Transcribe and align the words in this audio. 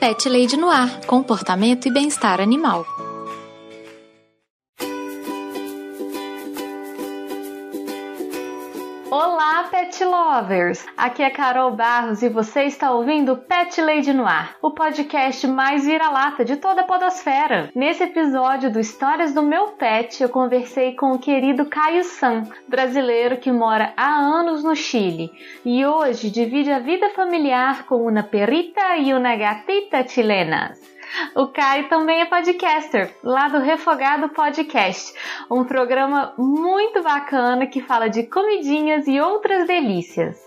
Pet 0.00 0.30
Lady 0.30 0.56
Noir, 0.56 1.04
comportamento 1.06 1.86
e 1.86 1.90
bem-estar 1.90 2.40
animal. 2.40 2.86
Lovers! 10.40 10.86
Aqui 10.96 11.22
é 11.22 11.28
Carol 11.28 11.72
Barros 11.72 12.22
e 12.22 12.28
você 12.28 12.62
está 12.62 12.92
ouvindo 12.92 13.36
Pet 13.36 13.78
Lady 13.80 14.12
Noir, 14.12 14.56
o 14.62 14.70
podcast 14.70 15.46
mais 15.46 15.84
vira-lata 15.84 16.44
de 16.44 16.56
toda 16.56 16.80
a 16.80 16.84
podosfera. 16.84 17.70
Nesse 17.74 18.04
episódio 18.04 18.70
do 18.70 18.80
Histórias 18.80 19.34
do 19.34 19.42
Meu 19.42 19.68
Pet, 19.68 20.22
eu 20.22 20.30
conversei 20.30 20.94
com 20.94 21.12
o 21.12 21.18
querido 21.18 21.66
Caio 21.66 22.04
San, 22.04 22.44
brasileiro 22.66 23.36
que 23.36 23.52
mora 23.52 23.92
há 23.96 24.14
anos 24.14 24.64
no 24.64 24.74
Chile 24.74 25.30
e 25.62 25.84
hoje 25.84 26.30
divide 26.30 26.70
a 26.70 26.78
vida 26.78 27.10
familiar 27.10 27.84
com 27.84 28.06
uma 28.06 28.22
perita 28.22 28.96
e 28.96 29.12
uma 29.12 29.36
gatita 29.36 30.08
chilenas. 30.08 30.80
O 31.34 31.48
Caio 31.48 31.88
também 31.88 32.20
é 32.20 32.26
podcaster, 32.26 33.14
lá 33.22 33.48
do 33.48 33.58
Refogado 33.58 34.28
Podcast, 34.28 35.14
um 35.50 35.64
programa 35.64 36.34
muito 36.36 37.02
bacana 37.02 37.66
que 37.66 37.82
fala 37.82 38.08
de 38.08 38.24
comidinhas 38.24 39.06
e 39.06 39.20
outras 39.20 39.66
delícias. 39.66 40.38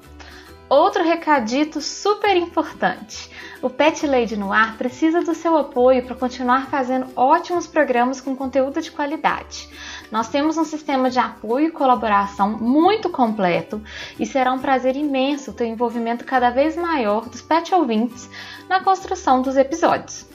Outro 0.68 1.04
recadito 1.04 1.82
super 1.82 2.36
importante. 2.38 3.30
O 3.62 3.70
Pet 3.70 4.08
Lady 4.08 4.38
no 4.38 4.54
Ar 4.54 4.78
precisa 4.78 5.22
do 5.22 5.36
seu 5.36 5.58
apoio 5.58 6.04
para 6.04 6.16
continuar 6.16 6.68
fazendo 6.68 7.08
ótimos 7.16 7.68
programas 7.68 8.22
com 8.22 8.36
conteúdo 8.36 8.82
de 8.82 8.90
qualidade. 8.90 9.68
Nós 10.10 10.30
temos 10.30 10.58
um 10.58 10.64
sistema 10.64 11.10
de 11.10 11.20
apoio 11.20 11.68
e 11.68 11.72
colaboração 11.72 12.52
muito 12.52 13.10
completo 13.10 13.82
e 14.18 14.26
será 14.26 14.54
um 14.54 14.60
prazer 14.60 14.96
imenso 14.96 15.52
ter 15.52 15.66
o 15.66 15.68
envolvimento 15.68 16.24
cada 16.24 16.50
vez 16.50 16.78
maior 16.78 17.28
dos 17.28 17.42
pet 17.42 17.76
ouvintes 17.76 18.30
na 18.70 18.82
construção 18.82 19.42
dos 19.42 19.58
episódios. 19.58 20.31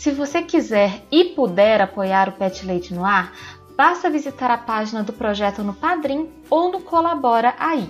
Se 0.00 0.10
você 0.12 0.40
quiser 0.40 1.02
e 1.12 1.24
puder 1.24 1.78
apoiar 1.82 2.26
o 2.30 2.32
Pet 2.32 2.64
Leite 2.64 2.94
no 2.94 3.04
Ar, 3.04 3.34
basta 3.76 4.08
visitar 4.08 4.50
a 4.50 4.56
página 4.56 5.02
do 5.02 5.12
projeto 5.12 5.62
no 5.62 5.74
Padrim 5.74 6.26
ou 6.48 6.72
no 6.72 6.80
Colabora 6.80 7.54
Aí. 7.58 7.86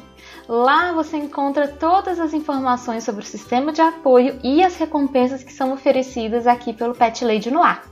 Lá 0.49 0.91
você 0.91 1.17
encontra 1.17 1.69
todas 1.69 2.19
as 2.19 2.35
informações 2.35 3.05
sobre 3.05 3.23
o 3.23 3.25
sistema 3.25 3.73
de 3.73 3.81
apoio 3.81 4.41
e 4.43 4.61
as 4.61 4.77
recompensas 4.77 5.45
que 5.45 5.53
são 5.53 5.73
oferecidas 5.73 6.49
aqui 6.49 6.73
pelo 6.73 6.97
Pet 6.97 7.25
Lady 7.25 7.49
no 7.49 7.63
Ar. 7.63 7.85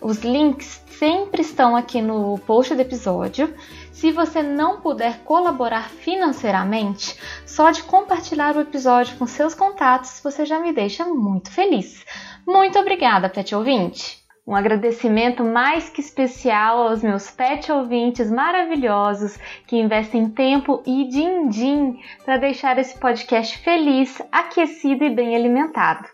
Os 0.00 0.18
links 0.24 0.82
sempre 0.98 1.42
estão 1.42 1.76
aqui 1.76 2.02
no 2.02 2.36
post 2.40 2.74
do 2.74 2.80
episódio. 2.80 3.54
Se 3.92 4.10
você 4.10 4.42
não 4.42 4.80
puder 4.80 5.20
colaborar 5.20 5.88
financeiramente, 5.88 7.16
só 7.46 7.70
de 7.70 7.84
compartilhar 7.84 8.56
o 8.56 8.60
episódio 8.60 9.16
com 9.16 9.28
seus 9.28 9.54
contatos 9.54 10.20
você 10.22 10.44
já 10.44 10.58
me 10.58 10.72
deixa 10.72 11.04
muito 11.04 11.52
feliz. 11.52 12.04
Muito 12.46 12.78
obrigada, 12.78 13.28
pet 13.28 13.54
ouvinte! 13.54 14.22
Um 14.46 14.54
agradecimento 14.54 15.42
mais 15.42 15.88
que 15.88 16.02
especial 16.02 16.88
aos 16.88 17.02
meus 17.02 17.30
pet 17.30 17.72
ouvintes 17.72 18.30
maravilhosos 18.30 19.38
que 19.66 19.78
investem 19.78 20.28
tempo 20.28 20.82
e 20.84 21.08
din-din 21.08 21.98
para 22.22 22.36
deixar 22.36 22.78
esse 22.78 22.98
podcast 22.98 23.56
feliz, 23.58 24.20
aquecido 24.30 25.04
e 25.04 25.10
bem 25.10 25.34
alimentado. 25.34 26.06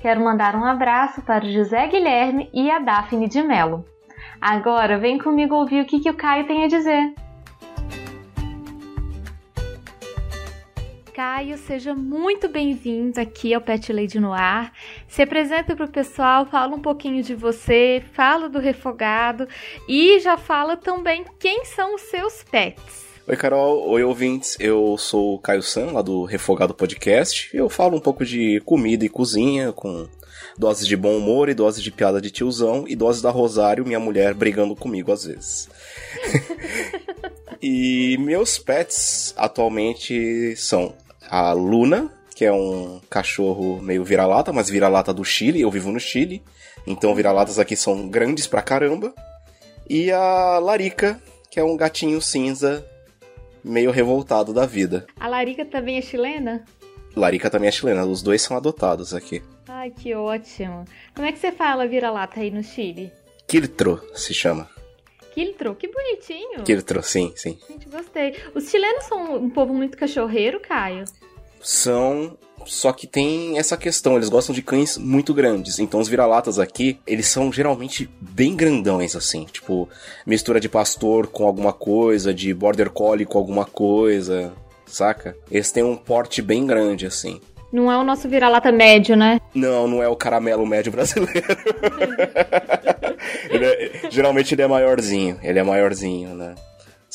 Quero 0.00 0.24
mandar 0.24 0.56
um 0.56 0.64
abraço 0.64 1.22
para 1.22 1.44
o 1.44 1.52
José 1.52 1.86
Guilherme 1.86 2.50
e 2.52 2.68
a 2.68 2.80
Daphne 2.80 3.28
de 3.28 3.40
Mello. 3.40 3.84
Agora 4.40 4.98
vem 4.98 5.18
comigo 5.18 5.54
ouvir 5.54 5.82
o 5.82 5.86
que, 5.86 6.00
que 6.00 6.10
o 6.10 6.14
Caio 6.14 6.48
tem 6.48 6.64
a 6.64 6.68
dizer. 6.68 7.14
Caio, 11.16 11.56
seja 11.56 11.94
muito 11.94 12.46
bem-vindo 12.46 13.18
aqui 13.18 13.54
ao 13.54 13.60
Pet 13.62 13.90
Lady 13.90 14.20
no 14.20 14.34
Ar. 14.34 14.70
Se 15.08 15.22
apresenta 15.22 15.74
para 15.74 15.86
o 15.86 15.90
pessoal, 15.90 16.44
fala 16.44 16.76
um 16.76 16.82
pouquinho 16.82 17.22
de 17.22 17.34
você, 17.34 18.04
fala 18.12 18.50
do 18.50 18.58
refogado 18.58 19.48
e 19.88 20.20
já 20.20 20.36
fala 20.36 20.76
também 20.76 21.24
quem 21.38 21.64
são 21.64 21.94
os 21.94 22.02
seus 22.02 22.44
pets. 22.44 23.06
Oi, 23.26 23.34
Carol. 23.34 23.88
Oi, 23.88 24.04
ouvintes. 24.04 24.58
Eu 24.60 24.98
sou 24.98 25.36
o 25.36 25.38
Caio 25.38 25.62
San, 25.62 25.86
lá 25.92 26.02
do 26.02 26.24
Refogado 26.24 26.74
Podcast. 26.74 27.48
Eu 27.56 27.70
falo 27.70 27.96
um 27.96 28.00
pouco 28.00 28.22
de 28.22 28.60
comida 28.66 29.02
e 29.02 29.08
cozinha, 29.08 29.72
com 29.72 30.06
doses 30.58 30.86
de 30.86 30.98
bom 30.98 31.16
humor 31.16 31.48
e 31.48 31.54
doses 31.54 31.82
de 31.82 31.90
piada 31.90 32.20
de 32.20 32.30
tiozão 32.30 32.84
e 32.86 32.94
doses 32.94 33.22
da 33.22 33.30
Rosário, 33.30 33.86
minha 33.86 33.98
mulher, 33.98 34.34
brigando 34.34 34.76
comigo 34.76 35.10
às 35.10 35.24
vezes. 35.24 35.66
e 37.62 38.18
meus 38.20 38.58
pets 38.58 39.32
atualmente 39.38 40.54
são 40.56 40.94
a 41.30 41.52
Luna, 41.52 42.10
que 42.34 42.44
é 42.44 42.52
um 42.52 43.00
cachorro 43.08 43.80
meio 43.80 44.04
vira-lata, 44.04 44.52
mas 44.52 44.68
vira-lata 44.68 45.12
do 45.12 45.24
Chile, 45.24 45.60
eu 45.60 45.70
vivo 45.70 45.90
no 45.90 46.00
Chile, 46.00 46.42
então 46.86 47.14
vira-latas 47.14 47.58
aqui 47.58 47.76
são 47.76 48.08
grandes 48.08 48.46
pra 48.46 48.62
caramba. 48.62 49.14
E 49.88 50.10
a 50.10 50.58
Larica, 50.58 51.20
que 51.50 51.58
é 51.58 51.64
um 51.64 51.76
gatinho 51.76 52.20
cinza 52.20 52.84
meio 53.64 53.90
revoltado 53.90 54.52
da 54.52 54.66
vida. 54.66 55.06
A 55.18 55.28
Larica 55.28 55.64
também 55.64 55.98
é 55.98 56.02
chilena? 56.02 56.64
Larica 57.16 57.48
também 57.48 57.68
é 57.68 57.72
chilena, 57.72 58.04
os 58.04 58.22
dois 58.22 58.42
são 58.42 58.56
adotados 58.56 59.14
aqui. 59.14 59.42
Ai, 59.66 59.90
que 59.90 60.14
ótimo. 60.14 60.84
Como 61.14 61.26
é 61.26 61.32
que 61.32 61.38
você 61.38 61.50
fala 61.50 61.86
vira-lata 61.86 62.40
aí 62.40 62.50
no 62.50 62.62
Chile? 62.62 63.10
Quiltro 63.46 64.02
se 64.14 64.34
chama. 64.34 64.68
Quiltro, 65.36 65.74
que 65.74 65.86
bonitinho. 65.86 66.62
Quiltro, 66.64 67.02
sim, 67.02 67.30
sim. 67.36 67.58
Gente, 67.68 67.86
gostei. 67.90 68.34
Os 68.54 68.70
chilenos 68.70 69.04
são 69.04 69.36
um 69.36 69.50
povo 69.50 69.74
muito 69.74 69.94
cachorreiro, 69.94 70.58
Caio? 70.58 71.04
São, 71.60 72.38
só 72.64 72.90
que 72.90 73.06
tem 73.06 73.58
essa 73.58 73.76
questão, 73.76 74.16
eles 74.16 74.30
gostam 74.30 74.54
de 74.54 74.62
cães 74.62 74.96
muito 74.96 75.34
grandes. 75.34 75.78
Então 75.78 76.00
os 76.00 76.08
vira-latas 76.08 76.58
aqui, 76.58 76.98
eles 77.06 77.26
são 77.26 77.52
geralmente 77.52 78.08
bem 78.18 78.56
grandões, 78.56 79.14
assim. 79.14 79.44
Tipo, 79.44 79.86
mistura 80.24 80.58
de 80.58 80.70
pastor 80.70 81.26
com 81.26 81.46
alguma 81.46 81.74
coisa, 81.74 82.32
de 82.32 82.54
border 82.54 82.88
collie 82.88 83.26
com 83.26 83.36
alguma 83.36 83.66
coisa, 83.66 84.54
saca? 84.86 85.36
Eles 85.50 85.70
têm 85.70 85.84
um 85.84 85.96
porte 85.96 86.40
bem 86.40 86.66
grande, 86.66 87.04
assim. 87.04 87.42
Não 87.70 87.92
é 87.92 87.98
o 87.98 88.04
nosso 88.04 88.26
vira-lata 88.26 88.72
médio, 88.72 89.14
né? 89.14 89.38
Não, 89.54 89.86
não 89.86 90.02
é 90.02 90.08
o 90.08 90.16
caramelo 90.16 90.64
médio 90.64 90.90
brasileiro. 90.90 91.44
geralmente 94.16 94.54
ele 94.54 94.62
é 94.62 94.66
maiorzinho. 94.66 95.38
Ele 95.42 95.58
é 95.58 95.62
maiorzinho, 95.62 96.34
né? 96.34 96.54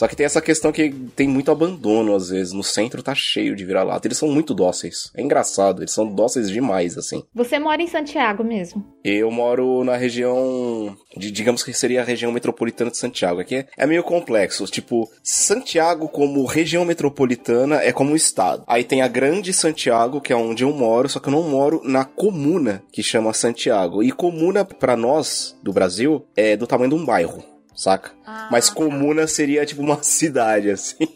Só 0.02 0.08
que 0.08 0.16
tem 0.16 0.26
essa 0.26 0.42
questão 0.42 0.72
que 0.72 0.90
tem 1.16 1.28
muito 1.28 1.52
abandono, 1.52 2.16
às 2.16 2.30
vezes. 2.30 2.54
No 2.54 2.64
centro 2.64 3.04
tá 3.04 3.14
cheio 3.14 3.56
de 3.56 3.64
vira-lata. 3.64 4.08
Eles 4.08 4.18
são 4.18 4.30
muito 4.30 4.52
dóceis. 4.52 5.12
É 5.16 5.22
engraçado, 5.22 5.84
eles 5.84 5.92
são 5.92 6.12
dóceis 6.12 6.50
demais, 6.50 6.98
assim. 6.98 7.22
Você 7.36 7.60
mora 7.60 7.84
em 7.84 7.88
Santiago 7.88 8.44
mesmo? 8.44 8.84
Eu 9.04 9.30
moro 9.30 9.84
na 9.84 9.96
região. 9.96 10.98
De, 11.16 11.30
digamos 11.30 11.62
que 11.62 11.72
seria 11.72 12.02
a 12.02 12.04
região 12.04 12.32
metropolitana 12.32 12.90
de 12.90 12.98
Santiago. 12.98 13.42
Aqui 13.42 13.58
é, 13.58 13.68
é 13.78 13.86
meio 13.86 14.02
complexo. 14.02 14.66
Tipo, 14.66 15.08
Santiago, 15.22 16.10
como 16.10 16.48
região 16.48 16.84
metropolitana, 16.84 17.76
é 17.76 17.92
como 17.92 18.14
um 18.14 18.16
estado. 18.16 18.64
Aí 18.66 18.84
tem 18.84 19.04
a 19.04 19.08
Grande 19.08 19.54
Santiago, 19.54 20.20
que 20.20 20.34
é 20.34 20.36
onde 20.36 20.64
eu 20.64 20.74
moro, 20.74 21.10
só 21.10 21.20
que 21.20 21.28
eu 21.28 21.34
não 21.34 21.44
moro 21.44 21.80
na 21.84 22.06
comuna 22.06 22.82
que 22.92 23.04
chama 23.04 23.34
Santiago. 23.34 24.02
E 24.02 24.12
comuna, 24.12 24.66
para 24.66 24.98
nós, 24.98 25.56
do 25.62 25.72
Brasil, 25.72 26.26
é 26.36 26.58
do 26.58 26.66
tamanho 26.66 26.90
de 26.90 26.96
um 26.96 27.06
bairro 27.06 27.51
saca? 27.82 28.12
Ah, 28.26 28.48
Mas 28.52 28.70
tá. 28.70 28.76
comuna 28.76 29.26
seria 29.28 29.66
tipo 29.66 29.82
uma 29.82 30.02
cidade, 30.04 30.70
assim. 30.70 31.08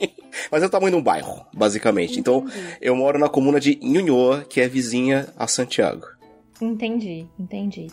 Mas 0.52 0.64
é 0.64 0.66
o 0.66 0.70
tamanho 0.70 0.92
de 0.92 0.98
um 0.98 1.04
bairro, 1.04 1.46
basicamente. 1.54 2.20
Então, 2.20 2.40
entendi. 2.40 2.58
Então, 2.60 2.78
eu 2.82 2.96
moro 2.96 3.20
na 3.20 3.30
comuna 3.30 3.60
de 3.60 3.80
Nhunhoa, 3.82 4.44
que 4.50 4.60
é 4.60 4.68
vizinha 4.68 5.28
a 5.38 5.48
Santiago. 5.48 6.08
Entendi, 6.62 7.26
entendi. 7.40 7.88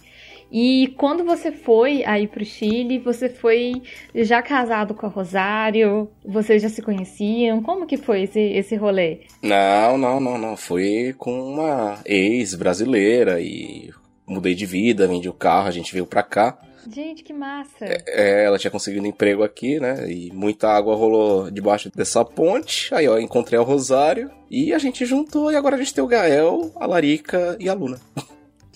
E 0.54 0.94
quando 0.98 1.24
você 1.24 1.50
foi 1.50 2.04
aí 2.04 2.28
pro 2.28 2.44
Chile, 2.44 2.98
você 2.98 3.28
foi 3.30 3.80
já 4.14 4.42
casado 4.42 4.92
com 4.94 5.06
a 5.06 5.08
Rosário? 5.08 6.10
Vocês 6.24 6.60
já 6.60 6.68
se 6.68 6.82
conheciam? 6.82 7.62
Como 7.62 7.86
que 7.86 7.96
foi 7.96 8.24
esse, 8.24 8.38
esse 8.38 8.76
rolê? 8.76 9.20
Não, 9.42 9.96
não, 9.96 10.20
não, 10.20 10.36
não. 10.36 10.56
Fui 10.56 11.14
com 11.16 11.32
uma 11.54 11.98
ex-brasileira 12.04 13.40
e 13.40 13.90
mudei 14.26 14.54
de 14.54 14.66
vida, 14.66 15.06
vendi 15.06 15.28
o 15.28 15.32
carro, 15.32 15.68
a 15.68 15.72
gente 15.72 15.92
veio 15.92 16.04
pra 16.06 16.22
cá. 16.22 16.58
Gente, 16.90 17.22
que 17.22 17.32
massa. 17.32 17.84
É, 18.06 18.44
ela 18.44 18.58
tinha 18.58 18.70
conseguido 18.70 19.06
emprego 19.06 19.42
aqui, 19.42 19.78
né? 19.78 20.10
E 20.10 20.32
muita 20.32 20.68
água 20.68 20.94
rolou 20.94 21.50
debaixo 21.50 21.90
dessa 21.94 22.24
ponte. 22.24 22.94
Aí, 22.94 23.08
ó, 23.08 23.18
encontrei 23.18 23.58
o 23.58 23.64
Rosário 23.64 24.30
e 24.50 24.72
a 24.72 24.78
gente 24.78 25.04
juntou 25.04 25.50
e 25.52 25.56
agora 25.56 25.76
a 25.76 25.78
gente 25.78 25.94
tem 25.94 26.02
o 26.02 26.06
Gael, 26.06 26.72
a 26.76 26.86
Larica 26.86 27.56
e 27.60 27.68
a 27.68 27.74
Luna. 27.74 28.00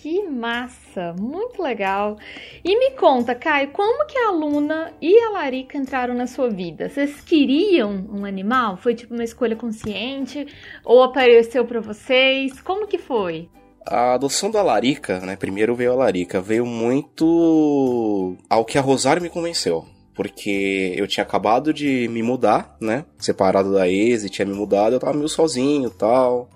Que 0.06 0.22
massa, 0.22 1.14
muito 1.18 1.60
legal. 1.60 2.16
E 2.62 2.78
me 2.78 2.92
conta, 2.92 3.34
Caio, 3.34 3.72
como 3.72 4.06
que 4.06 4.16
a 4.16 4.30
Luna 4.30 4.92
e 5.02 5.18
a 5.18 5.30
Larica 5.30 5.76
entraram 5.76 6.14
na 6.14 6.28
sua 6.28 6.48
vida? 6.48 6.88
Vocês 6.88 7.20
queriam 7.22 8.06
um 8.12 8.24
animal? 8.24 8.76
Foi 8.76 8.94
tipo 8.94 9.14
uma 9.14 9.24
escolha 9.24 9.56
consciente 9.56 10.46
ou 10.84 11.02
apareceu 11.02 11.64
para 11.64 11.80
vocês? 11.80 12.60
Como 12.60 12.86
que 12.86 12.98
foi? 12.98 13.48
A 13.86 14.14
adoção 14.14 14.50
da 14.50 14.62
Larica, 14.62 15.20
né? 15.20 15.36
Primeiro 15.36 15.74
veio 15.76 15.92
a 15.92 15.96
Larica, 15.96 16.40
veio 16.40 16.66
muito 16.66 18.36
ao 18.50 18.64
que 18.64 18.78
a 18.78 18.80
Rosário 18.80 19.22
me 19.22 19.30
convenceu. 19.30 19.84
Porque 20.14 20.94
eu 20.96 21.06
tinha 21.06 21.22
acabado 21.22 21.72
de 21.72 22.08
me 22.08 22.22
mudar, 22.22 22.76
né? 22.80 23.04
Separado 23.18 23.72
da 23.72 23.88
ex 23.88 24.24
e 24.24 24.30
tinha 24.30 24.46
me 24.46 24.54
mudado, 24.54 24.94
eu 24.94 25.00
tava 25.00 25.14
meio 25.14 25.28
sozinho 25.28 25.90
tal 25.90 26.48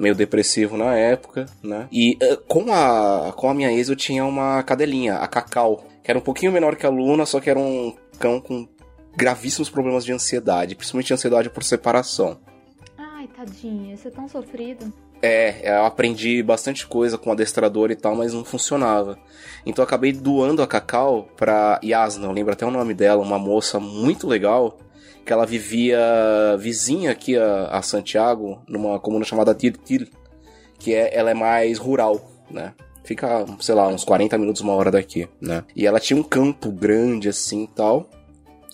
meio 0.00 0.14
depressivo 0.14 0.78
na 0.78 0.96
época, 0.96 1.44
né? 1.62 1.86
E 1.92 2.16
uh, 2.22 2.38
com, 2.48 2.72
a, 2.72 3.34
com 3.36 3.50
a 3.50 3.54
minha 3.54 3.70
ex 3.70 3.90
eu 3.90 3.96
tinha 3.96 4.24
uma 4.24 4.62
cadelinha, 4.62 5.16
a 5.16 5.28
Cacau, 5.28 5.84
que 6.02 6.10
era 6.10 6.18
um 6.18 6.22
pouquinho 6.22 6.50
menor 6.50 6.74
que 6.74 6.86
a 6.86 6.88
Luna, 6.88 7.26
só 7.26 7.38
que 7.38 7.50
era 7.50 7.58
um 7.58 7.94
cão 8.18 8.40
com 8.40 8.66
gravíssimos 9.14 9.68
problemas 9.68 10.04
de 10.04 10.12
ansiedade, 10.12 10.74
principalmente 10.74 11.12
ansiedade 11.12 11.50
por 11.50 11.62
separação. 11.62 12.40
Ai, 12.96 13.28
tadinha, 13.28 13.94
você 13.94 14.08
é 14.08 14.10
tão 14.10 14.26
sofrido. 14.26 14.90
É, 15.22 15.76
eu 15.78 15.84
aprendi 15.84 16.42
bastante 16.42 16.86
coisa 16.86 17.18
com 17.18 17.30
adestrador 17.30 17.90
e 17.90 17.96
tal, 17.96 18.14
mas 18.14 18.32
não 18.32 18.44
funcionava. 18.44 19.18
Então 19.66 19.82
eu 19.82 19.86
acabei 19.86 20.12
doando 20.12 20.62
a 20.62 20.66
Cacau 20.66 21.28
pra 21.36 21.78
Yasna, 21.84 22.26
eu 22.26 22.32
lembro 22.32 22.52
até 22.52 22.64
o 22.64 22.70
nome 22.70 22.94
dela, 22.94 23.22
uma 23.22 23.38
moça 23.38 23.78
muito 23.78 24.26
legal, 24.26 24.78
que 25.24 25.32
ela 25.32 25.44
vivia 25.44 25.98
vizinha 26.58 27.10
aqui 27.10 27.36
a, 27.36 27.66
a 27.66 27.82
Santiago, 27.82 28.62
numa 28.66 28.98
comuna 28.98 29.24
chamada 29.24 29.54
Tirtil, 29.54 30.08
que 30.78 30.94
é, 30.94 31.14
ela 31.14 31.30
é 31.30 31.34
mais 31.34 31.78
rural, 31.78 32.20
né? 32.50 32.72
Fica, 33.04 33.44
sei 33.60 33.74
lá, 33.74 33.88
uns 33.88 34.04
40 34.04 34.38
minutos, 34.38 34.62
uma 34.62 34.74
hora 34.74 34.90
daqui, 34.90 35.28
né? 35.40 35.64
E 35.74 35.86
ela 35.86 36.00
tinha 36.00 36.18
um 36.18 36.22
campo 36.22 36.70
grande 36.70 37.28
assim 37.28 37.64
e 37.64 37.68
tal. 37.68 38.08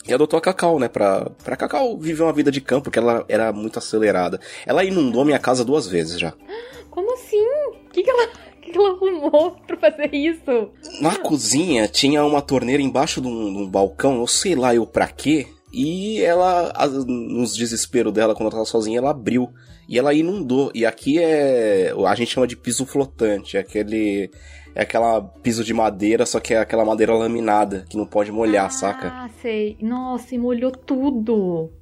E 0.08 0.14
adotou 0.14 0.38
a 0.38 0.40
Cacau, 0.40 0.78
né? 0.78 0.88
Pra, 0.88 1.28
pra 1.42 1.56
Cacau 1.56 1.98
viver 1.98 2.22
uma 2.22 2.32
vida 2.32 2.50
de 2.50 2.60
campo, 2.60 2.84
porque 2.84 2.98
ela 2.98 3.24
era 3.28 3.52
muito 3.52 3.78
acelerada. 3.78 4.40
Ela 4.64 4.84
inundou 4.84 5.24
minha 5.24 5.38
casa 5.38 5.64
duas 5.64 5.86
vezes 5.86 6.18
já. 6.18 6.32
Como 6.90 7.12
assim? 7.14 7.44
O 7.68 7.90
que, 7.90 8.02
que 8.02 8.10
ela 8.10 8.28
que 8.72 8.76
ela 8.76 8.90
arrumou 8.90 9.56
pra 9.66 9.76
fazer 9.76 10.14
isso? 10.14 10.70
Na 11.00 11.16
cozinha 11.16 11.86
tinha 11.86 12.24
uma 12.24 12.42
torneira 12.42 12.82
embaixo 12.82 13.20
de 13.20 13.28
um, 13.28 13.52
de 13.52 13.58
um, 13.58 13.68
balcão, 13.68 14.20
eu 14.20 14.26
sei 14.26 14.54
lá 14.54 14.74
eu 14.74 14.86
pra 14.86 15.06
quê. 15.06 15.46
E 15.72 16.22
ela, 16.22 16.72
nos 17.06 17.54
desespero 17.54 18.10
dela, 18.10 18.34
quando 18.34 18.46
ela 18.46 18.52
tava 18.52 18.64
sozinha, 18.64 18.98
ela 18.98 19.10
abriu. 19.10 19.52
E 19.88 19.98
ela 19.98 20.14
inundou. 20.14 20.70
E 20.74 20.84
aqui 20.84 21.18
é. 21.18 21.92
A 22.06 22.14
gente 22.14 22.32
chama 22.32 22.46
de 22.46 22.56
piso 22.56 22.84
flotante. 22.86 23.56
É 23.56 23.60
aquele. 23.60 24.30
É 24.74 24.82
aquela 24.82 25.22
piso 25.22 25.64
de 25.64 25.72
madeira, 25.72 26.26
só 26.26 26.38
que 26.38 26.52
é 26.52 26.58
aquela 26.58 26.84
madeira 26.84 27.14
laminada, 27.14 27.86
que 27.88 27.96
não 27.96 28.04
pode 28.04 28.30
molhar, 28.30 28.66
ah, 28.66 28.70
saca? 28.70 29.08
Ah, 29.08 29.30
sei. 29.40 29.78
Nossa, 29.80 30.34
e 30.34 30.38
molhou 30.38 30.70
tudo. 30.70 31.72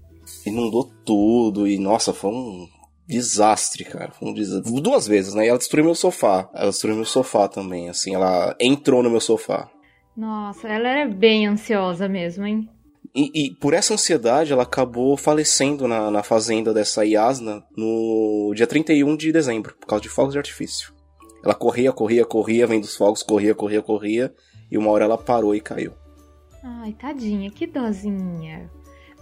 Inundou 0.46 0.92
tudo. 1.04 1.66
E 1.66 1.76
nossa, 1.76 2.12
foi 2.12 2.30
um 2.30 2.68
desastre, 3.06 3.84
cara. 3.84 4.12
Foi 4.12 4.28
um 4.28 4.32
desastre. 4.32 4.80
Duas 4.80 5.08
vezes, 5.08 5.34
né? 5.34 5.44
E 5.44 5.48
ela 5.48 5.58
destruiu 5.58 5.84
meu 5.84 5.94
sofá. 5.94 6.48
Ela 6.54 6.70
destruiu 6.70 6.94
meu 6.94 7.04
sofá 7.04 7.48
também, 7.48 7.88
assim. 7.88 8.14
Ela 8.14 8.54
entrou 8.60 9.02
no 9.02 9.10
meu 9.10 9.20
sofá. 9.20 9.68
Nossa, 10.16 10.68
ela 10.68 10.88
era 10.88 11.08
bem 11.10 11.46
ansiosa 11.46 12.08
mesmo, 12.08 12.46
hein? 12.46 12.68
E, 13.14 13.30
e, 13.32 13.54
por 13.54 13.72
essa 13.74 13.94
ansiedade, 13.94 14.52
ela 14.52 14.64
acabou 14.64 15.16
falecendo 15.16 15.86
na, 15.86 16.10
na 16.10 16.22
fazenda 16.24 16.74
dessa 16.74 17.04
Yasna 17.04 17.62
no 17.76 18.52
dia 18.56 18.66
31 18.66 19.16
de 19.16 19.30
dezembro, 19.30 19.76
por 19.76 19.86
causa 19.86 20.02
de 20.02 20.08
fogos 20.08 20.32
de 20.32 20.38
artifício. 20.38 20.92
Ela 21.44 21.54
corria, 21.54 21.92
corria, 21.92 22.24
corria, 22.24 22.66
vendo 22.66 22.84
os 22.84 22.96
fogos, 22.96 23.22
corria, 23.22 23.54
corria, 23.54 23.80
corria, 23.80 24.34
e 24.68 24.76
uma 24.76 24.90
hora 24.90 25.04
ela 25.04 25.16
parou 25.16 25.54
e 25.54 25.60
caiu. 25.60 25.92
Ai, 26.62 26.92
tadinha, 26.94 27.50
que 27.50 27.66
dozinha. 27.66 28.68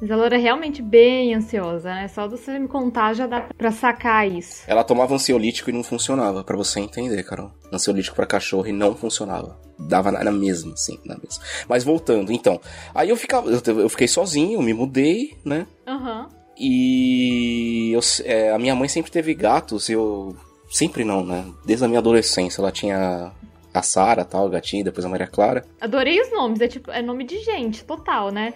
Mas 0.02 0.10
ela 0.10 0.26
era 0.26 0.36
realmente 0.36 0.82
bem 0.82 1.32
ansiosa, 1.32 1.94
né? 1.94 2.08
Só 2.08 2.26
você 2.26 2.58
me 2.58 2.66
contar 2.66 3.14
já 3.14 3.24
dá 3.24 3.42
pra 3.56 3.70
sacar 3.70 4.28
isso. 4.28 4.64
Ela 4.66 4.82
tomava 4.82 5.14
ansiolítico 5.14 5.70
e 5.70 5.72
não 5.72 5.84
funcionava, 5.84 6.42
para 6.42 6.56
você 6.56 6.80
entender, 6.80 7.22
Carol. 7.22 7.52
Ansiolítico 7.72 8.16
para 8.16 8.26
cachorro 8.26 8.66
e 8.66 8.72
não 8.72 8.96
funcionava. 8.96 9.56
Dava 9.78 10.10
na, 10.10 10.24
na 10.24 10.32
mesma, 10.32 10.76
sim, 10.76 10.98
na 11.04 11.14
mesma. 11.14 11.44
Mas 11.68 11.84
voltando, 11.84 12.32
então. 12.32 12.60
Aí 12.92 13.10
eu 13.10 13.16
ficava. 13.16 13.48
Eu, 13.48 13.88
fiquei 13.88 14.08
sozinho, 14.08 14.60
me 14.60 14.74
mudei, 14.74 15.36
né? 15.44 15.68
Aham. 15.86 16.22
Uhum. 16.22 16.42
E 16.58 17.92
eu, 17.92 18.00
é, 18.24 18.50
a 18.50 18.58
minha 18.58 18.74
mãe 18.74 18.88
sempre 18.88 19.12
teve 19.12 19.32
gatos, 19.34 19.88
eu. 19.88 20.36
Sempre 20.68 21.04
não, 21.04 21.24
né? 21.24 21.44
Desde 21.64 21.84
a 21.84 21.88
minha 21.88 22.00
adolescência. 22.00 22.60
Ela 22.60 22.72
tinha 22.72 23.30
a 23.72 23.82
Sara, 23.82 24.24
tal, 24.24 24.46
a 24.46 24.50
gatinha, 24.50 24.82
depois 24.82 25.04
a 25.04 25.08
Maria 25.08 25.28
Clara. 25.28 25.64
Adorei 25.80 26.20
os 26.20 26.30
nomes, 26.32 26.60
é 26.60 26.66
tipo, 26.66 26.90
é 26.90 27.00
nome 27.00 27.24
de 27.24 27.38
gente, 27.38 27.84
total, 27.84 28.32
né? 28.32 28.52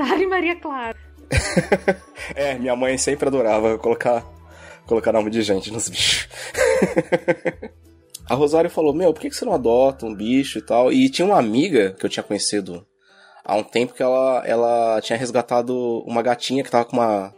Sara 0.00 0.22
e 0.22 0.26
Maria 0.26 0.56
Clara. 0.56 0.96
é, 2.34 2.54
minha 2.54 2.74
mãe 2.74 2.96
sempre 2.96 3.28
adorava 3.28 3.76
colocar, 3.76 4.24
colocar 4.86 5.12
nome 5.12 5.30
de 5.30 5.42
gente 5.42 5.70
nos 5.70 5.90
bichos. 5.90 6.26
a 8.26 8.34
Rosário 8.34 8.70
falou: 8.70 8.94
Meu, 8.94 9.12
por 9.12 9.20
que 9.20 9.30
você 9.30 9.44
não 9.44 9.52
adota 9.52 10.06
um 10.06 10.14
bicho 10.14 10.58
e 10.58 10.62
tal? 10.62 10.90
E 10.90 11.10
tinha 11.10 11.26
uma 11.26 11.38
amiga 11.38 11.90
que 11.90 12.06
eu 12.06 12.08
tinha 12.08 12.22
conhecido 12.22 12.82
há 13.44 13.54
um 13.54 13.62
tempo 13.62 13.92
que 13.92 14.02
ela, 14.02 14.42
ela 14.46 15.02
tinha 15.02 15.18
resgatado 15.18 16.02
uma 16.06 16.22
gatinha 16.22 16.64
que 16.64 16.70
tava 16.70 16.86
com 16.86 16.96
uma 16.96 17.34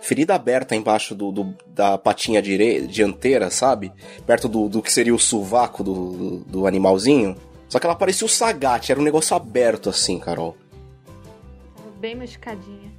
ferida 0.00 0.34
aberta 0.34 0.74
embaixo 0.74 1.14
do, 1.14 1.30
do 1.30 1.54
da 1.68 1.96
patinha 1.96 2.42
dianteira, 2.42 3.50
sabe? 3.50 3.92
Perto 4.26 4.48
do, 4.48 4.68
do 4.68 4.82
que 4.82 4.92
seria 4.92 5.14
o 5.14 5.18
sovaco 5.18 5.84
do, 5.84 5.94
do, 5.94 6.38
do 6.40 6.66
animalzinho. 6.66 7.36
Só 7.68 7.78
que 7.78 7.86
ela 7.86 7.94
parecia 7.94 8.26
o 8.26 8.28
Sagat, 8.28 8.90
era 8.90 8.98
um 8.98 9.04
negócio 9.04 9.36
aberto 9.36 9.88
assim, 9.88 10.18
Carol 10.18 10.56
bem 12.00 12.14
machucadinha. 12.14 12.90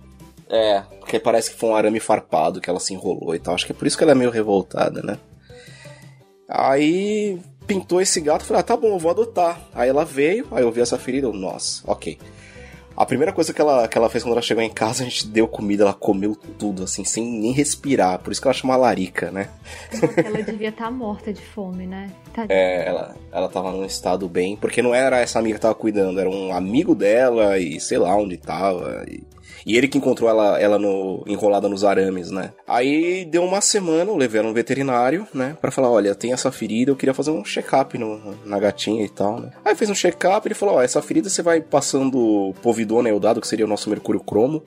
É, 0.47 0.81
porque 0.99 1.19
parece 1.19 1.51
que 1.51 1.57
foi 1.57 1.69
um 1.69 1.75
arame 1.75 1.99
farpado 1.99 2.61
que 2.61 2.69
ela 2.69 2.79
se 2.79 2.93
enrolou 2.93 3.33
e 3.33 3.39
tal. 3.39 3.55
Acho 3.55 3.65
que 3.65 3.71
é 3.71 3.75
por 3.75 3.87
isso 3.87 3.97
que 3.97 4.03
ela 4.03 4.11
é 4.11 4.15
meio 4.15 4.29
revoltada, 4.29 5.01
né? 5.01 5.17
Aí 6.47 7.39
pintou 7.65 8.01
esse 8.01 8.19
gato 8.19 8.43
falei, 8.43 8.59
ah, 8.59 8.63
tá 8.63 8.75
bom, 8.75 8.89
eu 8.89 8.99
vou 8.99 9.11
adotar. 9.11 9.61
Aí 9.73 9.89
ela 9.89 10.03
veio, 10.03 10.47
aí 10.51 10.63
eu 10.63 10.71
vi 10.71 10.81
essa 10.81 10.97
ferida, 10.97 11.27
eu, 11.27 11.33
nossa, 11.33 11.81
ok. 11.89 12.19
A 12.95 13.05
primeira 13.05 13.31
coisa 13.31 13.53
que 13.53 13.61
ela, 13.61 13.87
que 13.87 13.97
ela 13.97 14.09
fez 14.09 14.23
quando 14.23 14.33
ela 14.33 14.41
chegou 14.41 14.61
em 14.63 14.69
casa, 14.69 15.03
a 15.03 15.05
gente 15.05 15.27
deu 15.27 15.47
comida, 15.47 15.83
ela 15.83 15.93
comeu 15.93 16.35
tudo, 16.35 16.83
assim, 16.83 17.03
sem 17.03 17.25
nem 17.25 17.51
respirar. 17.51 18.19
Por 18.19 18.31
isso 18.31 18.41
que 18.41 18.47
ela 18.47 18.53
chama 18.53 18.75
larica, 18.75 19.31
né? 19.31 19.49
ela 20.23 20.41
devia 20.41 20.69
estar 20.69 20.85
tá 20.85 20.91
morta 20.91 21.33
de 21.33 21.41
fome, 21.41 21.87
né? 21.87 22.11
Tadinha. 22.33 22.57
É, 22.57 22.87
ela, 22.87 23.15
ela 23.31 23.49
tava 23.49 23.71
num 23.71 23.85
estado 23.85 24.27
bem, 24.27 24.55
porque 24.55 24.81
não 24.81 24.93
era 24.93 25.19
essa 25.19 25.39
amiga 25.39 25.55
que 25.55 25.61
tava 25.61 25.75
cuidando, 25.75 26.19
era 26.19 26.29
um 26.29 26.53
amigo 26.53 26.93
dela 26.93 27.57
e 27.57 27.79
sei 27.79 27.97
lá 27.97 28.15
onde 28.15 28.37
tava. 28.37 29.05
E 29.07 29.23
e 29.65 29.77
ele 29.77 29.87
que 29.87 29.97
encontrou 29.97 30.29
ela, 30.29 30.59
ela 30.59 30.79
no, 30.79 31.23
enrolada 31.27 31.69
nos 31.69 31.83
arames, 31.83 32.31
né? 32.31 32.51
Aí 32.67 33.25
deu 33.25 33.43
uma 33.43 33.61
semana, 33.61 34.11
eu 34.11 34.17
levei 34.17 34.39
ela 34.39 34.49
no 34.49 34.55
veterinário, 34.55 35.27
né? 35.33 35.57
Pra 35.61 35.71
falar, 35.71 35.89
olha, 35.89 36.15
tem 36.15 36.33
essa 36.33 36.51
ferida, 36.51 36.91
eu 36.91 36.95
queria 36.95 37.13
fazer 37.13 37.31
um 37.31 37.43
check-up 37.43 37.97
na 38.45 38.59
gatinha 38.59 39.03
e 39.03 39.09
tal, 39.09 39.39
né? 39.39 39.51
Aí 39.63 39.75
fez 39.75 39.89
um 39.89 39.95
check-up, 39.95 40.47
ele 40.47 40.55
falou, 40.55 40.75
ó, 40.75 40.81
essa 40.81 41.01
ferida 41.01 41.29
você 41.29 41.41
vai 41.41 41.61
passando 41.61 42.53
povidona 42.61 43.09
eudado, 43.09 43.41
que 43.41 43.47
seria 43.47 43.65
o 43.65 43.69
nosso 43.69 43.89
mercúrio 43.89 44.21
cromo. 44.21 44.63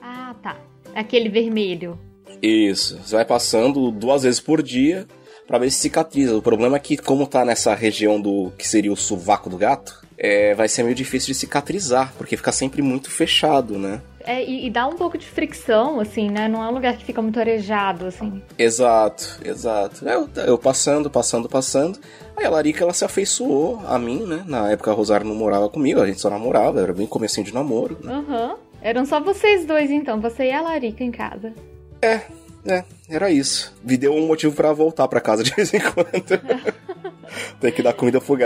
Ah, 0.00 0.34
tá. 0.42 0.56
Aquele 0.94 1.28
vermelho. 1.28 1.98
Isso. 2.42 2.98
Você 3.04 3.16
vai 3.16 3.24
passando 3.24 3.90
duas 3.90 4.22
vezes 4.22 4.40
por 4.40 4.62
dia 4.62 5.06
para 5.46 5.58
ver 5.58 5.70
se 5.70 5.78
cicatriza. 5.78 6.36
O 6.36 6.42
problema 6.42 6.76
é 6.76 6.80
que, 6.80 6.96
como 6.96 7.26
tá 7.26 7.44
nessa 7.44 7.74
região 7.74 8.20
do 8.20 8.52
que 8.56 8.68
seria 8.68 8.92
o 8.92 8.96
sovaco 8.96 9.48
do 9.48 9.56
gato, 9.56 10.06
é, 10.16 10.54
vai 10.54 10.68
ser 10.68 10.82
meio 10.82 10.94
difícil 10.94 11.28
de 11.28 11.34
cicatrizar, 11.34 12.12
porque 12.18 12.36
fica 12.36 12.52
sempre 12.52 12.82
muito 12.82 13.10
fechado, 13.10 13.78
né? 13.78 14.02
É, 14.28 14.44
e, 14.44 14.66
e, 14.66 14.70
dá 14.70 14.86
um 14.86 14.94
pouco 14.94 15.16
de 15.16 15.26
fricção, 15.26 15.98
assim, 15.98 16.28
né? 16.30 16.48
Não 16.48 16.62
é 16.62 16.68
um 16.68 16.74
lugar 16.74 16.94
que 16.98 17.02
fica 17.02 17.22
muito 17.22 17.40
arejado, 17.40 18.04
assim. 18.04 18.42
Exato, 18.58 19.40
exato. 19.42 20.06
Eu, 20.06 20.28
eu 20.44 20.58
passando, 20.58 21.08
passando, 21.08 21.48
passando. 21.48 21.98
Aí 22.36 22.44
a 22.44 22.50
Larica, 22.50 22.84
ela 22.84 22.92
se 22.92 23.06
afeiçoou 23.06 23.80
a 23.86 23.98
mim, 23.98 24.26
né? 24.26 24.44
Na 24.46 24.70
época 24.70 24.90
a 24.90 24.94
Rosário 24.94 25.26
não 25.26 25.34
morava 25.34 25.70
comigo, 25.70 26.02
a 26.02 26.06
gente 26.06 26.20
só 26.20 26.28
namorava, 26.28 26.78
era 26.78 26.92
bem 26.92 27.06
comecinho 27.06 27.46
de 27.46 27.54
namoro. 27.54 27.96
Né? 28.04 28.12
Aham. 28.12 28.50
Uhum. 28.50 28.56
Eram 28.82 29.06
só 29.06 29.18
vocês 29.18 29.64
dois, 29.64 29.90
então, 29.90 30.20
você 30.20 30.44
e 30.44 30.52
a 30.52 30.60
Larica 30.60 31.02
em 31.02 31.10
casa. 31.10 31.54
É, 32.02 32.20
é, 32.66 32.84
era 33.08 33.30
isso. 33.30 33.74
Me 33.82 33.96
deu 33.96 34.12
um 34.12 34.26
motivo 34.26 34.54
para 34.54 34.74
voltar 34.74 35.08
para 35.08 35.22
casa 35.22 35.42
de 35.42 35.54
vez 35.54 35.72
em 35.72 35.80
quando. 35.80 36.38
tem 37.60 37.72
que 37.72 37.82
dar 37.82 37.92
comida 37.92 38.20
pro 38.20 38.36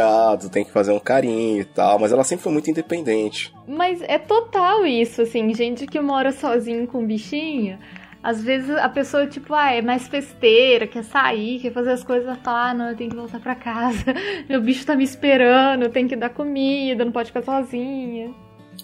tem 0.50 0.64
que 0.64 0.70
fazer 0.70 0.92
um 0.92 0.98
carinho 0.98 1.60
e 1.60 1.64
tal, 1.64 1.98
mas 1.98 2.12
ela 2.12 2.24
sempre 2.24 2.42
foi 2.42 2.52
muito 2.52 2.70
independente. 2.70 3.52
Mas 3.66 4.02
é 4.02 4.18
total 4.18 4.86
isso, 4.86 5.22
assim, 5.22 5.52
gente 5.54 5.86
que 5.86 6.00
mora 6.00 6.32
sozinho 6.32 6.86
com 6.86 7.06
bichinho, 7.06 7.78
Às 8.22 8.42
vezes 8.42 8.70
a 8.70 8.88
pessoa, 8.88 9.26
tipo, 9.26 9.52
ah, 9.52 9.72
é 9.72 9.82
mais 9.82 10.06
festeira, 10.06 10.86
quer 10.86 11.04
sair, 11.04 11.60
quer 11.60 11.72
fazer 11.72 11.92
as 11.92 12.04
coisas, 12.04 12.38
fala, 12.38 12.70
ah, 12.70 12.74
não, 12.74 12.88
eu 12.90 12.96
tenho 12.96 13.10
que 13.10 13.16
voltar 13.16 13.40
pra 13.40 13.54
casa, 13.54 14.04
meu 14.48 14.60
bicho 14.60 14.86
tá 14.86 14.94
me 14.94 15.04
esperando, 15.04 15.82
eu 15.82 15.90
tenho 15.90 16.08
que 16.08 16.16
dar 16.16 16.30
comida, 16.30 17.04
não 17.04 17.12
pode 17.12 17.28
ficar 17.28 17.42
sozinha. 17.42 18.32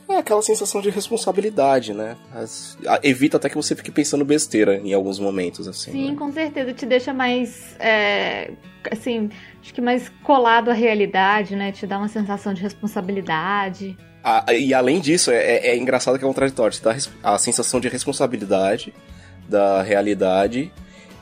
É 0.09 0.17
aquela 0.17 0.41
sensação 0.43 0.81
de 0.81 0.91
responsabilidade, 0.91 1.93
né? 1.93 2.17
As, 2.33 2.79
a, 2.87 2.99
evita 3.03 3.37
até 3.37 3.49
que 3.49 3.57
você 3.57 3.77
fique 3.77 3.91
pensando 3.91 4.25
besteira 4.25 4.77
em 4.77 4.95
alguns 4.95 5.19
momentos, 5.19 5.69
assim. 5.69 5.93
Sim, 5.93 6.11
né? 6.11 6.17
com 6.17 6.33
certeza. 6.33 6.73
Te 6.73 6.87
deixa 6.87 7.13
mais. 7.13 7.77
É, 7.79 8.53
assim, 8.91 9.29
acho 9.61 9.75
que 9.75 9.81
mais 9.81 10.09
colado 10.23 10.71
à 10.71 10.75
realidade, 10.75 11.55
né? 11.55 11.73
Te 11.73 11.87
dá 11.87 11.99
uma 11.99 12.09
sensação 12.09 12.55
de 12.55 12.63
responsabilidade. 12.63 13.97
Ah, 14.25 14.45
e 14.53 14.73
além 14.73 15.01
disso, 15.01 15.31
é, 15.31 15.37
é, 15.37 15.67
é 15.69 15.77
engraçado 15.77 16.19
que 16.19 16.25
é 16.25 16.29
contraditório. 16.29 16.77
Te 16.77 16.83
dá 16.83 16.97
a 17.23 17.39
sensação 17.39 17.79
de 17.79 17.89
responsabilidade 17.89 18.95
da 19.49 19.83
realidade 19.83 20.73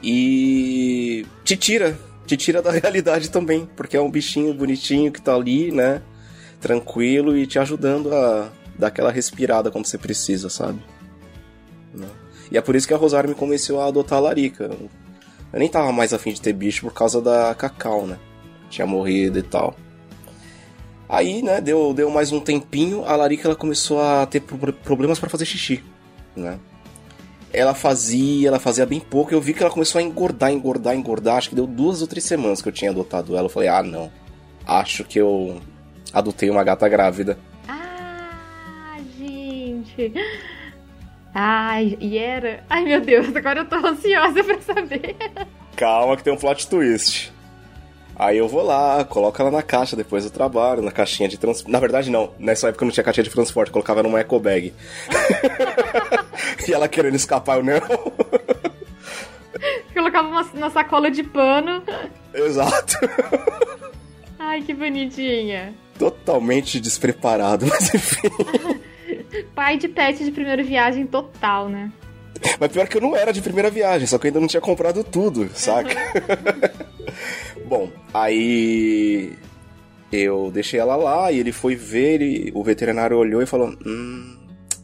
e 0.03 1.27
te 1.45 1.57
tira, 1.57 1.99
te 2.27 2.37
tira 2.37 2.63
da 2.63 2.71
realidade 2.73 3.31
também, 3.31 3.69
porque 3.77 3.97
é 3.97 4.01
um 4.01 4.11
bichinho 4.11 4.53
bonitinho 4.55 5.13
que 5.13 5.21
tá 5.21 5.35
ali, 5.35 5.73
né? 5.73 6.03
Tranquilo 6.61 7.37
e 7.37 7.47
te 7.47 7.59
ajudando 7.59 8.15
a 8.15 8.51
dar 8.79 8.89
aquela 8.89 9.11
respirada 9.11 9.71
quando 9.71 9.87
você 9.87 9.99
precisa, 9.99 10.49
sabe? 10.49 10.79
Né? 11.95 12.09
E 12.51 12.57
é 12.57 12.61
por 12.61 12.77
isso 12.77 12.87
que 12.87 12.95
a 12.95 12.97
Rosário 12.97 13.29
me 13.29 13.35
convenceu 13.35 13.81
a 13.81 13.87
adotar 13.87 14.19
a 14.19 14.23
Larica. 14.23 14.71
Eu 15.53 15.59
nem 15.59 15.69
tava 15.69 15.93
mais 15.93 16.13
afim 16.13 16.33
de 16.33 16.41
ter 16.41 16.53
bicho 16.53 16.83
por 16.83 16.93
causa 16.93 17.21
da 17.21 17.55
Cacau, 17.55 18.07
né? 18.07 18.19
Tinha 18.69 18.87
morrido 18.87 19.39
e 19.39 19.43
tal. 19.43 19.77
Aí, 21.09 21.41
né, 21.41 21.61
deu, 21.61 21.95
deu 21.95 22.11
mais 22.11 22.33
um 22.33 22.41
tempinho, 22.41 23.05
a 23.05 23.15
Larica 23.15 23.47
ela 23.47 23.55
começou 23.55 24.01
a 24.01 24.27
ter 24.27 24.41
problemas 24.41 25.21
para 25.21 25.31
fazer 25.31 25.45
xixi, 25.45 25.83
né? 26.35 26.59
ela 27.57 27.73
fazia, 27.73 28.49
ela 28.49 28.59
fazia 28.59 28.85
bem 28.85 29.01
pouco. 29.01 29.33
Eu 29.33 29.41
vi 29.41 29.55
que 29.55 29.63
ela 29.63 29.73
começou 29.73 29.99
a 29.99 30.03
engordar, 30.03 30.53
engordar, 30.53 30.95
engordar. 30.95 31.37
Acho 31.37 31.49
que 31.49 31.55
deu 31.55 31.67
duas 31.67 32.03
ou 32.03 32.07
três 32.07 32.25
semanas 32.25 32.61
que 32.61 32.69
eu 32.69 32.73
tinha 32.73 32.91
adotado 32.91 33.35
ela. 33.35 33.47
Eu 33.47 33.51
falei, 33.51 33.69
ah, 33.69 33.83
não. 33.83 34.11
Acho 34.67 35.05
que 35.05 35.19
eu 35.19 35.61
adotei 36.13 36.51
uma 36.51 36.65
gata 36.65 36.89
grávida. 36.89 37.39
Ah, 37.69 38.99
gente. 39.19 40.13
Ai, 41.35 41.97
e 42.01 42.17
era. 42.17 42.65
Ai, 42.71 42.85
meu 42.85 43.01
Deus, 43.01 43.35
agora 43.35 43.61
eu 43.61 43.67
tô 43.67 43.77
ansiosa 43.77 44.43
pra 44.43 44.61
saber. 44.61 45.17
Calma 45.77 46.17
que 46.17 46.25
tem 46.25 46.33
um 46.33 46.37
plot 46.37 46.69
twist. 46.69 47.33
Aí 48.19 48.39
eu 48.39 48.49
vou 48.49 48.63
lá, 48.63 49.05
coloco 49.05 49.39
ela 49.43 49.51
na 49.51 49.63
caixa 49.63 49.95
depois 49.95 50.25
do 50.25 50.31
trabalho, 50.31 50.81
na 50.81 50.91
caixinha 50.91 51.29
de 51.29 51.37
transporte. 51.37 51.71
Na 51.71 51.79
verdade, 51.79 52.11
não. 52.11 52.33
Nessa 52.39 52.69
época 52.69 52.87
não 52.87 52.93
tinha 52.93 53.05
caixinha 53.05 53.25
de 53.25 53.31
transporte, 53.31 53.71
colocava 53.71 54.03
numa 54.03 54.19
eco 54.19 54.41
bag. 54.41 54.73
e 56.67 56.73
ela 56.73 56.89
querendo 56.89 57.15
escapar, 57.15 57.59
eu 57.59 57.63
não. 57.63 57.79
Colocava 59.93 60.29
uma, 60.29 60.49
na 60.55 60.71
sacola 60.71 61.11
de 61.11 61.23
pano. 61.23 61.83
Exato. 62.33 62.97
Ai, 64.39 64.63
que 64.63 64.73
bonitinha. 64.73 65.75
Totalmente 65.99 66.81
despreparado, 66.81 67.67
mas 67.71 67.95
enfim. 67.95 68.29
Pai 69.55 69.77
de 69.77 69.89
pet 69.89 70.25
de 70.25 70.31
primeira 70.31 70.63
viagem 70.63 71.07
total, 71.07 71.69
né? 71.69 71.93
Mas 72.61 72.71
pior 72.71 72.87
que 72.87 72.97
eu 72.97 73.01
não 73.01 73.17
era 73.17 73.33
de 73.33 73.41
primeira 73.41 73.71
viagem, 73.71 74.07
só 74.07 74.19
que 74.19 74.27
eu 74.27 74.29
ainda 74.29 74.41
não 74.41 74.47
tinha 74.49 74.61
comprado 74.61 75.03
tudo, 75.03 75.49
saca? 75.55 75.97
Bom, 77.67 77.91
aí 78.13 79.33
eu 80.13 80.51
deixei 80.53 80.79
ela 80.79 80.97
lá 80.97 81.33
e 81.33 81.39
ele 81.39 81.53
foi 81.53 81.75
ver, 81.75 82.23
e 82.23 82.53
o 82.55 82.63
veterinário 82.63 83.17
olhou 83.17 83.43
e 83.43 83.47
falou: 83.47 83.75
Hum, 83.85 84.37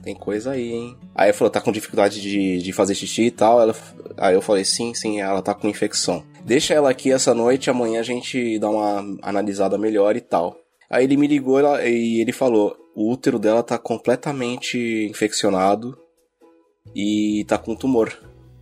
tem 0.02 0.14
coisa 0.14 0.52
aí, 0.52 0.73
hein? 0.73 0.97
Aí 1.14 1.28
ele 1.28 1.37
falou: 1.37 1.50
Tá 1.50 1.61
com 1.61 1.71
dificuldade 1.71 2.21
de, 2.21 2.59
de 2.59 2.73
fazer 2.73 2.95
xixi 2.95 3.26
e 3.26 3.31
tal. 3.31 3.61
Ela, 3.61 3.75
aí 4.16 4.35
eu 4.35 4.42
falei: 4.42 4.64
Sim, 4.64 4.95
sim, 4.95 5.21
ela 5.21 5.42
tá 5.42 5.54
com 5.54 5.69
infecção. 5.69 6.25
Deixa 6.45 6.75
ela 6.75 6.90
aqui 6.90 7.12
essa 7.12 7.33
noite, 7.33 7.71
amanhã 7.71 8.00
a 8.00 8.02
gente 8.02 8.59
dá 8.59 8.69
uma 8.69 9.16
analisada 9.23 9.78
melhor 9.78 10.16
e 10.16 10.21
tal. 10.21 10.57
Aí 10.92 11.04
ele 11.04 11.16
me 11.16 11.26
ligou 11.26 11.58
e 11.80 12.20
ele 12.20 12.32
falou: 12.32 12.76
O 12.94 13.11
útero 13.11 13.38
dela 13.38 13.62
tá 13.62 13.78
completamente 13.78 15.08
infeccionado 15.11 15.99
e 16.94 17.46
tá 17.49 17.56
com 17.56 17.75
tumor. 17.75 18.12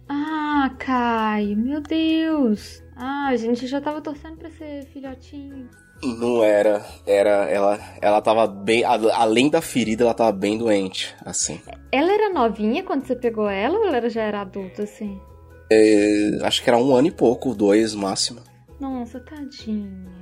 Ah, 0.09 0.73
Caio, 0.79 1.57
meu 1.57 1.81
Deus. 1.81 2.85
Ah, 2.97 3.29
a 3.29 3.37
gente 3.37 3.67
já 3.67 3.81
tava 3.81 4.01
torcendo 4.01 4.37
pra 4.37 4.51
ser 4.51 4.87
filhotinho. 4.93 5.69
Não 6.03 6.43
era, 6.43 6.87
era, 7.05 7.47
ela, 7.51 7.79
ela 8.01 8.23
tava 8.23 8.47
bem, 8.47 8.85
além 8.85 9.51
da 9.51 9.61
ferida, 9.61 10.05
ela 10.05 10.15
tava 10.15 10.33
bem 10.33 10.57
doente, 10.57 11.15
assim. 11.25 11.61
Ela 11.93 12.13
era 12.13 12.33
novinha 12.33 12.83
quando 12.83 13.05
você 13.05 13.15
pegou 13.15 13.49
ela 13.49 13.79
ou 13.79 13.87
ela 13.87 14.09
já 14.09 14.23
era 14.23 14.41
adulta, 14.41 14.85
assim? 14.85 15.21
É, 15.71 16.39
acho 16.43 16.63
que 16.63 16.71
era 16.71 16.79
um 16.79 16.95
ano 16.95 17.09
e 17.09 17.13
pouco, 17.13 17.55
dois 17.55 17.95
máximo. 17.95 18.41
Nossa, 18.81 19.21
tadinha. 19.21 20.20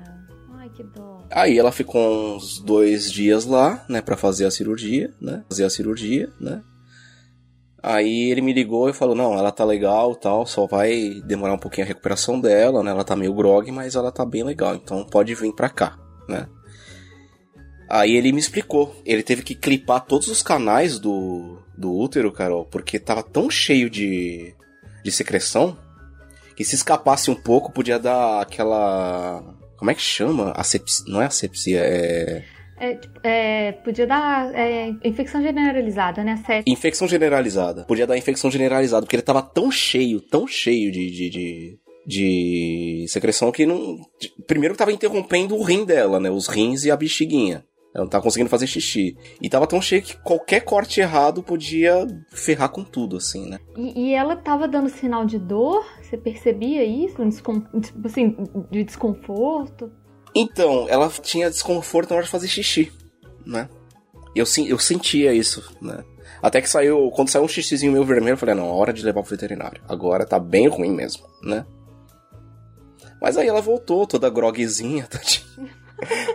Que 0.75 0.83
dó. 0.83 1.23
Aí 1.31 1.59
ela 1.59 1.73
ficou 1.73 2.37
uns 2.37 2.61
dois 2.61 3.11
dias 3.11 3.45
lá, 3.45 3.85
né, 3.89 4.01
pra 4.01 4.17
fazer 4.17 4.47
a 4.47 4.51
cirurgia, 4.51 5.15
né, 5.21 5.45
fazer 5.49 5.65
a 5.65 5.71
cirurgia, 5.71 6.33
né. 6.41 6.63
Aí 7.83 8.31
ele 8.31 8.41
me 8.41 8.53
ligou 8.53 8.89
e 8.89 8.93
falou: 8.93 9.15
Não, 9.15 9.35
ela 9.35 9.53
tá 9.53 9.65
legal 9.65 10.15
tal, 10.15 10.45
só 10.45 10.67
vai 10.67 11.23
demorar 11.25 11.55
um 11.55 11.59
pouquinho 11.59 11.87
a 11.87 11.89
recuperação 11.89 12.41
dela, 12.41 12.83
né? 12.83 12.91
Ela 12.91 13.05
tá 13.05 13.15
meio 13.15 13.33
grog, 13.33 13.71
mas 13.71 13.95
ela 13.95 14.11
tá 14.11 14.27
bem 14.27 14.43
legal, 14.43 14.75
então 14.75 15.05
pode 15.05 15.35
vir 15.35 15.55
pra 15.55 15.69
cá, 15.69 15.97
né? 16.29 16.49
Aí 17.89 18.17
ele 18.17 18.33
me 18.33 18.41
explicou. 18.41 18.95
Ele 19.07 19.23
teve 19.23 19.43
que 19.43 19.55
clipar 19.55 20.05
todos 20.05 20.29
os 20.29 20.43
canais 20.43 20.99
do, 20.99 21.63
do 21.77 21.95
útero, 21.95 22.33
Carol, 22.33 22.67
porque 22.67 22.99
tava 22.99 23.23
tão 23.23 23.49
cheio 23.49 23.89
de, 23.89 24.55
de 25.03 25.11
secreção 25.11 25.79
que 26.55 26.65
se 26.65 26.75
escapasse 26.75 27.31
um 27.31 27.35
pouco 27.35 27.73
podia 27.73 27.99
dar 27.99 28.43
aquela. 28.43 29.43
Como 29.79 29.91
é 29.91 29.95
que 29.95 30.03
chama? 30.03 30.53
Asepsia. 30.57 31.05
Não 31.09 31.23
é 31.23 31.27
asepsia, 31.27 31.81
é. 31.81 32.45
É, 32.81 32.99
é, 33.23 33.73
podia 33.73 34.07
dar 34.07 34.55
é, 34.55 34.95
infecção 35.05 35.43
generalizada, 35.43 36.23
né? 36.23 36.43
Infecção 36.67 37.09
generalizada. 37.09 37.85
Podia 37.85 38.07
dar 38.07 38.17
infecção 38.17 38.51
generalizada, 38.51 39.05
porque 39.05 39.17
ele 39.17 39.23
tava 39.23 39.43
tão 39.43 39.71
cheio, 39.71 40.21
tão 40.21 40.47
cheio 40.47 40.93
de, 40.93 41.11
de, 41.11 41.31
de, 41.31 41.79
de 42.07 43.07
secreção 43.09 43.51
que 43.51 43.67
não. 43.67 43.99
Primeiro 44.47 44.75
que 44.75 44.79
tava 44.79 44.93
interrompendo 44.93 45.57
o 45.57 45.63
rim 45.63 45.85
dela, 45.85 46.21
né? 46.21 46.31
Os 46.31 46.47
rins 46.47 46.85
e 46.85 46.91
a 46.91 46.97
bexiguinha. 46.97 47.65
Ela 47.99 48.05
não 48.05 48.11
tava 48.11 48.23
conseguindo 48.23 48.49
fazer 48.49 48.69
xixi. 48.69 49.17
E 49.43 49.49
tava 49.49 49.67
tão 49.67 49.83
cheio 49.83 50.03
que 50.03 50.17
qualquer 50.19 50.61
corte 50.61 51.01
errado 51.01 51.43
podia 51.43 52.07
ferrar 52.31 52.69
com 52.69 52.85
tudo, 52.85 53.17
assim, 53.17 53.49
né? 53.49 53.59
E, 53.77 54.11
e 54.11 54.15
ela 54.15 54.37
tava 54.37 54.69
dando 54.69 54.89
sinal 54.89 55.27
de 55.27 55.37
dor? 55.37 55.85
Você 56.01 56.17
percebia 56.17 56.85
isso? 56.85 57.21
Um 57.21 57.29
descom... 57.29 57.61
Tipo 57.81 58.07
assim, 58.07 58.37
de 58.71 58.85
desconforto? 58.85 59.91
Então, 60.33 60.87
ela 60.89 61.09
tinha 61.09 61.51
desconforto 61.51 62.11
na 62.11 62.17
hora 62.17 62.25
de 62.25 62.31
fazer 62.31 62.47
xixi, 62.47 62.93
né? 63.45 63.69
Eu, 64.33 64.45
eu 64.69 64.79
sentia 64.79 65.33
isso, 65.35 65.75
né? 65.83 66.05
Até 66.41 66.61
que 66.61 66.71
saiu, 66.71 67.11
quando 67.11 67.31
saiu 67.31 67.45
um 67.45 67.49
xixizinho 67.49 67.91
meu 67.91 68.05
vermelho, 68.05 68.35
eu 68.35 68.39
falei, 68.39 68.55
não, 68.55 68.69
hora 68.69 68.93
de 68.93 69.05
levar 69.05 69.23
pro 69.23 69.31
veterinário. 69.31 69.83
Agora 69.89 70.25
tá 70.25 70.39
bem 70.39 70.69
ruim 70.69 70.93
mesmo, 70.93 71.27
né? 71.43 71.67
Mas 73.21 73.37
aí 73.37 73.49
ela 73.49 73.61
voltou, 73.61 74.07
toda 74.07 74.31
grogzinha, 74.31 75.05
tadinha, 75.11 75.75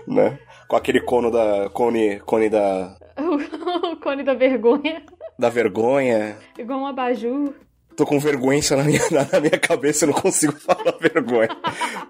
né? 0.05 0.37
Com 0.73 0.77
aquele 0.77 1.01
cono 1.01 1.29
da. 1.29 1.69
cone. 1.69 2.19
cone 2.21 2.49
da. 2.49 2.97
o 3.21 3.95
cone 3.97 4.23
da 4.23 4.33
vergonha. 4.33 5.03
Da 5.37 5.47
vergonha. 5.47 6.35
Igual 6.57 6.79
um 6.79 6.87
abajur. 6.87 7.53
Tô 7.95 8.07
com 8.07 8.17
vergonha 8.17 8.59
na 8.71 8.83
minha, 8.83 8.99
na 9.31 9.39
minha 9.39 9.59
cabeça, 9.59 10.05
eu 10.05 10.07
não 10.07 10.19
consigo 10.19 10.53
falar 10.57 10.97
vergonha. 10.99 11.49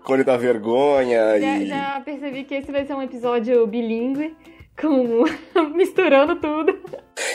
Cone 0.06 0.24
da 0.24 0.38
vergonha 0.38 1.42
já, 1.42 1.58
e... 1.58 1.68
Já 1.68 2.02
percebi 2.06 2.46
que 2.46 2.56
esse 2.56 2.72
vai 2.72 2.86
ser 2.86 2.94
um 2.94 3.02
episódio 3.02 3.68
bilíngue, 3.68 4.34
com... 4.80 5.26
misturando 5.76 6.38
tudo. 6.38 6.80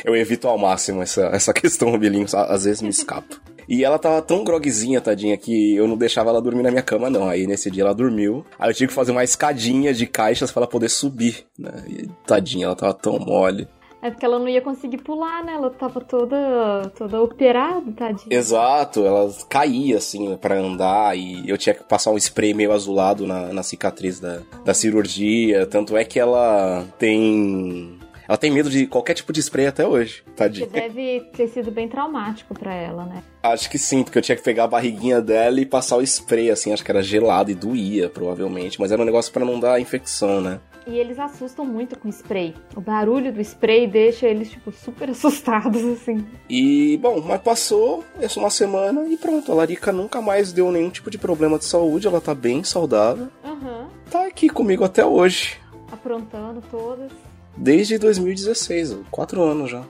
Eu 0.06 0.16
evito 0.16 0.48
ao 0.48 0.56
máximo 0.56 1.02
essa, 1.02 1.26
essa 1.26 1.52
questão 1.52 1.98
bilíngue, 1.98 2.30
às 2.34 2.64
vezes 2.64 2.80
me 2.80 2.88
escapo. 2.88 3.38
E 3.68 3.84
ela 3.84 3.98
tava 3.98 4.22
tão 4.22 4.42
grogzinha, 4.42 5.00
tadinha, 5.00 5.36
que 5.36 5.76
eu 5.76 5.86
não 5.86 5.96
deixava 5.96 6.30
ela 6.30 6.40
dormir 6.40 6.62
na 6.62 6.70
minha 6.70 6.82
cama, 6.82 7.10
não. 7.10 7.28
Aí 7.28 7.46
nesse 7.46 7.70
dia 7.70 7.82
ela 7.82 7.94
dormiu. 7.94 8.44
Aí 8.58 8.70
eu 8.70 8.74
tive 8.74 8.88
que 8.88 8.94
fazer 8.94 9.12
uma 9.12 9.24
escadinha 9.24 9.92
de 9.92 10.06
caixas 10.06 10.50
para 10.50 10.62
ela 10.62 10.70
poder 10.70 10.88
subir, 10.88 11.44
né? 11.58 11.84
E, 11.86 12.08
tadinha, 12.26 12.66
ela 12.66 12.76
tava 12.76 12.94
tão 12.94 13.18
mole. 13.18 13.68
É 14.00 14.10
porque 14.10 14.24
ela 14.24 14.38
não 14.38 14.48
ia 14.48 14.62
conseguir 14.62 14.98
pular, 14.98 15.44
né? 15.44 15.54
Ela 15.54 15.70
tava 15.70 16.00
toda, 16.00 16.88
toda 16.96 17.20
operada, 17.20 17.90
tadinha. 17.92 18.28
Exato, 18.30 19.04
ela 19.04 19.28
caía, 19.48 19.96
assim, 19.96 20.36
para 20.36 20.58
andar 20.58 21.18
e 21.18 21.48
eu 21.48 21.58
tinha 21.58 21.74
que 21.74 21.82
passar 21.82 22.12
um 22.12 22.16
spray 22.16 22.54
meio 22.54 22.72
azulado 22.72 23.26
na, 23.26 23.52
na 23.52 23.62
cicatriz 23.62 24.20
da, 24.20 24.40
da 24.64 24.72
cirurgia. 24.72 25.66
Tanto 25.66 25.96
é 25.96 26.04
que 26.04 26.18
ela 26.18 26.86
tem 26.96 27.97
ela 28.28 28.36
tem 28.36 28.50
medo 28.50 28.68
de 28.68 28.86
qualquer 28.86 29.14
tipo 29.14 29.32
de 29.32 29.40
spray 29.40 29.66
até 29.66 29.86
hoje, 29.86 30.22
tadinha. 30.36 30.66
Que 30.66 30.72
deve 30.72 31.20
ter 31.34 31.48
sido 31.48 31.70
bem 31.70 31.88
traumático 31.88 32.52
para 32.52 32.74
ela, 32.74 33.06
né? 33.06 33.22
Acho 33.42 33.70
que 33.70 33.78
sim, 33.78 34.02
porque 34.02 34.18
eu 34.18 34.22
tinha 34.22 34.36
que 34.36 34.42
pegar 34.42 34.64
a 34.64 34.68
barriguinha 34.68 35.20
dela 35.22 35.58
e 35.58 35.64
passar 35.64 35.96
o 35.96 36.02
spray, 36.02 36.50
assim, 36.50 36.70
acho 36.72 36.84
que 36.84 36.90
era 36.90 37.02
gelado 37.02 37.50
e 37.50 37.54
doía, 37.54 38.10
provavelmente. 38.10 38.78
Mas 38.78 38.92
era 38.92 39.00
um 39.00 39.04
negócio 39.06 39.32
para 39.32 39.46
não 39.46 39.58
dar 39.58 39.80
infecção, 39.80 40.42
né? 40.42 40.60
E 40.86 40.96
eles 40.96 41.18
assustam 41.18 41.64
muito 41.64 41.98
com 41.98 42.08
spray. 42.08 42.54
O 42.74 42.80
barulho 42.80 43.32
do 43.32 43.40
spray 43.40 43.86
deixa 43.86 44.26
eles, 44.26 44.50
tipo, 44.50 44.72
super 44.72 45.08
assustados, 45.10 45.82
assim. 45.84 46.26
E, 46.50 46.98
bom, 46.98 47.22
mas 47.22 47.40
passou 47.40 48.04
essa 48.20 48.38
uma 48.38 48.50
semana 48.50 49.06
e 49.08 49.16
pronto. 49.16 49.50
A 49.50 49.54
Larica 49.54 49.90
nunca 49.90 50.20
mais 50.20 50.52
deu 50.52 50.70
nenhum 50.70 50.90
tipo 50.90 51.10
de 51.10 51.16
problema 51.16 51.58
de 51.58 51.64
saúde. 51.64 52.06
Ela 52.06 52.20
tá 52.20 52.34
bem 52.34 52.62
saudável. 52.62 53.28
Aham. 53.42 53.88
Tá 54.10 54.26
aqui 54.26 54.48
comigo 54.48 54.84
até 54.84 55.04
hoje. 55.04 55.58
Aprontando 55.92 56.62
todas. 56.70 57.12
Desde 57.58 57.98
2016, 57.98 58.98
quatro 59.10 59.42
anos 59.42 59.70
já. 59.70 59.84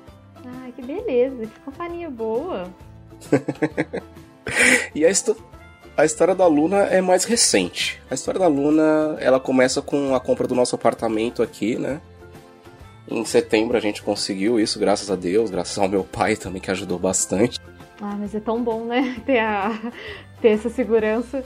Ai, 0.63 0.73
que 0.73 0.83
beleza. 0.83 1.47
Que 1.47 1.61
companhia 1.61 2.11
boa. 2.11 2.69
E 4.95 5.05
a, 5.05 5.11
a 5.97 6.05
história 6.05 6.35
da 6.35 6.47
Luna 6.47 6.85
é 6.85 7.01
mais 7.01 7.25
recente. 7.25 8.01
A 8.11 8.15
história 8.15 8.41
da 8.41 8.47
Luna, 8.47 9.17
ela 9.21 9.39
começa 9.39 9.83
com 9.83 10.15
a 10.15 10.21
compra 10.21 10.47
do 10.47 10.55
nosso 10.55 10.75
apartamento 10.75 11.43
aqui, 11.43 11.77
né? 11.77 12.01
Em 13.07 13.25
setembro 13.25 13.77
a 13.77 13.81
gente 13.81 14.03
conseguiu 14.03 14.59
isso, 14.61 14.79
graças 14.79 15.11
a 15.11 15.17
Deus, 15.17 15.51
graças 15.51 15.79
ao 15.79 15.89
meu 15.89 16.05
pai 16.05 16.37
também, 16.37 16.61
que 16.61 16.71
ajudou 16.71 16.99
bastante. 16.99 17.59
Ah, 18.01 18.17
mas 18.19 18.35
é 18.35 18.41
tão 18.41 18.63
bom, 18.63 18.85
né? 18.85 19.21
Ter, 19.27 19.41
a... 19.41 19.93
ter 20.41 20.49
essa 20.49 20.71
segurança. 20.71 21.45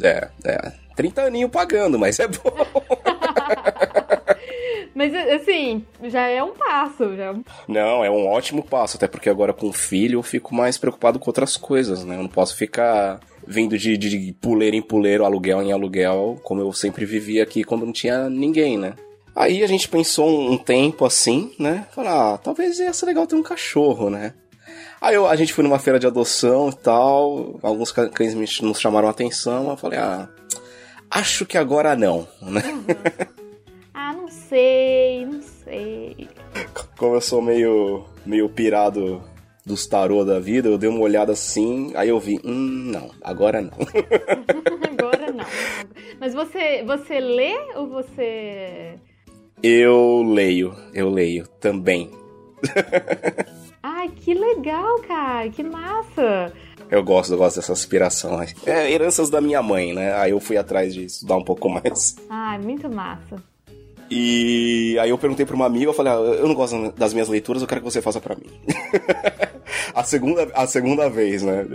É, 0.00 0.28
é. 0.44 0.72
30 0.96 1.22
aninho 1.22 1.48
pagando, 1.48 1.98
mas 1.98 2.18
é 2.18 2.28
bom. 2.28 2.38
Mas, 4.94 5.14
assim, 5.14 5.84
já 6.04 6.26
é 6.28 6.42
um 6.42 6.52
passo. 6.52 7.16
Já... 7.16 7.30
é 7.30 7.34
Não, 7.66 8.04
é 8.04 8.10
um 8.10 8.26
ótimo 8.26 8.62
passo, 8.62 8.96
até 8.96 9.08
porque 9.08 9.30
agora 9.30 9.52
com 9.52 9.72
filho 9.72 10.18
eu 10.18 10.22
fico 10.22 10.54
mais 10.54 10.76
preocupado 10.76 11.18
com 11.18 11.30
outras 11.30 11.56
coisas, 11.56 12.04
né? 12.04 12.16
Eu 12.16 12.22
não 12.22 12.28
posso 12.28 12.56
ficar 12.56 13.20
vindo 13.46 13.76
de, 13.78 13.96
de, 13.96 14.08
de 14.26 14.32
puleiro 14.34 14.76
em 14.76 14.82
puleiro, 14.82 15.24
aluguel 15.24 15.62
em 15.62 15.72
aluguel, 15.72 16.38
como 16.42 16.60
eu 16.60 16.72
sempre 16.72 17.04
vivia 17.04 17.42
aqui 17.42 17.64
quando 17.64 17.86
não 17.86 17.92
tinha 17.92 18.28
ninguém, 18.28 18.76
né? 18.78 18.94
Aí 19.34 19.62
a 19.64 19.66
gente 19.66 19.88
pensou 19.88 20.28
um, 20.28 20.52
um 20.52 20.58
tempo 20.58 21.04
assim, 21.06 21.52
né? 21.58 21.86
Falar, 21.94 22.34
ah, 22.34 22.38
talvez 22.38 22.78
ia 22.78 22.92
ser 22.92 23.06
legal 23.06 23.26
ter 23.26 23.34
um 23.34 23.42
cachorro, 23.42 24.10
né? 24.10 24.34
Aí 25.00 25.14
eu- 25.14 25.26
a 25.26 25.34
gente 25.34 25.52
foi 25.54 25.64
numa 25.64 25.78
feira 25.78 25.98
de 25.98 26.06
adoção 26.06 26.68
e 26.68 26.76
tal, 26.76 27.58
alguns 27.62 27.90
cães 27.90 28.34
me, 28.34 28.46
nos 28.60 28.78
chamaram 28.78 29.08
a 29.08 29.10
atenção, 29.10 29.70
eu 29.70 29.76
falei, 29.76 29.98
ah, 29.98 30.28
acho 31.10 31.44
que 31.46 31.56
agora 31.58 31.96
não, 31.96 32.28
né? 32.40 32.62
Não 32.62 33.41
sei, 34.52 35.24
não 35.24 35.40
sei. 35.42 36.28
Como 36.98 37.14
eu 37.14 37.20
sou 37.22 37.40
meio, 37.40 38.04
meio 38.26 38.50
pirado 38.50 39.22
dos 39.64 39.86
tarô 39.86 40.24
da 40.24 40.38
vida, 40.38 40.68
eu 40.68 40.76
dei 40.76 40.90
uma 40.90 41.00
olhada 41.00 41.32
assim, 41.32 41.92
aí 41.94 42.10
eu 42.10 42.20
vi, 42.20 42.38
hum, 42.44 42.90
não, 42.92 43.10
agora 43.22 43.62
não. 43.62 43.72
Agora 44.92 45.32
não. 45.32 45.44
Mas 46.20 46.34
você, 46.34 46.84
você 46.84 47.18
lê 47.18 47.54
ou 47.74 47.88
você. 47.88 48.98
Eu 49.62 50.22
leio, 50.22 50.76
eu 50.92 51.08
leio 51.08 51.46
também. 51.58 52.10
Ai, 53.82 54.08
que 54.08 54.34
legal, 54.34 55.00
cara. 55.02 55.48
Que 55.48 55.62
massa. 55.62 56.52
Eu 56.90 57.02
gosto, 57.02 57.32
eu 57.32 57.38
gosto 57.38 57.56
dessa 57.56 57.72
aspiração. 57.72 58.40
É 58.66 58.92
heranças 58.92 59.30
da 59.30 59.40
minha 59.40 59.62
mãe, 59.62 59.94
né? 59.94 60.14
Aí 60.14 60.30
eu 60.30 60.40
fui 60.40 60.56
atrás 60.56 60.92
de 60.94 61.06
estudar 61.06 61.36
um 61.36 61.44
pouco 61.44 61.68
mais. 61.68 62.16
Ai, 62.28 62.58
muito 62.58 62.88
massa. 62.88 63.42
E 64.10 64.98
aí 65.00 65.10
eu 65.10 65.18
perguntei 65.18 65.46
pra 65.46 65.56
uma 65.56 65.66
amiga, 65.66 65.86
eu 65.86 65.94
falei, 65.94 66.12
ah, 66.12 66.16
eu 66.16 66.46
não 66.46 66.54
gosto 66.54 66.92
das 66.92 67.12
minhas 67.12 67.28
leituras, 67.28 67.62
eu 67.62 67.68
quero 67.68 67.80
que 67.80 67.90
você 67.90 68.02
faça 68.02 68.20
pra 68.20 68.36
mim. 68.36 68.50
a, 69.94 70.04
segunda, 70.04 70.48
a 70.54 70.66
segunda 70.66 71.08
vez, 71.08 71.42
né? 71.42 71.66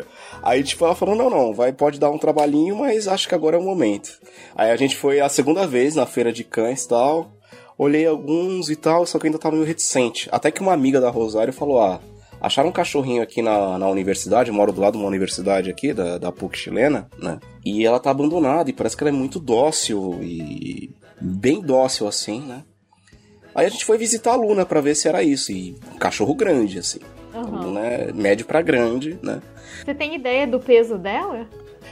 Aí, 0.43 0.63
tipo, 0.63 0.85
ela 0.85 0.95
falou, 0.95 1.15
não, 1.15 1.29
não, 1.29 1.53
vai, 1.53 1.73
pode 1.73 1.99
dar 1.99 2.11
um 2.11 2.17
trabalhinho, 2.17 2.75
mas 2.75 3.07
acho 3.07 3.27
que 3.27 3.35
agora 3.35 3.57
é 3.57 3.59
o 3.59 3.63
momento. 3.63 4.09
Aí 4.55 4.69
a 4.69 4.75
gente 4.75 4.95
foi 4.95 5.19
a 5.19 5.29
segunda 5.29 5.65
vez 5.65 5.95
na 5.95 6.05
feira 6.05 6.31
de 6.31 6.43
cães 6.43 6.83
e 6.83 6.89
tal, 6.89 7.31
olhei 7.77 8.05
alguns 8.05 8.69
e 8.69 8.75
tal, 8.75 9.05
só 9.05 9.17
que 9.19 9.27
ainda 9.27 9.39
tava 9.39 9.55
meio 9.55 9.67
reticente. 9.67 10.29
Até 10.31 10.51
que 10.51 10.61
uma 10.61 10.73
amiga 10.73 11.01
da 11.01 11.09
Rosário 11.09 11.53
falou, 11.53 11.81
ah, 11.81 11.99
acharam 12.41 12.69
um 12.69 12.73
cachorrinho 12.73 13.21
aqui 13.21 13.41
na, 13.41 13.77
na 13.77 13.87
universidade, 13.87 14.49
eu 14.49 14.55
moro 14.55 14.71
do 14.71 14.81
lado 14.81 14.93
de 14.93 14.99
uma 14.99 15.07
universidade 15.07 15.69
aqui, 15.69 15.93
da, 15.93 16.17
da 16.17 16.31
PUC 16.31 16.57
chilena, 16.57 17.09
né? 17.17 17.39
E 17.65 17.85
ela 17.85 17.99
tá 17.99 18.11
abandonada 18.11 18.69
e 18.69 18.73
parece 18.73 18.95
que 18.95 19.03
ela 19.03 19.09
é 19.09 19.13
muito 19.13 19.39
dócil 19.39 20.19
e 20.21 20.95
bem 21.19 21.61
dócil 21.61 22.07
assim, 22.07 22.41
né? 22.41 22.63
Aí 23.53 23.65
a 23.65 23.69
gente 23.69 23.85
foi 23.85 23.97
visitar 23.97 24.33
a 24.33 24.35
Luna 24.35 24.65
pra 24.65 24.81
ver 24.81 24.95
se 24.95 25.07
era 25.07 25.23
isso. 25.23 25.51
E 25.51 25.75
um 25.93 25.97
cachorro 25.97 26.35
grande, 26.35 26.77
assim. 26.79 26.99
Aham. 27.33 27.65
Luna 27.65 27.79
é 27.79 28.13
médio 28.13 28.45
pra 28.45 28.61
grande, 28.61 29.17
né? 29.21 29.41
Você 29.83 29.95
tem 29.95 30.15
ideia 30.15 30.45
do 30.45 30.59
peso 30.59 30.97
dela? 30.97 31.47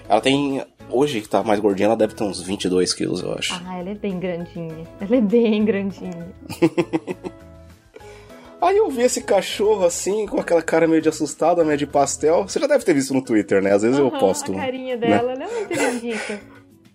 Ela 0.08 0.22
tem. 0.22 0.64
Hoje 0.90 1.22
que 1.22 1.28
tá 1.28 1.44
mais 1.44 1.60
gordinha, 1.60 1.88
ela 1.88 1.96
deve 1.98 2.14
ter 2.14 2.24
uns 2.24 2.40
22 2.40 2.94
quilos, 2.94 3.24
eu 3.24 3.34
acho. 3.34 3.60
Ah, 3.66 3.80
ela 3.80 3.90
é 3.90 3.96
bem 3.96 4.20
grandinha. 4.20 4.88
Ela 5.02 5.16
é 5.16 5.22
bem 5.22 5.66
grandinha. 5.66 6.28
Aí 8.62 8.78
eu 8.78 8.90
vi 8.90 9.02
esse 9.02 9.22
cachorro 9.22 9.86
assim, 9.86 10.26
com 10.26 10.40
aquela 10.40 10.62
cara 10.62 10.88
meio 10.88 11.02
de 11.02 11.10
assustada, 11.10 11.64
meio 11.64 11.78
de 11.78 11.86
pastel. 11.86 12.44
Você 12.44 12.60
já 12.60 12.68
deve 12.68 12.84
ter 12.84 12.94
visto 12.94 13.14
no 13.14 13.24
Twitter, 13.24 13.62
né? 13.62 13.74
Às 13.74 13.82
vezes 13.82 13.98
eu 13.98 14.08
Aham, 14.08 14.20
posto. 14.20 14.52
A 14.54 14.56
carinha 14.56 14.98
dela, 14.98 15.34
ela 15.34 15.44
é 15.44 15.48
muito 15.54 15.74
lindinha. 15.74 16.42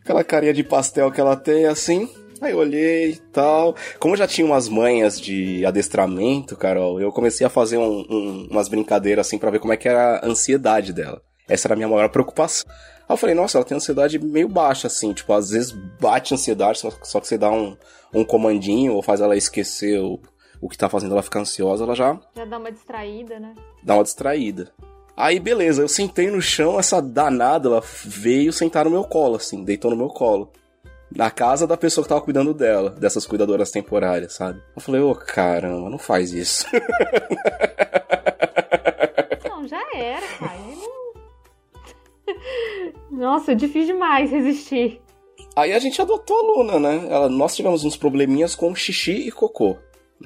Aquela 0.02 0.24
carinha 0.24 0.54
de 0.54 0.64
pastel 0.64 1.10
que 1.12 1.20
ela 1.20 1.36
tem, 1.36 1.66
assim. 1.66 2.08
Aí 2.40 2.52
eu 2.52 2.58
olhei 2.58 3.10
e 3.10 3.16
tal. 3.32 3.74
Como 3.98 4.14
eu 4.14 4.18
já 4.18 4.26
tinha 4.26 4.46
umas 4.46 4.68
manhas 4.68 5.20
de 5.20 5.64
adestramento, 5.66 6.56
Carol, 6.56 7.00
eu 7.00 7.12
comecei 7.12 7.46
a 7.46 7.50
fazer 7.50 7.76
um- 7.76 8.04
um- 8.08 8.48
umas 8.50 8.68
brincadeiras 8.68 9.26
assim 9.26 9.38
pra 9.38 9.50
ver 9.50 9.58
como 9.60 9.72
é 9.72 9.76
que 9.76 9.88
era 9.88 10.16
a 10.18 10.26
ansiedade 10.26 10.92
dela. 10.92 11.20
Essa 11.48 11.66
era 11.68 11.74
a 11.74 11.76
minha 11.76 11.88
maior 11.88 12.08
preocupação. 12.08 12.64
Aí 13.08 13.12
eu 13.12 13.16
falei, 13.16 13.34
nossa, 13.34 13.58
ela 13.58 13.64
tem 13.64 13.76
ansiedade 13.76 14.18
meio 14.18 14.48
baixa, 14.48 14.86
assim. 14.86 15.12
Tipo, 15.12 15.32
às 15.34 15.50
vezes 15.50 15.72
bate 16.00 16.32
ansiedade, 16.32 16.78
só, 16.78 16.90
só 17.02 17.20
que 17.20 17.26
você 17.28 17.36
dá 17.36 17.50
um, 17.50 17.76
um 18.14 18.24
comandinho 18.24 18.94
ou 18.94 19.02
faz 19.02 19.20
ela 19.20 19.36
esquecer 19.36 20.00
o, 20.00 20.18
o 20.62 20.68
que 20.68 20.78
tá 20.78 20.88
fazendo 20.88 21.12
ela 21.12 21.22
ficar 21.22 21.40
ansiosa, 21.40 21.84
ela 21.84 21.94
já 21.94 22.18
Já 22.36 22.44
dá 22.44 22.56
uma 22.58 22.70
distraída, 22.72 23.38
né? 23.38 23.54
dá 23.82 23.94
uma 23.94 24.04
distraída. 24.04 24.70
Aí, 25.16 25.38
beleza, 25.38 25.82
eu 25.82 25.88
sentei 25.88 26.30
no 26.30 26.40
chão, 26.40 26.78
essa 26.78 27.02
danada, 27.02 27.68
ela 27.68 27.82
veio 28.04 28.52
sentar 28.52 28.86
no 28.86 28.90
meu 28.92 29.04
colo, 29.04 29.36
assim, 29.36 29.62
deitou 29.64 29.90
no 29.90 29.96
meu 29.96 30.08
colo. 30.08 30.50
Na 31.14 31.30
casa 31.30 31.66
da 31.66 31.76
pessoa 31.76 32.04
que 32.04 32.08
tava 32.08 32.20
cuidando 32.20 32.54
dela, 32.54 32.90
dessas 32.90 33.26
cuidadoras 33.26 33.70
temporárias, 33.70 34.34
sabe? 34.34 34.62
Eu 34.76 34.80
falei, 34.80 35.00
ô 35.00 35.14
caramba, 35.14 35.90
não 35.90 35.98
faz 35.98 36.32
isso. 36.32 36.66
Não, 39.48 39.66
já 39.66 39.82
era, 39.94 40.26
cara. 40.38 40.60
Nossa, 43.10 43.54
difícil 43.54 43.94
demais 43.94 44.30
resistir. 44.30 45.00
Aí 45.54 45.72
a 45.72 45.78
gente 45.78 46.00
adotou 46.00 46.38
a 46.38 46.42
Luna, 46.42 46.78
né? 46.78 47.06
Ela, 47.10 47.28
nós 47.28 47.54
tivemos 47.54 47.84
uns 47.84 47.96
probleminhas 47.96 48.54
com 48.54 48.74
xixi 48.74 49.28
e 49.28 49.32
cocô. 49.32 49.76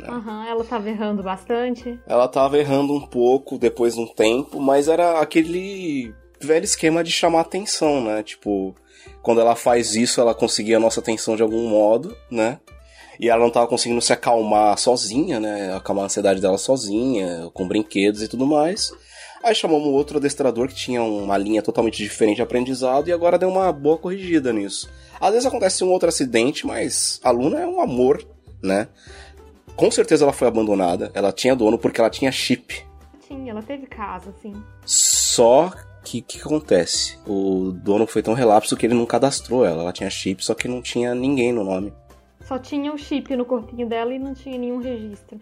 Aham, 0.03 0.47
ela 0.47 0.64
tava 0.64 0.88
errando 0.88 1.23
bastante. 1.23 1.99
Ela 2.07 2.29
tava 2.29 2.59
errando 2.59 2.92
um 2.92 3.07
pouco 3.07 3.57
depois 3.59 3.94
de 3.94 4.01
um 4.01 4.07
tempo, 4.07 4.61
mas 4.61 4.88
era 4.88 5.20
aquele 5.20 6.12
velho 6.40 6.64
esquema 6.64 7.03
de 7.03 7.11
chamar 7.11 7.40
atenção, 7.40 8.03
né? 8.03 8.23
Tipo, 8.23 8.75
quando 9.25 9.41
ela 9.41 9.57
faz 9.57 9.97
isso, 9.97 10.21
ela 10.21 10.35
conseguia 10.35 10.77
a 10.77 10.81
nossa 10.81 11.01
atenção 11.01 11.35
de 11.35 11.43
algum 11.43 11.67
modo, 11.67 12.15
né? 12.31 12.61
E 13.19 13.31
ela 13.31 13.43
não 13.43 13.51
tava 13.51 13.67
conseguindo 13.67 14.03
se 14.03 14.13
acalmar 14.13 14.77
sozinha, 14.77 15.41
né? 15.41 15.75
Acalmar 15.75 16.03
a 16.03 16.07
ansiedade 16.07 16.43
dela 16.43 16.59
sozinha, 16.59 17.51
com 17.55 17.67
brinquedos 17.67 18.23
e 18.23 18.29
tudo 18.29 18.47
mais. 18.47 18.93
Aí 19.43 19.55
chamamos 19.55 19.89
outro 19.89 20.19
adestrador 20.19 20.69
que 20.69 20.75
tinha 20.75 21.03
uma 21.03 21.39
linha 21.39 21.63
totalmente 21.63 22.03
diferente 22.03 22.37
de 22.37 22.43
aprendizado 22.43 23.09
e 23.09 23.13
agora 23.13 23.39
deu 23.39 23.49
uma 23.49 23.73
boa 23.73 23.97
corrigida 23.97 24.53
nisso. 24.53 24.91
Às 25.19 25.31
vezes 25.31 25.47
acontece 25.47 25.83
um 25.83 25.91
outro 25.91 26.11
acidente, 26.11 26.67
mas 26.67 27.19
a 27.25 27.31
Luna 27.31 27.61
é 27.61 27.67
um 27.67 27.81
amor, 27.81 28.23
né? 28.63 28.89
Com 29.75 29.91
certeza 29.91 30.27
ela 30.27 30.35
foi 30.35 30.49
abandonada. 30.49 31.11
Ela 31.15 31.33
tinha 31.33 31.57
dono 31.57 31.79
porque 31.79 31.99
ela 31.99 32.11
tinha 32.11 32.31
chip. 32.31 32.85
Tinha, 33.27 33.53
ela 33.53 33.63
teve 33.63 33.87
casa, 33.87 34.35
assim. 34.39 34.53
Só 34.85 35.73
que 36.05 36.19
o 36.21 36.23
que 36.23 36.38
acontece? 36.38 37.19
O 37.27 37.73
dono 37.73 38.07
foi 38.07 38.23
tão 38.23 38.35
relapso 38.35 38.77
que 38.77 38.87
ele 38.87 38.95
não 38.95 39.07
cadastrou 39.07 39.64
ela. 39.64 39.83
Ela 39.83 39.93
tinha 39.93 40.11
chip, 40.11 40.45
só 40.45 40.55
que 40.55 40.69
não 40.69 40.83
tinha 40.83 41.14
ninguém 41.14 41.53
no 41.53 41.64
nome. 41.64 41.93
Só 42.45 42.59
tinha 42.59 42.93
o 42.93 42.99
chip 42.99 43.35
no 43.35 43.45
corpinho 43.45 43.88
dela 43.88 44.12
e 44.12 44.19
não 44.19 44.35
tinha 44.35 44.59
nenhum 44.59 44.81
registro. 44.81 45.40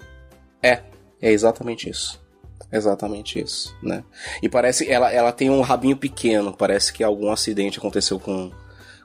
É, 0.62 0.80
é 1.20 1.32
exatamente 1.32 1.90
isso. 1.90 2.22
Exatamente 2.70 3.40
isso, 3.40 3.76
né? 3.82 4.04
E 4.40 4.48
parece 4.48 4.88
ela 4.88 5.12
ela 5.12 5.32
tem 5.32 5.50
um 5.50 5.60
rabinho 5.60 5.96
pequeno, 5.96 6.54
parece 6.56 6.92
que 6.92 7.02
algum 7.02 7.30
acidente 7.30 7.78
aconteceu 7.78 8.18
com 8.18 8.50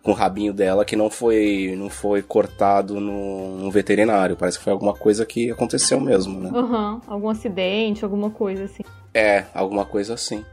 com 0.03 0.11
o 0.11 0.13
rabinho 0.13 0.53
dela 0.53 0.85
que 0.85 0.95
não 0.95 1.09
foi 1.09 1.75
não 1.77 1.89
foi 1.89 2.21
cortado 2.21 2.99
no, 2.99 3.57
no 3.57 3.71
veterinário, 3.71 4.37
parece 4.37 4.57
que 4.57 4.63
foi 4.63 4.71
alguma 4.71 4.93
coisa 4.93 5.25
que 5.25 5.51
aconteceu 5.51 5.99
mesmo, 5.99 6.39
né? 6.39 6.51
Aham, 6.53 7.01
algum 7.07 7.27
acidente, 7.27 8.05
alguma 8.05 8.29
coisa 8.29 8.65
assim. 8.65 8.83
É, 9.13 9.45
alguma 9.53 9.83
coisa 9.83 10.13
assim. 10.13 10.45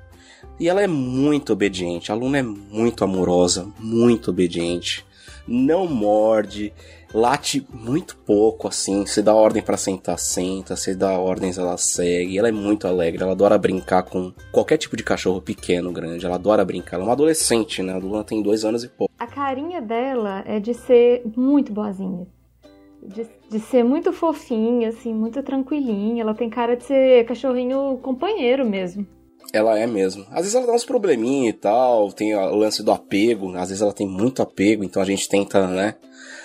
E 0.59 0.69
ela 0.69 0.83
é 0.83 0.87
muito 0.87 1.53
obediente, 1.53 2.13
a 2.13 2.15
Luna 2.15 2.39
é 2.39 2.43
muito 2.43 3.05
amorosa, 3.05 3.67
muito 3.79 4.31
obediente. 4.31 5.05
Não 5.47 5.87
morde, 5.87 6.73
late 7.13 7.67
muito 7.71 8.17
pouco, 8.17 8.67
assim. 8.67 9.05
Se 9.05 9.21
dá 9.21 9.35
ordem 9.35 9.63
pra 9.63 9.77
sentar, 9.77 10.19
senta. 10.19 10.75
Se 10.75 10.95
dá 10.95 11.19
ordens, 11.19 11.59
ela 11.59 11.77
segue. 11.77 12.39
Ela 12.39 12.49
é 12.49 12.53
muito 12.53 12.87
alegre, 12.89 13.23
ela 13.23 13.33
adora 13.33 13.59
brincar 13.59 14.05
com 14.05 14.33
qualquer 14.51 14.79
tipo 14.79 14.97
de 14.97 15.03
cachorro 15.03 15.43
pequeno, 15.43 15.93
grande. 15.93 16.25
Ela 16.25 16.37
adora 16.37 16.65
brincar. 16.65 16.97
Ela 16.97 17.05
é 17.05 17.07
uma 17.09 17.13
adolescente, 17.13 17.83
né? 17.83 17.93
A 17.93 17.99
Luna 17.99 18.25
tem 18.25 18.43
dois 18.43 18.65
anos 18.65 18.85
e 18.85 18.89
pouco. 18.89 19.13
A 19.19 19.27
carinha 19.27 19.83
dela 19.83 20.43
é 20.47 20.59
de 20.59 20.73
ser 20.73 21.23
muito 21.37 21.73
boazinha. 21.75 22.27
de, 23.03 23.27
de 23.51 23.61
ser 23.61 23.85
muito 23.85 24.13
fofinha, 24.15 24.89
assim, 24.89 25.13
muito 25.13 25.43
tranquilinha. 25.43 26.23
Ela 26.23 26.35
tem 26.35 26.49
cara 26.49 26.75
de 26.75 26.85
ser 26.85 27.27
cachorrinho 27.27 27.99
companheiro 28.03 28.65
mesmo. 28.65 29.07
Ela 29.53 29.79
é 29.79 29.87
mesmo. 29.87 30.27
Às 30.31 30.41
vezes 30.41 30.55
ela 30.55 30.67
dá 30.67 30.73
uns 30.73 30.85
probleminha 30.85 31.51
e 31.51 31.53
tal, 31.53 32.13
tem 32.13 32.35
o 32.35 32.57
lance 32.57 32.83
do 32.83 32.91
apego, 32.91 33.57
às 33.57 33.69
vezes 33.69 33.83
ela 33.83 33.93
tem 33.93 34.07
muito 34.07 34.43
apego, 34.43 34.83
então 34.83 35.01
a 35.01 35.05
gente 35.05 35.29
tenta, 35.29 35.67
né, 35.69 35.95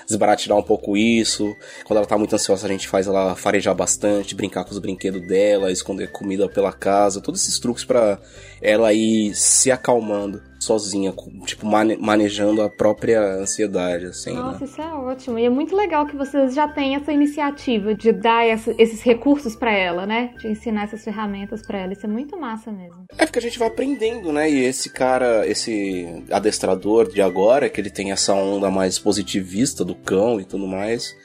desbaratinar 0.05 0.57
um 0.57 0.63
pouco 0.63 0.97
isso. 0.97 1.55
Quando 1.85 1.97
ela 1.97 2.07
tá 2.07 2.17
muito 2.17 2.35
ansiosa, 2.35 2.67
a 2.67 2.69
gente 2.69 2.87
faz 2.87 3.07
ela 3.07 3.35
farejar 3.35 3.75
bastante, 3.75 4.35
brincar 4.35 4.63
com 4.63 4.71
os 4.71 4.79
brinquedos 4.79 5.25
dela, 5.27 5.71
esconder 5.71 6.11
comida 6.11 6.49
pela 6.49 6.73
casa, 6.73 7.21
todos 7.21 7.41
esses 7.41 7.59
truques 7.59 7.85
para 7.85 8.19
ela 8.61 8.93
ir 8.93 9.33
se 9.33 9.71
acalmando 9.71 10.41
sozinha, 10.59 11.13
tipo, 11.45 11.65
manejando 11.65 12.61
a 12.61 12.69
própria 12.69 13.21
ansiedade, 13.21 14.07
assim. 14.07 14.33
Né? 14.33 14.39
Nossa, 14.39 14.59
né? 14.59 14.65
isso 14.65 14.81
é 14.81 14.93
ótimo. 14.93 15.39
E 15.39 15.45
é 15.45 15.49
muito 15.49 15.75
legal 15.75 16.05
que 16.05 16.15
vocês 16.15 16.53
já 16.53 16.67
têm 16.67 16.95
essa 16.95 17.13
iniciativa 17.13 17.95
de 17.95 18.11
dar 18.11 18.45
essa, 18.45 18.75
esses 18.77 19.01
recursos 19.01 19.55
para 19.55 19.71
ela, 19.71 20.05
né? 20.05 20.33
De 20.39 20.49
ensinar 20.49 20.83
essas 20.83 21.03
ferramentas 21.03 21.65
para 21.65 21.79
ela. 21.79 21.93
Isso 21.93 22.05
é 22.05 22.09
muito 22.09 22.37
massa 22.37 22.71
mesmo. 22.71 23.05
É 23.17 23.25
porque 23.25 23.39
a 23.39 23.41
gente 23.41 23.57
vai 23.57 23.69
aprendendo, 23.69 24.33
né? 24.33 24.49
E 24.49 24.59
esse 24.63 24.89
cara, 24.89 25.47
esse 25.47 26.25
adestrador 26.29 27.09
de 27.09 27.21
agora, 27.21 27.69
que 27.69 27.79
ele 27.79 27.89
tem 27.89 28.11
essa 28.11 28.33
onda 28.33 28.69
mais 28.69 28.99
positivista 28.99 29.85
do 29.85 29.95
cão 29.95 30.41
e 30.41 30.45
tudo 30.45 30.67
mais 30.67 31.15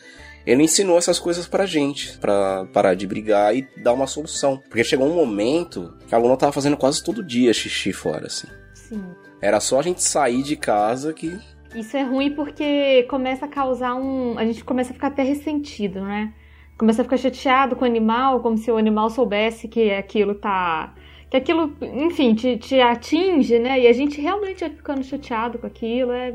ele 0.47 0.63
ensinou 0.63 0.99
essas 0.99 1.19
coisas 1.19 1.47
pra 1.47 1.65
gente, 1.65 2.19
pra 2.19 2.67
parar 2.73 2.95
de 2.95 3.07
brigar 3.07 3.57
e 3.57 3.67
dar 3.77 3.93
uma 3.93 4.07
solução. 4.07 4.63
Porque 4.69 4.85
chegou 4.85 5.09
um 5.09 5.15
momento 5.15 5.95
que 6.07 6.15
a 6.15 6.19
Luna 6.19 6.37
tava 6.37 6.53
fazendo 6.53 6.77
quase 6.77 7.03
todo 7.03 7.25
dia 7.25 7.53
xixi 7.53 7.93
fora, 7.93 8.27
assim. 8.27 8.49
Sim. 8.75 9.03
Era 9.41 9.59
só 9.61 9.79
a 9.79 9.83
gente 9.83 10.03
sair 10.03 10.43
de 10.43 10.57
casa 10.57 11.13
que. 11.13 11.39
Isso 11.75 11.97
é 11.97 12.03
ruim 12.03 12.31
porque 12.31 13.05
começa 13.05 13.47
a 13.47 13.49
causar 13.49 13.95
um. 13.95 14.39
A 14.39 14.45
gente 14.45 14.63
começa 14.63 14.91
a 14.91 14.95
ficar 14.95 15.09
até 15.09 15.23
ressentido, 15.23 16.03
né? 16.03 16.33
Começa 16.77 17.03
a 17.03 17.05
ficar 17.05 17.17
chateado 17.17 17.77
com 17.77 17.85
o 17.85 17.89
animal, 17.89 18.41
como 18.41 18.59
se 18.59 18.71
o 18.71 18.77
animal 18.77 19.09
soubesse 19.09 19.67
que 19.67 19.93
aquilo 19.93 20.35
tá. 20.35 20.95
Que 21.31 21.39
aquilo, 21.39 21.75
enfim, 21.81 22.35
te, 22.35 22.59
te 22.59 22.81
atinge, 22.81 23.59
né? 23.59 23.81
E 23.81 23.87
a 23.87 23.93
gente 23.93 24.21
realmente 24.21 24.61
vai 24.61 24.71
ficando 24.71 25.03
chateado 25.03 25.59
com 25.59 25.67
aquilo. 25.67 26.13
É, 26.13 26.35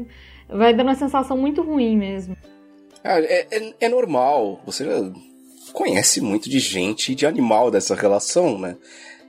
vai 0.49 0.73
dando 0.73 0.87
uma 0.87 0.95
sensação 0.95 1.37
muito 1.37 1.61
ruim 1.61 1.95
mesmo. 1.95 2.35
É, 3.03 3.57
é, 3.57 3.73
é 3.79 3.89
normal. 3.89 4.61
Você 4.65 4.85
conhece 5.73 6.21
muito 6.21 6.49
de 6.49 6.59
gente 6.59 7.11
e 7.11 7.15
de 7.15 7.25
animal 7.25 7.71
dessa 7.71 7.95
relação, 7.95 8.57
né? 8.57 8.75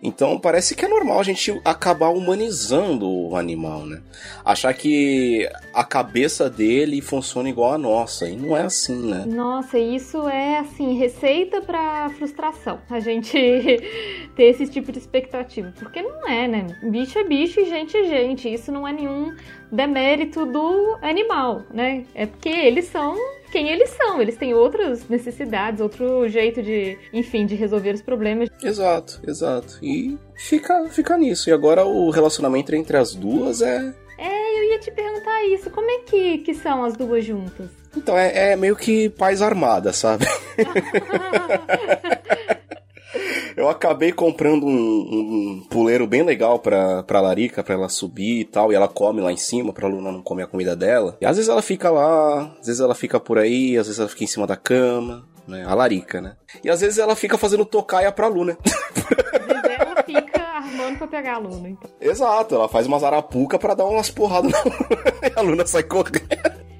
Então 0.02 0.38
parece 0.38 0.74
que 0.74 0.84
é 0.84 0.88
normal 0.88 1.20
a 1.20 1.22
gente 1.22 1.60
acabar 1.62 2.08
humanizando 2.08 3.06
o 3.06 3.36
animal, 3.36 3.84
né? 3.84 4.00
Achar 4.44 4.72
que 4.72 5.46
a 5.74 5.84
cabeça 5.84 6.48
dele 6.48 7.02
funciona 7.02 7.50
igual 7.50 7.74
a 7.74 7.78
nossa. 7.78 8.26
E 8.26 8.34
não 8.34 8.56
é 8.56 8.62
assim, 8.62 9.10
né? 9.10 9.24
Nossa, 9.26 9.78
isso 9.78 10.26
é 10.26 10.58
assim, 10.58 10.94
receita 10.94 11.60
para 11.60 12.08
frustração. 12.10 12.80
A 12.88 12.98
gente 12.98 13.36
ter 14.34 14.44
esse 14.44 14.66
tipo 14.68 14.90
de 14.90 14.98
expectativa. 14.98 15.72
Porque 15.78 16.00
não 16.00 16.26
é, 16.26 16.48
né? 16.48 16.66
Bicho 16.82 17.18
é 17.18 17.24
bicho 17.24 17.60
e 17.60 17.66
gente 17.66 17.96
é 17.96 18.04
gente. 18.04 18.50
Isso 18.50 18.72
não 18.72 18.88
é 18.88 18.92
nenhum 18.92 19.34
demérito 19.70 20.46
do 20.46 20.96
animal, 21.02 21.62
né? 21.70 22.04
É 22.14 22.24
porque 22.24 22.48
eles 22.48 22.86
são 22.86 23.14
quem 23.50 23.68
eles 23.68 23.90
são. 23.90 24.20
Eles 24.20 24.36
têm 24.36 24.54
outras 24.54 25.08
necessidades, 25.08 25.80
outro 25.80 26.28
jeito 26.28 26.62
de, 26.62 26.98
enfim, 27.12 27.46
de 27.46 27.54
resolver 27.54 27.94
os 27.94 28.02
problemas. 28.02 28.48
Exato, 28.62 29.20
exato. 29.26 29.78
E 29.82 30.18
fica, 30.36 30.88
fica 30.88 31.18
nisso. 31.18 31.50
E 31.50 31.52
agora 31.52 31.84
o 31.84 32.10
relacionamento 32.10 32.74
entre 32.74 32.96
as 32.96 33.14
duas 33.14 33.62
é. 33.62 33.94
É, 34.18 34.58
eu 34.58 34.72
ia 34.72 34.78
te 34.78 34.90
perguntar 34.90 35.44
isso. 35.46 35.70
Como 35.70 35.90
é 35.90 35.98
que, 36.00 36.38
que 36.38 36.54
são 36.54 36.84
as 36.84 36.96
duas 36.96 37.24
juntas? 37.24 37.70
Então, 37.96 38.16
é, 38.16 38.52
é 38.52 38.56
meio 38.56 38.76
que 38.76 39.08
paz 39.10 39.42
armada, 39.42 39.92
sabe? 39.92 40.24
Eu 43.56 43.68
acabei 43.68 44.12
comprando 44.12 44.66
um, 44.66 44.70
um, 44.70 45.66
puleiro 45.68 46.06
bem 46.06 46.22
legal 46.22 46.58
pra, 46.58 47.02
pra 47.02 47.20
Larica, 47.20 47.62
pra 47.62 47.74
ela 47.74 47.88
subir 47.88 48.40
e 48.40 48.44
tal, 48.44 48.72
e 48.72 48.74
ela 48.74 48.88
come 48.88 49.20
lá 49.20 49.32
em 49.32 49.36
cima, 49.36 49.72
pra 49.72 49.88
Luna 49.88 50.12
não 50.12 50.22
comer 50.22 50.44
a 50.44 50.46
comida 50.46 50.76
dela. 50.76 51.16
E 51.20 51.26
às 51.26 51.36
vezes 51.36 51.48
ela 51.48 51.62
fica 51.62 51.90
lá, 51.90 52.52
às 52.60 52.66
vezes 52.66 52.80
ela 52.80 52.94
fica 52.94 53.18
por 53.18 53.38
aí, 53.38 53.76
às 53.76 53.86
vezes 53.86 53.98
ela 53.98 54.08
fica 54.08 54.24
em 54.24 54.28
cima 54.28 54.46
da 54.46 54.56
cama, 54.56 55.24
né? 55.46 55.64
A 55.66 55.74
Larica, 55.74 56.20
né? 56.20 56.36
E 56.62 56.70
às 56.70 56.80
vezes 56.80 56.98
ela 56.98 57.16
fica 57.16 57.36
fazendo 57.36 57.64
tocaia 57.64 58.10
pra 58.12 58.28
Luna. 58.28 58.56
ela 59.78 60.02
fica 60.02 60.40
armando 60.40 60.98
pra 60.98 61.06
pegar 61.06 61.34
a 61.34 61.38
Luna, 61.38 61.68
então. 61.68 61.90
Exato, 62.00 62.54
ela 62.54 62.68
faz 62.68 62.86
umas 62.86 63.02
arapuca 63.02 63.58
pra 63.58 63.74
dar 63.74 63.86
umas 63.86 64.10
porradas 64.10 64.52
na 64.52 64.62
Luna, 64.62 65.12
e 65.28 65.38
a 65.38 65.42
Luna 65.42 65.66
sai 65.66 65.82
correndo. 65.82 66.20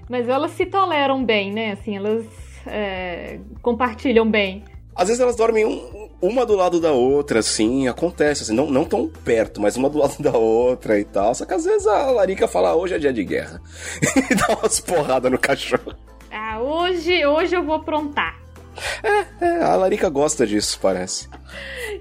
Mas 0.09 0.29
elas 0.29 0.51
se 0.53 0.67
toleram 0.67 1.25
bem, 1.25 1.53
né? 1.53 1.73
Assim, 1.73 1.97
elas 1.97 2.25
é, 2.67 3.39
compartilham 3.63 4.29
bem. 4.29 4.65
Às 4.95 5.09
vezes 5.09 5.21
elas 5.21 5.37
dormem 5.37 5.65
um, 5.65 6.00
uma 6.21 6.45
do 6.45 6.55
lado 6.55 6.81
da 6.81 6.93
outra, 6.93 7.41
assim, 7.41 7.89
acontece, 7.89 8.43
assim, 8.43 8.55
não, 8.55 8.71
não 8.71 8.85
tão 8.85 9.09
perto, 9.09 9.61
mas 9.61 9.77
uma 9.77 9.89
do 9.89 9.99
lado 9.99 10.23
da 10.23 10.37
outra 10.37 10.99
e 10.99 11.05
tal. 11.05 11.35
Só 11.35 11.45
que 11.45 11.55
às 11.55 11.65
vezes 11.65 11.87
a 11.87 12.11
Larica 12.11 12.47
fala, 12.47 12.75
hoje 12.75 12.95
é 12.95 12.99
dia 12.99 13.13
de 13.13 13.25
guerra. 13.25 13.61
e 14.31 14.35
dá 14.35 14.55
umas 14.55 14.81
porradas 14.81 15.31
no 15.31 15.39
cachorro. 15.39 15.95
Ah, 16.31 16.61
hoje, 16.61 17.25
hoje 17.25 17.57
eu 17.57 17.65
vou 17.65 17.77
aprontar. 17.77 18.39
É, 19.03 19.45
é, 19.45 19.63
a 19.63 19.75
Larica 19.77 20.09
gosta 20.09 20.47
disso, 20.47 20.79
parece. 20.81 21.29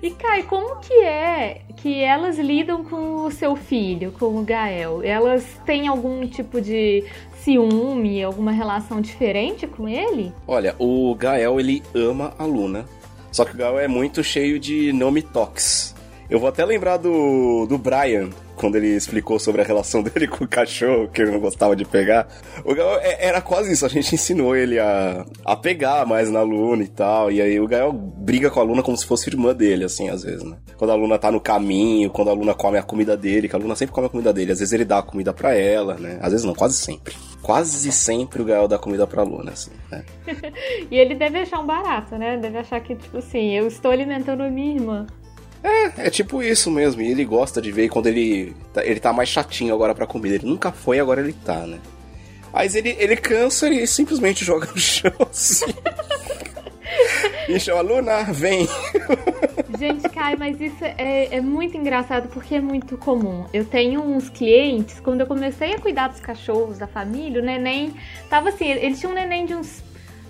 E 0.02 0.12
Kai, 0.12 0.44
como 0.44 0.78
que 0.78 0.94
é 0.94 1.62
que 1.78 2.02
elas 2.02 2.38
lidam 2.38 2.84
com 2.84 3.26
o 3.26 3.32
seu 3.32 3.56
filho, 3.56 4.12
com 4.12 4.38
o 4.38 4.44
Gael? 4.44 5.02
Elas 5.04 5.44
têm 5.66 5.88
algum 5.88 6.26
tipo 6.28 6.62
de 6.62 7.04
ciúme, 7.40 8.24
alguma 8.24 8.52
relação 8.52 9.02
diferente 9.02 9.66
com 9.66 9.88
ele? 9.88 10.32
Olha, 10.48 10.76
o 10.78 11.16
Gael 11.16 11.60
ele 11.60 11.82
ama 11.96 12.34
a 12.38 12.46
Luna 12.46 12.86
só 13.32 13.46
que 13.46 13.54
o 13.54 13.58
Gal 13.58 13.80
é 13.80 13.88
muito 13.88 14.24
cheio 14.24 14.60
de 14.60 14.92
nome 14.94 15.22
tox. 15.22 15.96
Eu 16.30 16.40
vou 16.40 16.50
até 16.50 16.64
lembrar 16.64 16.98
do, 16.98 17.66
do 17.66 17.78
Brian, 17.78 18.30
quando 18.60 18.76
ele 18.76 18.88
explicou 18.88 19.40
sobre 19.40 19.62
a 19.62 19.64
relação 19.64 20.04
dele 20.04 20.28
com 20.28 20.44
o 20.44 20.48
cachorro, 20.48 21.08
que 21.08 21.22
ele 21.22 21.32
não 21.32 21.40
gostava 21.40 21.76
de 21.76 21.86
pegar. 21.86 22.28
O 22.66 22.76
Gael 22.76 23.00
é, 23.02 23.28
era 23.28 23.42
quase 23.42 23.72
isso, 23.72 23.86
a 23.86 23.90
gente 23.90 24.14
ensinou 24.14 24.56
ele 24.56 24.78
a, 24.78 25.26
a 25.46 25.56
pegar 25.56 26.06
mais 26.06 26.30
na 26.30 26.42
Luna 26.42 26.84
e 26.84 26.88
tal. 26.88 27.32
E 27.32 27.42
aí 27.42 27.60
o 27.60 27.68
Gael 27.68 27.94
briga 27.94 28.52
com 28.52 28.60
a 28.60 28.64
Luna 28.64 28.84
como 28.84 28.98
se 28.98 29.06
fosse 29.06 29.30
irmã 29.30 29.56
dele, 29.56 29.86
assim, 29.86 30.10
às 30.10 30.24
vezes, 30.24 30.44
né? 30.44 30.58
Quando 30.78 30.92
a 30.92 30.96
Luna 30.96 31.18
tá 31.18 31.32
no 31.32 31.40
caminho, 31.40 32.10
quando 32.10 32.30
a 32.30 32.34
Luna 32.34 32.54
come 32.54 32.78
a 32.78 32.84
comida 32.84 33.16
dele, 33.16 33.48
que 33.48 33.56
a 33.56 33.60
Luna 33.60 33.76
sempre 33.76 33.96
come 33.96 34.08
a 34.08 34.10
comida 34.10 34.34
dele. 34.34 34.52
Às 34.52 34.60
vezes 34.60 34.74
ele 34.74 34.86
dá 34.86 35.00
a 35.00 35.04
comida 35.04 35.34
pra 35.34 35.56
ela, 35.56 35.96
né? 35.96 36.20
Às 36.22 36.32
vezes 36.32 36.46
não, 36.46 36.54
quase 36.54 36.76
sempre. 36.76 37.16
Quase 37.42 37.92
sempre 37.92 38.42
o 38.42 38.46
Gael 38.46 38.68
dá 38.68 38.78
comida 38.78 39.08
pra 39.08 39.24
Luna, 39.24 39.52
assim, 39.52 39.72
né? 39.90 40.04
e 40.92 40.98
ele 40.98 41.16
deve 41.16 41.40
achar 41.40 41.60
um 41.60 41.66
barato, 41.66 42.18
né? 42.18 42.38
Deve 42.38 42.58
achar 42.58 42.82
que, 42.82 42.96
tipo 42.96 43.18
assim, 43.18 43.52
eu 43.52 43.68
estou 43.68 43.92
alimentando 43.92 44.44
a 44.44 44.50
minha 44.50 44.76
irmã. 44.76 45.08
É, 45.64 46.08
é 46.08 46.10
tipo 46.10 46.42
isso 46.42 46.72
mesmo. 46.72 47.02
E 47.02 47.12
ele 47.12 47.26
gosta 47.26 47.62
de 47.62 47.72
ver 47.72 47.90
quando 47.90 48.08
ele 48.08 48.56
tá, 48.74 48.86
ele 48.86 49.00
tá 49.00 49.12
mais 49.12 49.30
chatinho 49.30 49.74
agora 49.74 49.94
pra 49.94 50.08
comida. 50.08 50.36
Ele 50.36 50.48
nunca 50.48 50.72
foi, 50.72 51.00
agora 51.00 51.22
ele 51.22 51.34
tá, 51.34 51.66
né? 51.68 51.80
Mas 52.52 52.76
ele, 52.76 52.96
ele 52.98 53.16
cansa 53.16 53.70
e 53.70 53.86
simplesmente 53.86 54.44
joga 54.46 54.68
no 54.68 54.78
chão 54.78 55.12
assim. 55.30 55.66
e 57.48 57.60
chama, 57.60 57.82
Luna, 57.82 58.24
vem. 58.24 58.68
Gente, 59.78 60.10
Kai, 60.10 60.36
mas 60.36 60.60
isso 60.60 60.84
é, 60.84 61.36
é 61.36 61.42
muito 61.42 61.78
engraçado 61.78 62.28
porque 62.30 62.56
é 62.56 62.62
muito 62.62 62.98
comum. 62.98 63.46
Eu 63.54 63.66
tenho 63.66 64.02
uns 64.02 64.30
clientes, 64.30 65.00
quando 65.00 65.22
eu 65.22 65.28
comecei 65.28 65.74
a 65.74 65.80
cuidar 65.80 66.08
dos 66.08 66.20
cachorros 66.20 66.78
da 66.78 66.88
família, 66.88 67.42
o 67.42 67.46
neném 67.46 67.94
tava 68.30 68.50
assim, 68.50 68.70
ele 68.70 68.96
tinha 68.96 69.10
um 69.12 69.16
neném 69.16 69.46
de 69.46 69.54
uns 69.54 69.84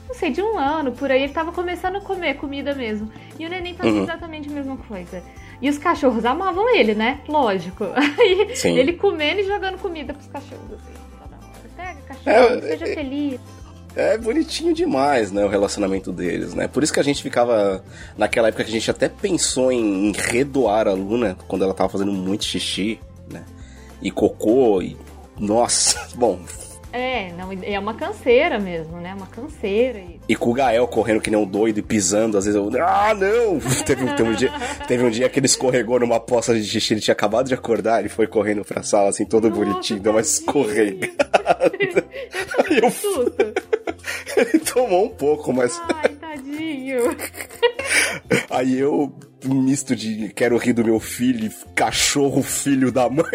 não 0.10 0.16
sei, 0.16 0.32
de 0.32 0.42
um 0.42 0.58
ano 0.58 0.92
por 0.92 1.12
aí, 1.12 1.22
ele 1.22 1.34
tava 1.34 1.52
começando 1.52 1.98
a 1.98 2.02
comer 2.02 2.34
comida 2.34 2.74
mesmo. 2.74 3.12
E 3.38 3.46
o 3.46 3.50
neném 3.50 3.76
fazia 3.76 3.94
uhum. 3.94 4.04
exatamente 4.04 4.50
a 4.50 4.52
mesma 4.52 4.76
coisa. 4.76 5.22
E 5.62 5.70
os 5.70 5.78
cachorros 5.78 6.26
amavam 6.26 6.68
ele, 6.76 6.96
né? 6.96 7.22
Lógico. 7.28 7.86
Aí 7.94 8.56
Sim. 8.56 8.76
ele 8.76 8.94
comendo 8.94 9.42
e 9.42 9.44
jogando 9.44 9.78
comida 9.78 10.12
pros 10.12 10.26
cachorros. 10.26 10.74
Assim. 10.74 11.00
Pega, 11.78 12.02
cachorro, 12.08 12.56
é, 12.56 12.62
seja 12.62 12.88
é, 12.88 12.96
feliz. 12.96 13.40
É 13.96 14.18
bonitinho 14.18 14.74
demais, 14.74 15.32
né, 15.32 15.46
o 15.46 15.48
relacionamento 15.48 16.12
deles, 16.12 16.54
né? 16.54 16.68
Por 16.68 16.84
isso 16.84 16.92
que 16.94 17.00
a 17.00 17.04
gente 17.04 17.22
ficava. 17.22 17.84
Naquela 18.18 18.48
época 18.48 18.64
que 18.64 18.70
a 18.70 18.74
gente 18.74 18.90
até 18.90 19.08
pensou 19.10 19.72
em 19.72 20.12
redoar 20.12 20.88
a 20.88 20.94
Luna 20.94 21.38
quando 21.48 21.64
ela 21.64 21.74
tava 21.74 21.90
fazendo 21.90 22.12
muito 22.12 22.46
xixi, 22.46 23.00
né? 23.32 23.44
E 24.02 24.10
cocô, 24.10 24.82
e. 24.82 24.98
Nossa, 25.38 26.08
bom, 26.18 26.40
é, 26.92 27.32
não, 27.34 27.50
é 27.52 27.80
uma 27.80 27.94
canseira 27.94 28.58
mesmo, 28.60 28.98
né? 28.98 29.14
Uma 29.14 29.28
canseira. 29.28 30.02
E, 30.28 30.36
com 30.36 30.50
o 30.50 30.54
Gael 30.54 30.88
correndo 30.88 31.22
que 31.22 31.30
nem 31.30 31.40
um 31.40 31.46
doido 31.46 31.80
e 31.80 31.82
pisando, 31.82 32.38
às 32.38 32.46
vezes 32.46 32.60
eu. 32.60 32.70
Ah, 32.84 33.14
não! 33.14 33.60
teve, 33.86 34.06
teve, 34.16 34.30
um 34.30 34.34
dia, 34.34 34.52
teve 34.88 35.04
um 35.04 35.10
dia 35.10 35.30
que 35.30 35.40
ele 35.40 35.46
escorregou 35.46 36.00
numa 36.00 36.20
poça 36.20 36.54
de 36.54 36.64
xixi, 36.64 36.94
ele 36.94 37.02
tinha 37.02 37.14
acabado 37.14 37.48
de 37.48 37.54
acordar, 37.54 38.00
ele 38.00 38.10
foi 38.10 38.26
correndo 38.28 38.66
pra 38.66 38.82
sala, 38.82 39.10
assim, 39.10 39.26
todo 39.26 39.50
Nossa, 39.50 39.64
bonitinho, 39.64 40.00
deu 40.00 40.14
uma 40.14 40.22
escorregada. 40.22 41.14
eu... 42.70 42.92
ele 44.38 44.60
tomou 44.60 45.06
um 45.06 45.10
pouco, 45.10 45.54
mas. 45.54 45.80
Ai, 45.94 46.10
tadinho. 46.10 47.16
Aí 48.50 48.80
eu, 48.80 49.14
misto 49.46 49.96
de 49.96 50.30
quero 50.30 50.58
rir 50.58 50.74
do 50.74 50.84
meu 50.84 51.00
filho, 51.00 51.52
cachorro, 51.76 52.42
filho 52.42 52.92
da 52.92 53.10
mãe. 53.10 53.26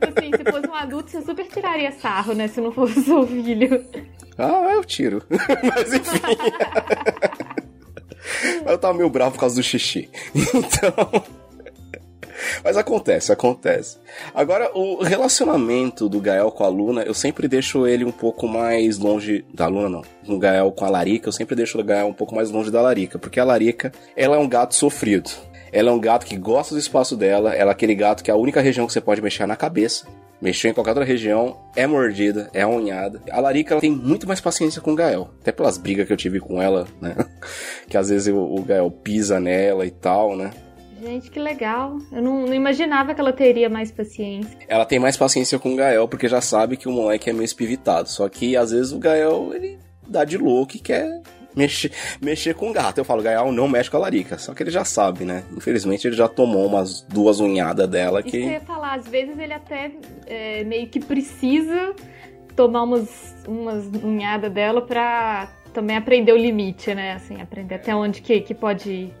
Tipo 0.00 0.18
assim, 0.18 0.30
se 0.36 0.50
fosse 0.50 0.68
um 0.68 0.74
adulto, 0.74 1.10
você 1.10 1.22
super 1.22 1.46
tiraria 1.46 1.92
sarro, 1.92 2.34
né? 2.34 2.48
Se 2.48 2.60
não 2.60 2.72
fosse 2.72 3.02
seu 3.02 3.26
filho. 3.26 3.84
Ah, 4.38 4.70
eu 4.72 4.84
tiro. 4.84 5.22
Mas 5.30 5.92
enfim. 5.92 6.20
eu 8.66 8.78
tava 8.78 8.94
meio 8.94 9.10
bravo 9.10 9.32
por 9.32 9.40
causa 9.40 9.56
do 9.56 9.62
xixi. 9.62 10.08
Então. 10.34 11.22
Mas 12.64 12.76
acontece, 12.76 13.32
acontece. 13.32 13.98
Agora, 14.34 14.70
o 14.74 15.02
relacionamento 15.02 16.08
do 16.08 16.20
Gael 16.20 16.50
com 16.50 16.64
a 16.64 16.68
Luna, 16.68 17.02
eu 17.02 17.14
sempre 17.14 17.46
deixo 17.46 17.86
ele 17.86 18.04
um 18.04 18.10
pouco 18.10 18.48
mais 18.48 18.98
longe. 18.98 19.44
Da 19.52 19.66
Luna, 19.66 19.88
não. 19.88 20.02
No 20.26 20.38
Gael 20.38 20.72
com 20.72 20.84
a 20.84 20.90
Larica, 20.90 21.28
eu 21.28 21.32
sempre 21.32 21.54
deixo 21.54 21.78
o 21.78 21.84
Gael 21.84 22.06
um 22.06 22.14
pouco 22.14 22.34
mais 22.34 22.50
longe 22.50 22.70
da 22.70 22.80
Larica. 22.80 23.18
Porque 23.18 23.40
a 23.40 23.44
Larica, 23.44 23.92
ela 24.16 24.36
é 24.36 24.38
um 24.38 24.48
gato 24.48 24.74
sofrido. 24.74 25.30
Ela 25.72 25.90
é 25.90 25.92
um 25.92 26.00
gato 26.00 26.26
que 26.26 26.36
gosta 26.36 26.74
do 26.74 26.80
espaço 26.80 27.16
dela. 27.16 27.54
Ela 27.54 27.70
é 27.70 27.72
aquele 27.72 27.94
gato 27.94 28.22
que 28.22 28.30
é 28.30 28.34
a 28.34 28.36
única 28.36 28.60
região 28.60 28.86
que 28.86 28.92
você 28.92 29.00
pode 29.00 29.22
mexer 29.22 29.46
na 29.46 29.56
cabeça. 29.56 30.06
Mexer 30.40 30.68
em 30.68 30.72
qualquer 30.72 30.90
outra 30.90 31.04
região 31.04 31.58
é 31.76 31.86
mordida, 31.86 32.48
é 32.54 32.66
unhada. 32.66 33.20
A 33.30 33.40
Larica 33.40 33.74
ela 33.74 33.80
tem 33.80 33.90
muito 33.90 34.26
mais 34.26 34.40
paciência 34.40 34.80
com 34.80 34.92
o 34.92 34.96
Gael. 34.96 35.30
Até 35.40 35.52
pelas 35.52 35.76
brigas 35.76 36.06
que 36.06 36.12
eu 36.12 36.16
tive 36.16 36.40
com 36.40 36.62
ela, 36.62 36.86
né? 37.00 37.14
que 37.88 37.96
às 37.96 38.08
vezes 38.08 38.32
o, 38.32 38.38
o 38.38 38.62
Gael 38.62 38.90
pisa 38.90 39.38
nela 39.38 39.84
e 39.84 39.90
tal, 39.90 40.34
né? 40.34 40.50
Gente, 41.02 41.30
que 41.30 41.38
legal. 41.38 41.98
Eu 42.12 42.22
não, 42.22 42.46
não, 42.46 42.54
imaginava 42.54 43.14
que 43.14 43.20
ela 43.20 43.32
teria 43.32 43.68
mais 43.68 43.90
paciência. 43.90 44.58
Ela 44.68 44.84
tem 44.84 44.98
mais 44.98 45.16
paciência 45.16 45.58
com 45.58 45.72
o 45.72 45.76
Gael, 45.76 46.06
porque 46.08 46.28
já 46.28 46.40
sabe 46.40 46.76
que 46.76 46.88
o 46.88 46.92
moleque 46.92 47.30
é 47.30 47.32
meio 47.32 47.44
espivitado. 47.44 48.08
Só 48.08 48.28
que 48.28 48.56
às 48.56 48.70
vezes 48.70 48.92
o 48.92 48.98
Gael, 48.98 49.52
ele 49.54 49.78
dá 50.06 50.24
de 50.24 50.36
louco 50.36 50.76
e 50.76 50.78
quer 50.78 51.22
mexer, 51.54 51.92
mexer 52.20 52.54
com 52.54 52.70
o 52.70 52.72
gato. 52.72 52.98
Eu 52.98 53.04
falo, 53.04 53.22
Gael 53.22 53.52
não 53.52 53.68
mexe 53.68 53.90
com 53.90 53.96
a 53.96 54.00
larica. 54.00 54.38
Só 54.38 54.54
que 54.54 54.62
ele 54.62 54.70
já 54.70 54.84
sabe, 54.84 55.24
né? 55.24 55.44
Infelizmente 55.56 56.06
ele 56.06 56.16
já 56.16 56.28
tomou 56.28 56.66
umas 56.66 57.02
duas 57.02 57.40
unhadas 57.40 57.88
dela 57.88 58.22
que. 58.22 58.28
Isso 58.28 58.38
que 58.38 58.44
eu 58.44 58.52
ia 58.52 58.60
falar, 58.60 58.94
às 58.94 59.08
vezes 59.08 59.38
ele 59.38 59.52
até 59.52 59.92
é, 60.26 60.64
meio 60.64 60.86
que 60.88 61.00
precisa 61.00 61.94
tomar 62.56 62.82
umas, 62.82 63.34
umas 63.46 63.86
unhadas 64.02 64.52
dela 64.52 64.82
pra 64.82 65.48
também 65.72 65.96
aprender 65.96 66.32
o 66.32 66.36
limite, 66.36 66.94
né? 66.94 67.14
Assim, 67.14 67.40
aprender 67.40 67.76
até 67.76 67.94
onde 67.94 68.20
que, 68.20 68.40
que 68.40 68.54
pode 68.54 68.90
ir. 68.90 69.14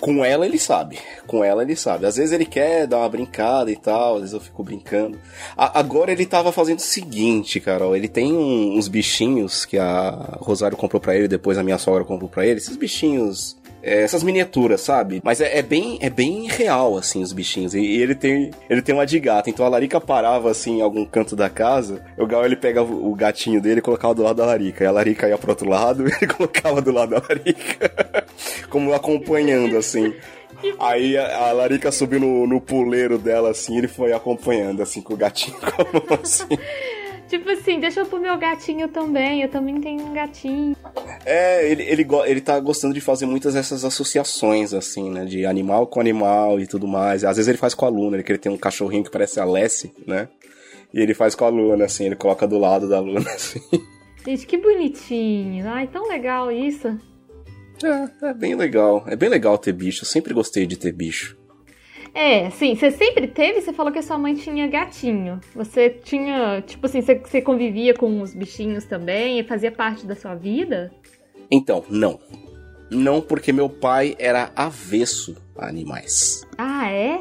Com 0.00 0.24
ela 0.24 0.46
ele 0.46 0.58
sabe. 0.58 0.98
Com 1.26 1.44
ela 1.44 1.62
ele 1.62 1.76
sabe. 1.76 2.06
Às 2.06 2.16
vezes 2.16 2.32
ele 2.32 2.46
quer 2.46 2.86
dar 2.86 2.98
uma 2.98 3.08
brincada 3.08 3.70
e 3.70 3.76
tal, 3.76 4.14
às 4.14 4.20
vezes 4.20 4.34
eu 4.34 4.40
fico 4.40 4.62
brincando. 4.62 5.18
A, 5.56 5.78
agora 5.78 6.10
ele 6.10 6.24
tava 6.24 6.50
fazendo 6.50 6.78
o 6.78 6.82
seguinte, 6.82 7.60
Carol. 7.60 7.94
Ele 7.94 8.08
tem 8.08 8.32
um, 8.32 8.76
uns 8.76 8.88
bichinhos 8.88 9.64
que 9.64 9.78
a 9.78 10.38
Rosário 10.40 10.76
comprou 10.76 11.00
para 11.00 11.14
ele, 11.14 11.28
depois 11.28 11.58
a 11.58 11.62
minha 11.62 11.78
sogra 11.78 12.04
comprou 12.04 12.30
para 12.30 12.46
ele. 12.46 12.58
Esses 12.58 12.76
bichinhos 12.76 13.59
é, 13.82 14.02
essas 14.02 14.22
miniaturas, 14.22 14.80
sabe? 14.80 15.20
Mas 15.24 15.40
é, 15.40 15.58
é, 15.58 15.62
bem 15.62 15.98
é 16.00 16.10
bem 16.10 16.46
real, 16.46 16.96
assim, 16.96 17.22
os 17.22 17.32
bichinhos. 17.32 17.74
E, 17.74 17.80
e, 17.80 18.02
ele 18.02 18.14
tem 18.14 18.50
ele 18.68 18.82
tem 18.82 18.94
uma 18.94 19.06
de 19.06 19.18
gato. 19.18 19.50
Então 19.50 19.64
a 19.64 19.68
Larica 19.68 20.00
parava, 20.00 20.50
assim, 20.50 20.78
em 20.78 20.82
algum 20.82 21.04
canto 21.04 21.34
da 21.34 21.48
casa. 21.48 22.02
O 22.16 22.26
Gal, 22.26 22.44
ele 22.44 22.56
pegava 22.56 22.92
o 22.92 23.14
gatinho 23.14 23.60
dele 23.60 23.78
e 23.80 23.82
colocava 23.82 24.14
do 24.14 24.22
lado 24.22 24.36
da 24.36 24.46
Larica. 24.46 24.84
E 24.84 24.86
a 24.86 24.90
Larica 24.90 25.28
ia 25.28 25.38
pro 25.38 25.50
outro 25.50 25.68
lado 25.68 26.06
e 26.08 26.12
ele 26.12 26.26
colocava 26.26 26.80
do 26.80 26.92
lado 26.92 27.10
da 27.10 27.22
Larica. 27.28 28.26
Como 28.68 28.92
acompanhando, 28.94 29.76
assim. 29.76 30.12
Aí 30.78 31.16
a, 31.16 31.48
a 31.48 31.52
Larica 31.52 31.90
subiu 31.90 32.20
no, 32.20 32.46
no 32.46 32.60
puleiro 32.60 33.18
dela, 33.18 33.50
assim, 33.50 33.78
ele 33.78 33.88
foi 33.88 34.12
acompanhando, 34.12 34.82
assim, 34.82 35.00
com 35.00 35.14
o 35.14 35.16
gatinho 35.16 35.56
como 35.60 36.20
assim. 36.22 36.48
Tipo 37.30 37.48
assim, 37.48 37.78
deixa 37.78 38.00
eu 38.00 38.06
pro 38.06 38.18
meu 38.18 38.36
gatinho 38.36 38.88
também, 38.88 39.42
eu 39.42 39.48
também 39.48 39.80
tenho 39.80 40.02
um 40.02 40.12
gatinho. 40.12 40.74
É, 41.24 41.70
ele, 41.70 41.84
ele, 41.84 42.04
ele 42.26 42.40
tá 42.40 42.58
gostando 42.58 42.92
de 42.92 43.00
fazer 43.00 43.24
muitas 43.24 43.54
dessas 43.54 43.84
associações, 43.84 44.74
assim, 44.74 45.08
né? 45.08 45.24
De 45.24 45.46
animal 45.46 45.86
com 45.86 46.00
animal 46.00 46.58
e 46.58 46.66
tudo 46.66 46.88
mais. 46.88 47.22
Às 47.22 47.36
vezes 47.36 47.48
ele 47.48 47.56
faz 47.56 47.72
com 47.72 47.86
a 47.86 47.88
Luna, 47.88 48.16
ele, 48.16 48.24
que 48.24 48.32
ele 48.32 48.38
tem 48.38 48.50
um 48.50 48.58
cachorrinho 48.58 49.04
que 49.04 49.12
parece 49.12 49.38
a 49.38 49.44
Lessie, 49.44 49.92
né? 50.04 50.28
E 50.92 50.98
ele 50.98 51.14
faz 51.14 51.36
com 51.36 51.44
a 51.44 51.48
Luna, 51.48 51.84
assim, 51.84 52.06
ele 52.06 52.16
coloca 52.16 52.48
do 52.48 52.58
lado 52.58 52.88
da 52.88 52.98
Luna, 52.98 53.20
assim. 53.30 53.60
Gente, 54.26 54.44
que 54.44 54.58
bonitinho. 54.58 55.68
Ai, 55.68 55.86
tão 55.86 56.08
legal 56.08 56.50
isso. 56.50 56.88
É, 57.80 58.26
é 58.30 58.34
bem 58.34 58.56
legal. 58.56 59.04
É 59.06 59.14
bem 59.14 59.28
legal 59.28 59.56
ter 59.56 59.72
bicho. 59.72 60.02
Eu 60.02 60.08
sempre 60.08 60.34
gostei 60.34 60.66
de 60.66 60.76
ter 60.76 60.90
bicho. 60.90 61.38
É, 62.14 62.50
sim, 62.50 62.74
você 62.74 62.90
sempre 62.90 63.26
teve, 63.26 63.60
você 63.60 63.72
falou 63.72 63.92
que 63.92 63.98
a 63.98 64.02
sua 64.02 64.18
mãe 64.18 64.34
tinha 64.34 64.66
gatinho. 64.66 65.40
Você 65.54 65.90
tinha, 65.90 66.62
tipo 66.62 66.86
assim, 66.86 67.00
você, 67.00 67.14
você 67.14 67.40
convivia 67.40 67.94
com 67.94 68.20
os 68.20 68.34
bichinhos 68.34 68.84
também 68.84 69.38
e 69.38 69.44
fazia 69.44 69.70
parte 69.70 70.06
da 70.06 70.14
sua 70.14 70.34
vida? 70.34 70.92
Então, 71.50 71.84
não. 71.88 72.18
Não 72.90 73.20
porque 73.20 73.52
meu 73.52 73.68
pai 73.68 74.16
era 74.18 74.50
avesso 74.56 75.36
a 75.56 75.68
animais. 75.68 76.44
Ah, 76.58 76.90
é? 76.90 77.20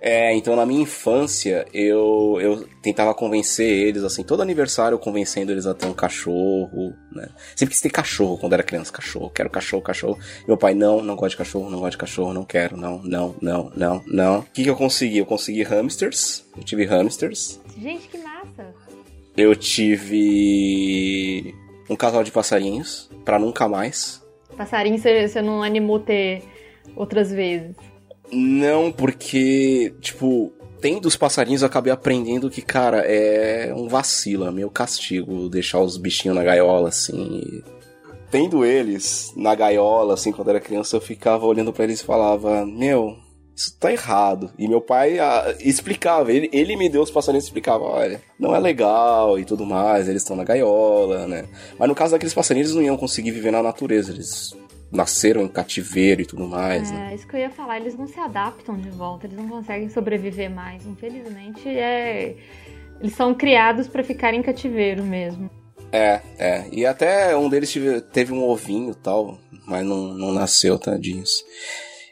É, 0.00 0.34
então 0.34 0.56
na 0.56 0.64
minha 0.64 0.82
infância 0.82 1.66
eu, 1.74 2.38
eu 2.40 2.66
tentava 2.80 3.12
convencer 3.12 3.66
eles, 3.66 4.02
assim, 4.02 4.22
todo 4.22 4.40
aniversário 4.40 4.94
eu 4.94 4.98
convencendo 4.98 5.52
eles 5.52 5.66
a 5.66 5.74
ter 5.74 5.86
um 5.86 5.92
cachorro, 5.92 6.94
né? 7.12 7.28
Sempre 7.54 7.74
quis 7.74 7.82
ter 7.82 7.90
cachorro 7.90 8.38
quando 8.38 8.54
era 8.54 8.62
criança, 8.62 8.90
cachorro, 8.90 9.30
quero 9.30 9.50
cachorro, 9.50 9.82
cachorro. 9.82 10.18
Meu 10.48 10.56
pai, 10.56 10.74
não, 10.74 11.02
não 11.02 11.16
gosta 11.16 11.30
de 11.30 11.36
cachorro, 11.36 11.68
não 11.68 11.80
gosta 11.80 11.90
de 11.90 11.98
cachorro, 11.98 12.32
não 12.32 12.44
quero, 12.44 12.76
não, 12.76 13.02
não, 13.02 13.36
não, 13.42 13.70
não, 13.76 14.02
não. 14.06 14.38
O 14.38 14.44
que, 14.44 14.64
que 14.64 14.70
eu 14.70 14.76
consegui? 14.76 15.18
Eu 15.18 15.26
consegui 15.26 15.62
hamsters, 15.62 16.46
eu 16.56 16.64
tive 16.64 16.86
hamsters. 16.86 17.60
Gente, 17.78 18.08
que 18.08 18.18
massa! 18.18 18.74
Eu 19.36 19.54
tive 19.54 21.54
um 21.88 21.96
casal 21.96 22.24
de 22.24 22.30
passarinhos, 22.30 23.10
para 23.24 23.38
nunca 23.38 23.68
mais. 23.68 24.22
Passarinho 24.56 24.98
você 24.98 25.42
não 25.42 25.62
animou 25.62 25.98
ter 25.98 26.42
outras 26.96 27.30
vezes? 27.30 27.74
Não, 28.32 28.92
porque, 28.92 29.94
tipo, 30.00 30.52
tendo 30.80 31.06
os 31.06 31.16
passarinhos 31.16 31.62
eu 31.62 31.66
acabei 31.66 31.92
aprendendo 31.92 32.50
que, 32.50 32.62
cara, 32.62 32.98
é 32.98 33.72
um 33.74 33.88
vacilo, 33.88 34.46
é 34.46 34.50
meio 34.50 34.70
castigo 34.70 35.48
deixar 35.48 35.80
os 35.80 35.96
bichinhos 35.96 36.36
na 36.36 36.44
gaiola, 36.44 36.88
assim. 36.88 37.62
Tendo 38.30 38.64
eles 38.64 39.32
na 39.36 39.54
gaiola, 39.54 40.14
assim, 40.14 40.32
quando 40.32 40.50
era 40.50 40.60
criança, 40.60 40.96
eu 40.96 41.00
ficava 41.00 41.44
olhando 41.46 41.72
para 41.72 41.84
eles 41.84 42.00
e 42.00 42.04
falava, 42.04 42.64
meu, 42.64 43.16
isso 43.60 43.76
tá 43.78 43.92
errado. 43.92 44.50
E 44.58 44.66
meu 44.66 44.80
pai 44.80 45.18
ah, 45.18 45.54
explicava, 45.60 46.32
ele, 46.32 46.48
ele 46.52 46.76
me 46.76 46.88
deu 46.88 47.02
os 47.02 47.10
passarinhos 47.10 47.44
e 47.44 47.48
explicava, 47.48 47.84
olha, 47.84 48.22
não 48.38 48.54
é 48.54 48.58
legal 48.58 49.38
e 49.38 49.44
tudo 49.44 49.66
mais, 49.66 50.08
eles 50.08 50.22
estão 50.22 50.36
na 50.36 50.44
gaiola, 50.44 51.26
né? 51.26 51.46
Mas 51.78 51.88
no 51.88 51.94
caso 51.94 52.12
daqueles 52.12 52.32
passarinhos, 52.32 52.70
eles 52.70 52.76
não 52.76 52.84
iam 52.84 52.96
conseguir 52.96 53.32
viver 53.32 53.50
na 53.50 53.62
natureza, 53.62 54.12
eles 54.12 54.56
nasceram 54.90 55.42
em 55.42 55.48
cativeiro 55.48 56.22
e 56.22 56.26
tudo 56.26 56.46
mais. 56.46 56.90
É, 56.90 56.94
né? 56.94 57.14
isso 57.14 57.26
que 57.26 57.36
eu 57.36 57.40
ia 57.40 57.50
falar, 57.50 57.78
eles 57.78 57.96
não 57.96 58.06
se 58.06 58.18
adaptam 58.18 58.76
de 58.76 58.90
volta, 58.90 59.26
eles 59.26 59.36
não 59.36 59.48
conseguem 59.48 59.88
sobreviver 59.88 60.50
mais. 60.50 60.86
Infelizmente, 60.86 61.68
é... 61.68 62.36
eles 63.00 63.14
são 63.14 63.34
criados 63.34 63.86
para 63.86 64.02
ficar 64.02 64.34
em 64.34 64.42
cativeiro 64.42 65.02
mesmo. 65.02 65.50
É, 65.92 66.20
é. 66.38 66.64
E 66.72 66.86
até 66.86 67.36
um 67.36 67.48
deles 67.48 67.70
tive, 67.70 68.00
teve 68.00 68.32
um 68.32 68.42
ovinho 68.44 68.94
tal, 68.94 69.38
mas 69.66 69.84
não, 69.84 70.14
não 70.14 70.32
nasceu, 70.32 70.78
tadinhos. 70.78 71.44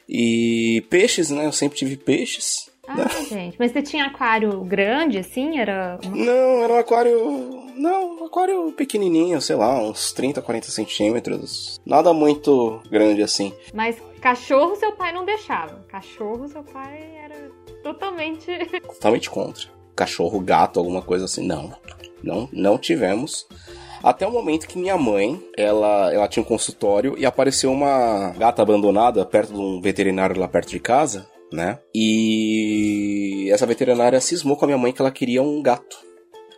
E 0.09 0.85
peixes, 0.89 1.31
né? 1.31 1.47
Eu 1.47 1.53
sempre 1.53 1.79
tive 1.79 1.97
peixes. 1.97 2.69
Ah, 2.87 2.97
né? 2.97 3.09
gente. 3.29 3.57
Mas 3.59 3.71
você 3.71 3.83
tinha 3.83 4.07
aquário 4.07 4.65
grande, 4.65 5.19
assim? 5.19 5.59
Era. 5.59 5.99
Não, 6.05 6.65
era 6.65 6.73
um 6.73 6.79
aquário. 6.79 7.58
Não, 7.79 8.17
um 8.17 8.25
aquário 8.27 8.73
pequenininho, 8.73 9.41
sei 9.41 9.57
lá, 9.57 9.81
uns 9.81 10.13
30, 10.13 10.43
40 10.43 10.71
centímetros. 10.71 11.81
Nada 11.87 12.13
muito 12.13 12.83
grande 12.91 13.23
assim. 13.23 13.53
Mas 13.73 13.97
cachorro 14.21 14.77
seu 14.77 14.93
pai 14.93 15.13
não 15.13 15.25
deixava. 15.25 15.85
Cachorro 15.89 16.49
seu 16.49 16.63
pai 16.65 17.09
era 17.25 17.51
totalmente. 17.83 18.47
Totalmente 18.83 19.31
contra. 19.31 19.69
Cachorro, 19.95 20.41
gato, 20.41 20.79
alguma 20.79 21.03
coisa 21.03 21.25
assim. 21.27 21.47
Não. 21.47 21.73
Não, 22.23 22.49
não 22.53 22.77
tivemos. 22.77 23.47
Até 24.03 24.27
o 24.27 24.33
momento 24.33 24.67
que 24.67 24.79
minha 24.79 24.97
mãe, 24.97 25.41
ela, 25.57 26.13
ela 26.13 26.29
tinha 26.29 26.43
um 26.43 26.47
consultório 26.47 27.17
e 27.17 27.25
apareceu 27.25 27.71
uma 27.71 28.31
gata 28.37 28.63
abandonada 28.63 29.25
perto 29.25 29.53
de 29.53 29.59
um 29.59 29.81
veterinário 29.81 30.39
lá 30.39 30.49
perto 30.49 30.71
de 30.71 30.81
casa 30.81 31.27
né? 31.53 31.79
E 31.95 33.49
essa 33.53 33.67
veterinária 33.67 34.21
cismou 34.21 34.57
com 34.57 34.65
a 34.65 34.69
minha 34.69 34.79
mãe 34.79 34.93
que 34.93 35.01
ela 35.01 35.11
queria 35.11 35.43
um 35.43 35.63
gato. 35.63 36.08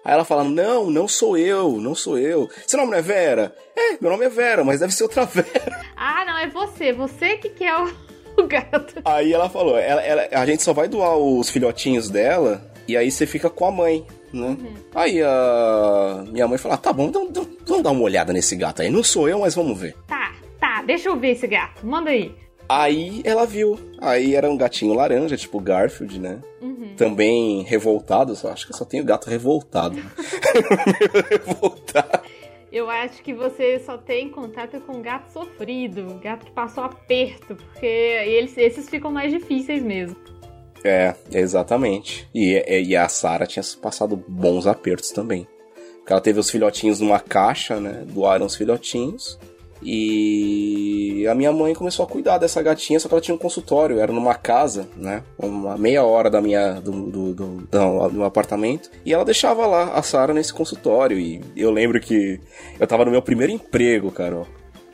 Aí 0.04 0.14
ela 0.14 0.24
fala: 0.24 0.44
Não, 0.44 0.90
não 0.90 1.06
sou 1.06 1.36
eu, 1.36 1.72
não 1.80 1.94
sou 1.94 2.18
eu. 2.18 2.48
Seu 2.66 2.78
nome 2.78 2.92
não 2.92 2.98
é 2.98 3.02
Vera? 3.02 3.54
É, 3.76 3.96
meu 4.00 4.10
nome 4.10 4.24
é 4.24 4.28
Vera, 4.28 4.64
mas 4.64 4.80
deve 4.80 4.94
ser 4.94 5.04
outra 5.04 5.24
Vera. 5.26 5.80
Ah, 5.96 6.24
não, 6.24 6.38
é 6.38 6.48
você, 6.48 6.92
você 6.92 7.36
que 7.36 7.50
quer 7.50 7.74
o, 7.76 7.92
o 8.42 8.46
gato. 8.46 8.94
Aí 9.04 9.32
ela 9.32 9.48
falou: 9.48 9.78
ela, 9.78 10.02
ela, 10.02 10.28
A 10.32 10.46
gente 10.46 10.62
só 10.62 10.72
vai 10.72 10.88
doar 10.88 11.16
os 11.16 11.50
filhotinhos 11.50 12.08
dela 12.08 12.70
e 12.88 12.96
aí 12.96 13.10
você 13.10 13.26
fica 13.26 13.50
com 13.50 13.66
a 13.66 13.70
mãe. 13.70 14.06
Né? 14.32 14.46
Uhum. 14.46 14.74
Aí 14.94 15.20
a 15.22 16.24
minha 16.28 16.48
mãe 16.48 16.56
falou: 16.56 16.74
ah, 16.74 16.78
tá 16.78 16.92
bom, 16.92 17.08
então, 17.08 17.24
então, 17.24 17.46
vamos 17.66 17.82
dar 17.82 17.90
uma 17.90 18.02
olhada 18.02 18.32
nesse 18.32 18.56
gato 18.56 18.82
aí. 18.82 18.90
Não 18.90 19.02
sou 19.02 19.28
eu, 19.28 19.40
mas 19.40 19.54
vamos 19.54 19.78
ver. 19.78 19.96
Tá, 20.06 20.32
tá, 20.58 20.82
deixa 20.82 21.08
eu 21.08 21.16
ver 21.16 21.32
esse 21.32 21.46
gato. 21.46 21.84
Manda 21.84 22.10
aí. 22.10 22.34
Aí 22.70 23.20
ela 23.24 23.44
viu. 23.46 23.76
Aí 23.98 24.36
era 24.36 24.48
um 24.48 24.56
gatinho 24.56 24.94
laranja, 24.94 25.36
tipo 25.36 25.58
Garfield, 25.58 26.20
né? 26.20 26.38
Uhum. 26.62 26.94
Também 26.96 27.62
revoltado. 27.62 28.36
Só, 28.36 28.52
acho 28.52 28.68
que 28.68 28.76
só 28.76 28.84
tem 28.84 29.00
o 29.00 29.04
gato 29.04 29.28
revoltado. 29.28 29.96
revoltado. 31.28 32.20
Eu 32.70 32.88
acho 32.88 33.20
que 33.24 33.34
você 33.34 33.80
só 33.80 33.98
tem 33.98 34.28
contato 34.28 34.80
com 34.82 35.02
gato 35.02 35.32
sofrido, 35.32 36.20
gato 36.22 36.46
que 36.46 36.52
passou 36.52 36.84
aperto, 36.84 37.56
porque 37.56 37.84
eles, 37.84 38.56
esses 38.56 38.88
ficam 38.88 39.10
mais 39.10 39.32
difíceis 39.32 39.82
mesmo. 39.82 40.14
É, 40.84 41.16
exatamente. 41.32 42.28
E, 42.32 42.52
e 42.68 42.94
a 42.94 43.08
Sara 43.08 43.48
tinha 43.48 43.64
passado 43.82 44.16
bons 44.28 44.68
apertos 44.68 45.10
também. 45.10 45.44
Porque 45.96 46.12
ela 46.12 46.22
teve 46.22 46.38
os 46.38 46.48
filhotinhos 46.48 47.00
numa 47.00 47.18
caixa, 47.18 47.80
né? 47.80 48.04
Doaram 48.06 48.46
os 48.46 48.54
filhotinhos. 48.54 49.40
E 49.82 51.26
a 51.26 51.34
minha 51.34 51.52
mãe 51.52 51.74
começou 51.74 52.04
a 52.04 52.08
cuidar 52.08 52.38
dessa 52.38 52.62
gatinha, 52.62 53.00
só 53.00 53.08
que 53.08 53.14
ela 53.14 53.20
tinha 53.20 53.34
um 53.34 53.38
consultório, 53.38 53.98
era 53.98 54.12
numa 54.12 54.34
casa, 54.34 54.88
né? 54.96 55.22
Uma 55.38 55.76
meia 55.76 56.04
hora 56.04 56.28
da 56.28 56.40
minha 56.40 56.74
do, 56.74 56.92
do, 56.92 57.34
do, 57.34 57.46
do, 57.62 58.08
do 58.08 58.24
apartamento. 58.24 58.90
E 59.04 59.14
ela 59.14 59.24
deixava 59.24 59.66
lá 59.66 59.92
a 59.94 60.02
Sara 60.02 60.34
nesse 60.34 60.52
consultório. 60.52 61.18
E 61.18 61.40
eu 61.56 61.70
lembro 61.70 62.00
que 62.00 62.40
eu 62.78 62.86
tava 62.86 63.04
no 63.04 63.10
meu 63.10 63.22
primeiro 63.22 63.52
emprego, 63.52 64.10
Carol. 64.10 64.46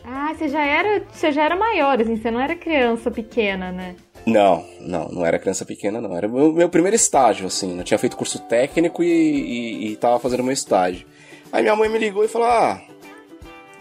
Ah, 0.05 0.33
você 0.33 0.49
já 0.49 0.65
era, 0.65 1.03
você 1.13 1.33
já 1.33 1.45
era 1.45 1.57
maior, 1.57 2.01
assim, 2.01 2.17
você 2.17 2.31
não 2.31 2.41
era 2.41 2.55
criança 2.55 3.11
pequena, 3.11 3.73
né? 3.73 3.97
Não, 4.25 4.65
não, 4.81 5.09
não 5.09 5.27
era 5.27 5.39
criança 5.39 5.65
pequena, 5.65 6.01
não. 6.01 6.17
Era 6.17 6.29
o 6.29 6.31
meu, 6.31 6.53
meu 6.53 6.69
primeiro 6.69 6.95
estágio, 6.95 7.47
assim. 7.47 7.77
Eu 7.77 7.85
tinha 7.85 7.99
feito 7.99 8.17
curso 8.17 8.39
técnico 8.41 9.03
e, 9.03 9.09
e, 9.09 9.93
e 9.93 9.97
tava 9.97 10.19
fazendo 10.21 10.45
meu 10.45 10.53
estágio. 10.53 11.07
Aí 11.53 11.63
minha 11.63 11.77
mãe 11.77 11.89
me 11.89 11.99
ligou 11.99 12.25
e 12.25 12.29
falou: 12.29 12.49
Ah, 12.49 12.81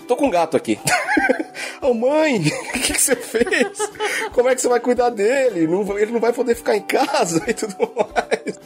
tô 0.06 0.16
com 0.16 0.28
um 0.28 0.30
gato 0.30 0.56
aqui. 0.56 0.80
Ô 1.82 1.90
oh, 1.90 1.94
mãe, 1.94 2.38
o 2.48 2.74
que, 2.74 2.94
que, 2.94 3.02
você 3.02 3.16
fez? 3.16 3.78
Como 4.34 4.50
é 4.50 4.56
que 4.56 4.62
você 4.62 4.68
vai 4.68 4.80
cuidar 4.80 5.10
dele? 5.10 5.68
Não, 5.68 5.98
ele 5.98 6.12
não 6.12 6.20
vai 6.20 6.34
poder 6.34 6.56
ficar 6.56 6.76
em 6.76 6.82
casa 6.82 7.44
e 7.48 7.54
tudo 7.54 7.76
mais. 7.96 8.60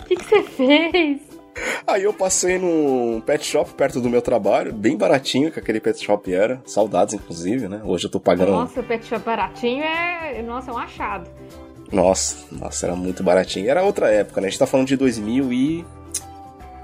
O 0.00 0.04
que, 0.04 0.16
que 0.16 0.24
você 0.24 0.42
fez? 0.42 1.20
Aí 1.86 2.04
eu 2.04 2.12
passei 2.12 2.58
num 2.58 3.20
pet 3.20 3.44
shop 3.44 3.72
perto 3.74 4.00
do 4.00 4.08
meu 4.08 4.22
trabalho, 4.22 4.72
bem 4.72 4.96
baratinho 4.96 5.50
que 5.50 5.58
aquele 5.58 5.80
pet 5.80 6.02
shop 6.02 6.32
era. 6.32 6.60
Saudades, 6.64 7.14
inclusive, 7.14 7.68
né? 7.68 7.80
Hoje 7.84 8.06
eu 8.06 8.10
tô 8.10 8.20
pagando. 8.20 8.52
Nossa, 8.52 8.80
o 8.80 8.84
pet 8.84 9.04
shop 9.06 9.24
baratinho 9.24 9.82
é. 9.82 10.42
Nossa, 10.42 10.70
é 10.70 10.74
um 10.74 10.78
achado. 10.78 11.28
Nossa, 11.90 12.46
nossa, 12.52 12.86
era 12.86 12.94
muito 12.94 13.22
baratinho. 13.22 13.68
Era 13.70 13.82
outra 13.82 14.10
época, 14.10 14.40
né? 14.40 14.48
A 14.48 14.50
gente 14.50 14.58
tá 14.58 14.66
falando 14.66 14.86
de 14.86 14.96
2000 14.96 15.52
e. 15.52 15.84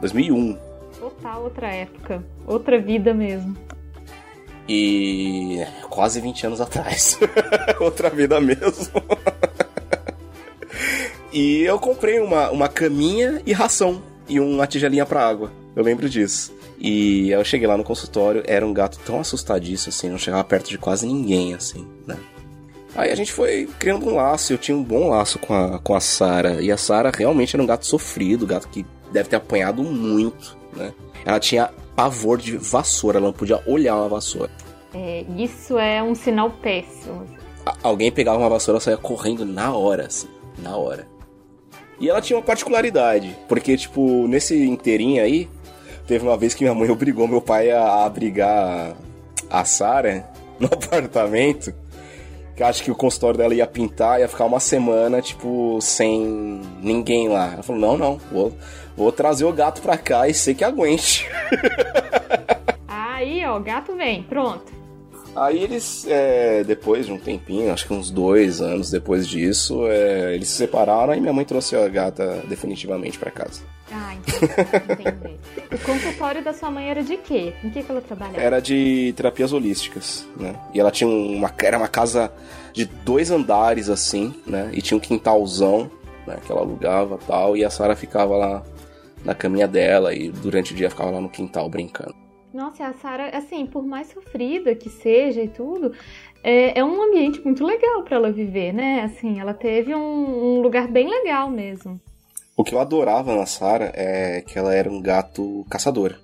2001. 0.01 0.59
Total 1.05 1.43
outra 1.43 1.69
época. 1.69 2.25
Outra 2.47 2.81
vida 2.81 3.13
mesmo. 3.13 3.55
E. 4.67 5.63
quase 5.91 6.19
20 6.19 6.47
anos 6.47 6.63
atrás. 6.63 7.19
outra 7.79 8.09
vida 8.09 8.41
mesmo. 8.41 9.03
e 11.31 11.61
eu 11.61 11.79
comprei 11.79 12.21
uma, 12.21 12.51
uma 12.51 12.71
caminha 12.71 13.43
e 13.45 13.53
ração 13.53 14.03
e 14.27 14.41
uma 14.41 14.67
tigelinha 14.67 15.05
para 15.05 15.29
água. 15.29 15.53
Eu 15.77 15.85
lembro 15.85 16.09
disso. 16.09 16.55
E 16.79 17.29
eu 17.31 17.45
cheguei 17.45 17.67
lá 17.67 17.77
no 17.77 17.85
consultório, 17.85 18.43
era 18.47 18.67
um 18.67 18.73
gato 18.73 18.99
tão 19.05 19.21
assustadiço 19.21 19.91
assim, 19.91 20.09
não 20.09 20.17
chegava 20.17 20.43
perto 20.43 20.71
de 20.71 20.79
quase 20.79 21.07
ninguém, 21.07 21.53
assim, 21.53 21.87
né? 22.07 22.17
Aí 22.95 23.13
a 23.13 23.15
gente 23.15 23.31
foi 23.31 23.69
criando 23.79 24.07
um 24.07 24.15
laço, 24.15 24.55
eu 24.55 24.59
tinha 24.59 24.75
um 24.75 24.83
bom 24.83 25.11
laço 25.11 25.39
com 25.39 25.53
a, 25.53 25.79
com 25.81 25.95
a 25.95 26.01
Sara. 26.01 26.63
E 26.63 26.73
a 26.73 26.79
Sara 26.79 27.13
realmente 27.15 27.55
era 27.55 27.63
um 27.63 27.67
gato 27.67 27.85
sofrido, 27.85 28.47
gato 28.47 28.69
que 28.69 28.87
deve 29.13 29.29
ter 29.29 29.37
apanhado 29.37 29.83
muito, 29.83 30.57
né? 30.77 30.93
Ela 31.25 31.41
tinha 31.41 31.71
pavor 31.95 32.39
de 32.39 32.57
vassoura, 32.57 33.19
ela 33.19 33.27
não 33.27 33.33
podia 33.33 33.63
olhar 33.67 33.97
uma 33.97 34.09
vassoura. 34.09 34.51
É, 34.93 35.25
isso 35.37 35.79
é 35.79 36.03
um 36.03 36.15
sinal 36.15 36.51
péssimo. 36.51 37.27
Alguém 37.83 38.13
pegava 38.13 38.39
uma 38.39 38.49
vassoura, 38.49 38.79
e 38.79 38.83
saía 38.83 38.97
correndo 38.97 39.45
na 39.45 39.75
hora, 39.75 40.07
assim, 40.07 40.29
na 40.59 40.77
hora. 40.77 41.07
E 41.99 42.09
ela 42.09 42.21
tinha 42.21 42.37
uma 42.37 42.45
particularidade, 42.45 43.37
porque, 43.49 43.77
tipo, 43.77 44.27
nesse 44.29 44.67
inteirinho 44.67 45.23
aí, 45.23 45.49
teve 46.07 46.27
uma 46.27 46.37
vez 46.37 46.55
que 46.55 46.65
minha 46.65 46.75
mãe 46.75 46.91
obrigou 46.91 47.27
meu 47.27 47.41
pai 47.41 47.71
a 47.71 48.05
abrigar 48.05 48.95
a 49.49 49.65
Sara 49.65 50.29
no 50.59 50.67
apartamento. 50.67 51.75
Que 52.57 52.63
acho 52.63 52.85
que 52.85 52.91
o 52.91 52.95
consultório 52.95 53.37
dela 53.37 53.53
ia 53.53 53.67
pintar, 53.67 54.21
ia 54.21 54.29
ficar 54.29 54.45
uma 54.45 54.61
semana, 54.61 55.21
tipo, 55.21 55.79
sem 55.81 56.61
ninguém 56.81 57.29
lá. 57.29 57.55
Ela 57.55 57.63
falou: 57.65 57.81
não, 57.81 57.99
não, 57.99 58.21
vou, 58.31 58.53
vou 58.97 59.11
trazer 59.13 59.45
o 59.45 59.53
gato 59.53 59.81
pra 59.81 59.97
cá 59.97 60.29
e 60.29 60.35
sei 60.35 60.55
que 60.55 60.65
aguente. 60.65 61.29
Aí, 62.87 63.45
ó, 63.47 63.59
o 63.59 63.61
gato 63.61 63.95
vem, 63.97 64.23
pronto. 64.23 64.75
Aí 65.37 65.61
eles, 65.63 66.07
é, 66.09 66.63
depois 66.63 67.07
de 67.07 67.13
um 67.13 67.19
tempinho, 67.19 67.73
acho 67.73 67.87
que 67.87 67.93
uns 67.93 68.09
dois 68.09 68.61
anos 68.61 68.91
depois 68.91 69.27
disso, 69.27 69.85
é, 69.89 70.33
eles 70.33 70.49
se 70.49 70.55
separaram 70.55 71.13
e 71.13 71.21
minha 71.21 71.33
mãe 71.33 71.45
trouxe 71.45 71.75
a 71.75 71.89
gata 71.89 72.43
definitivamente 72.49 73.19
para 73.19 73.33
casa. 73.33 73.63
Ah, 73.91 74.15
entendi. 74.15 75.39
o 75.73 75.79
consultório 75.81 76.43
da 76.43 76.53
sua 76.53 76.71
mãe 76.71 76.89
era 76.89 77.03
de 77.03 77.17
quê? 77.17 77.53
Em 77.65 77.71
que, 77.71 77.83
que 77.83 77.91
ela 77.91 78.01
trabalhava? 78.01 78.41
Era 78.41 78.61
de 78.61 79.13
terapias 79.17 79.53
holísticas, 79.53 80.27
né? 80.37 80.55
E 80.73 80.79
ela 80.79 80.93
tinha 80.93 81.09
uma, 81.11 81.53
era 81.63 81.79
uma 81.79 81.89
casa 81.89 82.33
de 82.73 82.85
dois 82.85 83.31
andares, 83.31 83.89
assim, 83.89 84.35
né? 84.47 84.71
E 84.73 84.81
tinha 84.81 84.97
um 84.97 85.01
quintalzão, 85.01 85.91
né? 86.27 86.39
Que 86.47 86.53
ela 86.53 86.61
alugava 86.61 87.19
tal, 87.27 87.57
e 87.57 87.65
a 87.65 87.71
Sara 87.71 87.97
ficava 87.97 88.37
lá 88.37 88.63
na 89.25 89.35
caminha 89.35 89.67
dela 89.67 90.15
e 90.15 90.31
durante 90.31 90.73
o 90.73 90.77
dia 90.77 90.91
ficava 90.91 91.11
lá 91.11 91.21
no 91.21 91.29
quintal 91.29 91.69
brincando. 91.69 92.15
Nossa, 92.53 92.87
a 92.87 92.93
Sara, 92.93 93.37
assim, 93.37 93.67
por 93.67 93.85
mais 93.85 94.09
sofrida 94.09 94.75
que 94.77 94.89
seja 94.89 95.43
e 95.43 95.49
tudo, 95.49 95.93
é, 96.43 96.79
é 96.79 96.85
um 96.85 97.03
ambiente 97.03 97.41
muito 97.43 97.65
legal 97.65 98.05
para 98.05 98.17
ela 98.17 98.31
viver, 98.31 98.73
né? 98.73 99.01
Assim, 99.03 99.41
ela 99.41 99.53
teve 99.53 99.93
um, 99.95 100.59
um, 100.59 100.61
lugar 100.61 100.87
bem 100.87 101.09
legal 101.09 101.51
mesmo. 101.51 102.01
O 102.57 102.63
que 102.63 102.73
eu 102.73 102.79
adorava 102.79 103.35
na 103.35 103.47
Sara 103.47 103.91
é 103.95 104.41
que 104.43 104.57
ela 104.57 104.73
era 104.73 104.89
um 104.89 105.03
gato 105.03 105.67
caçador. 105.69 106.15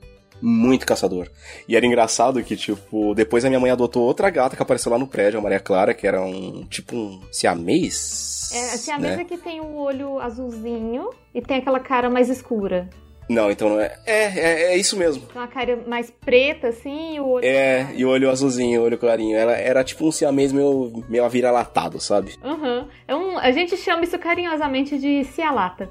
Muito 0.41 0.87
caçador. 0.87 1.29
E 1.69 1.77
era 1.77 1.87
engraçado 1.87 2.43
que, 2.43 2.57
tipo, 2.57 3.15
depois 3.15 3.45
a 3.45 3.49
minha 3.49 3.61
mãe 3.61 3.71
adotou 3.71 4.03
outra 4.03 4.31
gata 4.31 4.57
que 4.57 4.63
apareceu 4.63 4.91
lá 4.91 4.99
no 4.99 5.07
prédio, 5.07 5.39
a 5.39 5.43
Maria 5.43 5.61
Clara, 5.61 5.95
que 5.95 6.07
era 6.07 6.21
um 6.23 6.65
tipo 6.67 6.97
um 6.97 7.21
siamês. 7.31 8.51
É, 8.53 8.75
a 8.75 8.79
siamês 8.79 9.17
né? 9.17 9.23
é 9.23 9.25
que 9.25 9.37
tem 9.37 9.61
o 9.61 9.65
um 9.65 9.77
olho 9.77 10.19
azulzinho 10.21 11.11
e 11.35 11.41
tem 11.41 11.59
aquela 11.59 11.81
cara 11.81 12.11
mais 12.11 12.29
escura. 12.29 12.89
Não, 13.31 13.49
então 13.49 13.69
não 13.69 13.81
é. 13.81 13.97
É, 14.05 14.25
é, 14.25 14.63
é 14.73 14.77
isso 14.77 14.97
mesmo. 14.97 15.23
Uma 15.33 15.47
cara 15.47 15.79
mais 15.87 16.11
preta, 16.11 16.67
assim, 16.67 17.15
e 17.15 17.21
o 17.21 17.29
olho. 17.29 17.47
É, 17.47 17.87
e 17.95 18.05
o 18.05 18.09
olho 18.09 18.29
azulzinho, 18.29 18.81
o 18.81 18.85
olho 18.85 18.99
clarinho. 18.99 19.37
Ela 19.37 19.53
era 19.53 19.85
tipo 19.85 20.05
um 20.05 20.11
siamês 20.11 20.51
meio, 20.53 21.05
meio 21.09 21.25
avira-latado, 21.25 22.01
sabe? 22.01 22.35
Aham. 22.43 22.81
Uhum. 22.81 22.89
É 23.07 23.15
um, 23.15 23.39
a 23.39 23.53
gente 23.53 23.77
chama 23.77 24.03
isso 24.03 24.19
carinhosamente 24.19 24.99
de 24.99 25.23
cialata. 25.23 25.89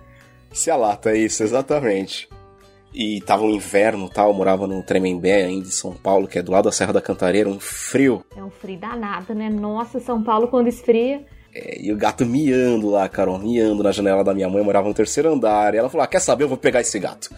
Cialata, 0.52 1.16
isso, 1.16 1.42
exatamente. 1.42 2.28
E 2.94 3.22
tava 3.22 3.44
um 3.44 3.52
inverno 3.52 4.10
tal, 4.10 4.30
eu 4.30 4.34
morava 4.34 4.66
no 4.66 4.82
Tremembé, 4.82 5.46
ainda 5.46 5.68
em 5.68 5.72
São 5.72 5.94
Paulo, 5.94 6.28
que 6.28 6.40
é 6.40 6.42
do 6.42 6.52
lado 6.52 6.66
da 6.66 6.72
Serra 6.72 6.94
da 6.94 7.02
Cantareira, 7.02 7.48
um 7.48 7.60
frio. 7.60 8.24
É 8.36 8.44
um 8.44 8.50
frio 8.50 8.80
danado, 8.80 9.34
né? 9.36 9.50
Nossa, 9.50 10.00
São 10.00 10.24
Paulo 10.24 10.48
quando 10.48 10.68
esfria. 10.68 11.24
É, 11.54 11.82
e 11.82 11.92
o 11.92 11.98
gato 11.98 12.26
miando 12.26 12.90
lá, 12.90 13.08
Carol, 13.10 13.40
miando 13.40 13.84
na 13.84 13.92
janela 13.92 14.24
da 14.24 14.34
minha 14.34 14.50
mãe, 14.50 14.64
morava 14.64 14.88
no 14.88 14.94
terceiro 14.94 15.34
andar. 15.34 15.74
E 15.74 15.78
ela 15.78 15.90
falou: 15.90 16.04
ah, 16.04 16.08
quer 16.08 16.20
saber? 16.20 16.44
Eu 16.44 16.50
vou 16.50 16.58
pegar 16.58 16.82
esse 16.82 17.00
gato. 17.00 17.30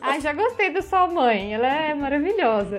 Ai, 0.00 0.20
já 0.22 0.32
gostei 0.32 0.72
da 0.72 0.82
sua 0.82 1.06
mãe, 1.06 1.54
ela 1.54 1.66
é 1.66 1.94
maravilhosa. 1.94 2.78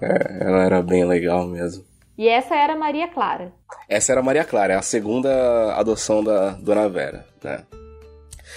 É, 0.00 0.44
ela 0.44 0.64
era 0.64 0.82
bem 0.82 1.04
legal 1.04 1.46
mesmo. 1.46 1.84
E 2.18 2.28
essa 2.28 2.54
era 2.54 2.76
Maria 2.76 3.08
Clara. 3.08 3.52
Essa 3.88 4.12
era 4.12 4.22
Maria 4.22 4.44
Clara, 4.44 4.74
é 4.74 4.76
a 4.76 4.82
segunda 4.82 5.74
adoção 5.74 6.22
da 6.22 6.50
Dona 6.50 6.88
Vera, 6.88 7.26
né? 7.42 7.64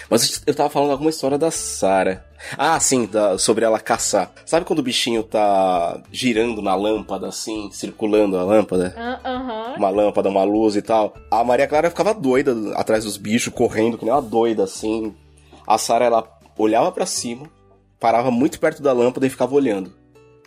Mas 0.10 0.42
eu 0.46 0.54
tava 0.54 0.70
falando 0.70 0.92
alguma 0.92 1.10
história 1.10 1.38
da 1.38 1.50
Sara. 1.52 2.26
Ah, 2.58 2.80
sim, 2.80 3.06
da, 3.06 3.38
sobre 3.38 3.64
ela 3.64 3.80
caçar. 3.80 4.32
Sabe 4.46 4.66
quando 4.66 4.80
o 4.80 4.84
bichinho 4.84 5.24
tá 5.24 6.02
girando 6.12 6.62
na 6.62 6.76
lâmpada, 6.76 7.28
assim, 7.28 7.70
circulando 7.72 8.38
a 8.38 8.44
lâmpada? 8.44 8.94
Uh, 8.98 9.78
Uma 9.78 9.90
lâmpada, 9.90 10.30
uma 10.30 10.44
luz 10.44 10.76
e 10.76 10.82
tal. 10.82 11.14
A 11.32 11.44
Maria 11.44 11.68
Clara 11.68 11.90
ficava 11.90 12.14
doida 12.14 12.54
atrás 12.76 13.06
dos 13.06 13.18
bichos, 13.18 13.54
correndo, 13.54 13.98
que 13.98 14.06
nem 14.06 14.14
uma 14.14 14.22
doida, 14.22 14.64
assim. 14.64 15.16
A 15.66 15.78
Sara, 15.78 16.06
ela 16.06 16.28
olhava 16.58 16.92
para 16.92 17.06
cima, 17.06 17.50
parava 18.00 18.30
muito 18.30 18.60
perto 18.60 18.82
da 18.84 18.92
lâmpada 18.94 19.26
e 19.26 19.30
ficava 19.30 19.56
olhando. 19.56 19.94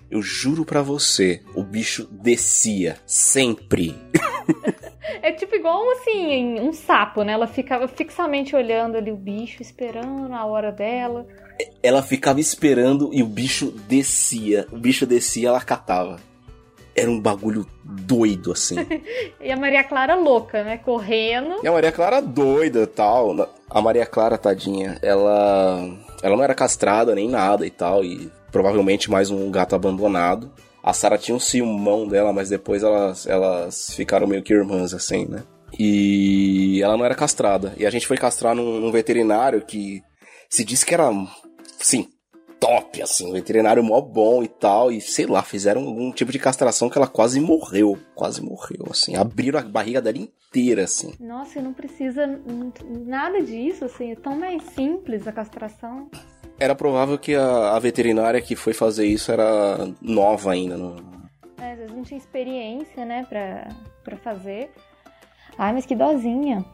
Eu 0.09 0.23
juro 0.23 0.65
para 0.65 0.83
você, 0.83 1.43
o 1.55 1.65
bicho 1.65 2.07
descia. 2.11 2.97
Sempre. 3.07 3.97
É 5.23 5.33
tipo 5.33 5.55
igual 5.55 5.83
assim, 5.93 6.61
um 6.61 6.73
sapo, 6.73 7.23
né? 7.23 7.33
Ela 7.33 7.47
ficava 7.47 7.89
fixamente 7.89 8.55
olhando 8.55 8.97
ali 8.97 9.11
o 9.11 9.17
bicho, 9.17 9.63
esperando 9.63 10.33
a 10.33 10.45
hora 10.45 10.73
dela. 10.73 11.27
Ela 11.83 12.03
ficava 12.03 12.41
esperando 12.41 13.11
e 13.13 13.23
o 13.23 13.27
bicho 13.27 13.71
descia. 13.89 14.67
O 14.71 14.77
bicho 14.77 15.07
descia, 15.07 15.49
ela 15.49 15.61
catava. 15.61 16.19
Era 16.95 17.11
um 17.11 17.21
bagulho 17.21 17.67
doido, 17.85 18.53
assim. 18.53 18.77
e 19.41 19.51
a 19.51 19.57
Maria 19.57 19.85
Clara 19.85 20.15
louca, 20.15 20.65
né? 20.65 20.79
Correndo. 20.79 21.57
E 21.63 21.69
a 21.69 21.73
Maria 21.73 21.93
Clara 21.93 22.23
doida 22.23 22.87
tal. 22.87 23.51
A 23.69 23.83
Maria 23.83 24.07
Clara, 24.07 24.39
tadinha, 24.39 24.99
ela. 25.03 25.87
Ela 26.23 26.37
não 26.37 26.43
era 26.43 26.55
castrada 26.55 27.15
nem 27.15 27.29
nada 27.29 27.67
e 27.67 27.71
tal. 27.71 28.03
E 28.03 28.31
provavelmente 28.51 29.11
mais 29.11 29.31
um 29.31 29.51
gato 29.51 29.75
abandonado. 29.75 30.51
A 30.87 30.93
Sarah 30.93 31.19
tinha 31.19 31.35
um 31.35 31.41
ciúmão 31.41 32.07
dela, 32.07 32.33
mas 32.33 32.49
depois 32.49 32.85
elas, 32.85 33.27
elas 33.27 33.93
ficaram 33.93 34.25
meio 34.25 34.41
que 34.41 34.55
irmãs, 34.55 34.95
assim, 34.95 35.27
né? 35.27 35.43
E 35.77 36.81
ela 36.81 36.97
não 36.97 37.05
era 37.05 37.17
castrada. 37.17 37.75
E 37.77 37.85
a 37.85 37.91
gente 37.91 38.07
foi 38.07 38.17
castrar 38.17 38.55
num, 38.55 38.79
num 38.79 38.93
veterinário 38.93 39.61
que 39.63 40.01
se 40.49 40.65
disse 40.65 40.87
que 40.87 40.95
era, 40.95 41.11
sim, 41.77 42.09
top, 42.61 43.03
assim, 43.03 43.29
um 43.29 43.33
veterinário 43.33 43.83
mó 43.83 44.01
bom 44.01 44.45
e 44.45 44.49
tal, 44.49 44.93
e 44.93 45.01
sei 45.01 45.27
lá, 45.27 45.43
fizeram 45.43 45.85
algum 45.85 46.13
tipo 46.13 46.31
de 46.31 46.39
castração 46.39 46.89
que 46.89 46.97
ela 46.97 47.09
quase 47.09 47.41
morreu, 47.41 47.99
quase 48.15 48.41
morreu, 48.41 48.87
assim, 48.89 49.17
abriram 49.17 49.59
a 49.59 49.63
barriga 49.63 50.01
dela 50.01 50.19
inteira, 50.19 50.85
assim. 50.85 51.13
Nossa, 51.19 51.61
não 51.61 51.73
precisa 51.73 52.27
nada 53.05 53.43
disso, 53.43 53.85
assim, 53.85 54.13
é 54.13 54.15
tão 54.15 54.39
mais 54.39 54.63
simples 54.75 55.27
a 55.27 55.33
castração. 55.33 56.09
Era 56.59 56.75
provável 56.75 57.19
que 57.19 57.35
a, 57.35 57.77
a 57.77 57.79
veterinária 57.79 58.41
que 58.41 58.57
foi 58.57 58.73
fazer 58.73 59.07
isso 59.07 59.31
era 59.31 59.89
nova 60.01 60.53
ainda. 60.53 60.77
Não... 60.77 60.97
É, 61.59 61.73
às 61.73 61.79
vezes 61.79 61.95
não 61.95 62.03
tinha 62.03 62.19
experiência, 62.19 63.05
né, 63.05 63.27
pra, 63.29 63.69
pra 64.03 64.17
fazer. 64.17 64.71
Ai, 65.59 65.73
mas 65.73 65.85
que 65.87 65.95
dozinha. 65.95 66.65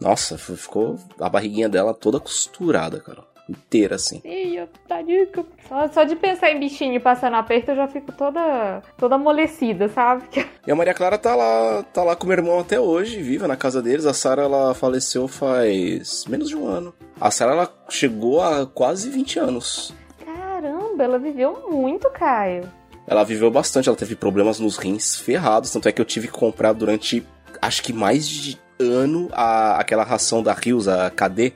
Nossa, 0.00 0.36
ficou 0.36 0.96
a 1.20 1.28
barriguinha 1.28 1.68
dela 1.68 1.94
toda 1.94 2.18
costurada, 2.18 3.00
cara. 3.00 3.24
Inteira, 3.52 3.96
assim. 3.96 4.22
Ih, 4.24 4.66
tadica. 4.88 5.44
Só, 5.68 5.88
só 5.88 6.04
de 6.04 6.16
pensar 6.16 6.50
em 6.50 6.58
bichinho 6.58 7.00
passando 7.00 7.36
aperto, 7.36 7.70
eu 7.70 7.76
já 7.76 7.86
fico 7.86 8.10
toda, 8.12 8.82
toda 8.96 9.16
amolecida, 9.16 9.88
sabe? 9.88 10.24
E 10.64 10.70
a 10.70 10.76
Maria 10.76 10.94
Clara 10.94 11.18
tá 11.18 11.34
lá, 11.34 11.82
tá 11.92 12.04
lá 12.04 12.14
com 12.14 12.24
o 12.24 12.28
meu 12.28 12.38
irmão 12.38 12.60
até 12.60 12.78
hoje, 12.78 13.20
viva 13.20 13.48
na 13.48 13.56
casa 13.56 13.82
deles. 13.82 14.06
A 14.06 14.14
Sara, 14.14 14.42
ela 14.42 14.72
faleceu 14.74 15.26
faz 15.26 16.24
menos 16.28 16.48
de 16.48 16.56
um 16.56 16.68
ano. 16.68 16.94
A 17.20 17.32
Sara, 17.32 17.50
ela 17.50 17.74
chegou 17.88 18.40
a 18.40 18.64
quase 18.64 19.10
20 19.10 19.40
anos. 19.40 19.92
Caramba, 20.24 21.02
ela 21.02 21.18
viveu 21.18 21.68
muito, 21.68 22.08
Caio. 22.10 22.70
Ela 23.08 23.24
viveu 23.24 23.50
bastante, 23.50 23.88
ela 23.88 23.98
teve 23.98 24.14
problemas 24.14 24.60
nos 24.60 24.76
rins 24.76 25.16
ferrados, 25.16 25.72
tanto 25.72 25.88
é 25.88 25.92
que 25.92 26.00
eu 26.00 26.04
tive 26.04 26.28
que 26.28 26.34
comprar 26.34 26.72
durante, 26.72 27.26
acho 27.60 27.82
que 27.82 27.92
mais 27.92 28.28
de 28.28 28.56
ano, 28.78 29.28
a, 29.32 29.80
aquela 29.80 30.04
ração 30.04 30.44
da 30.44 30.52
Rios, 30.52 30.86
a 30.86 31.10
KD, 31.10 31.52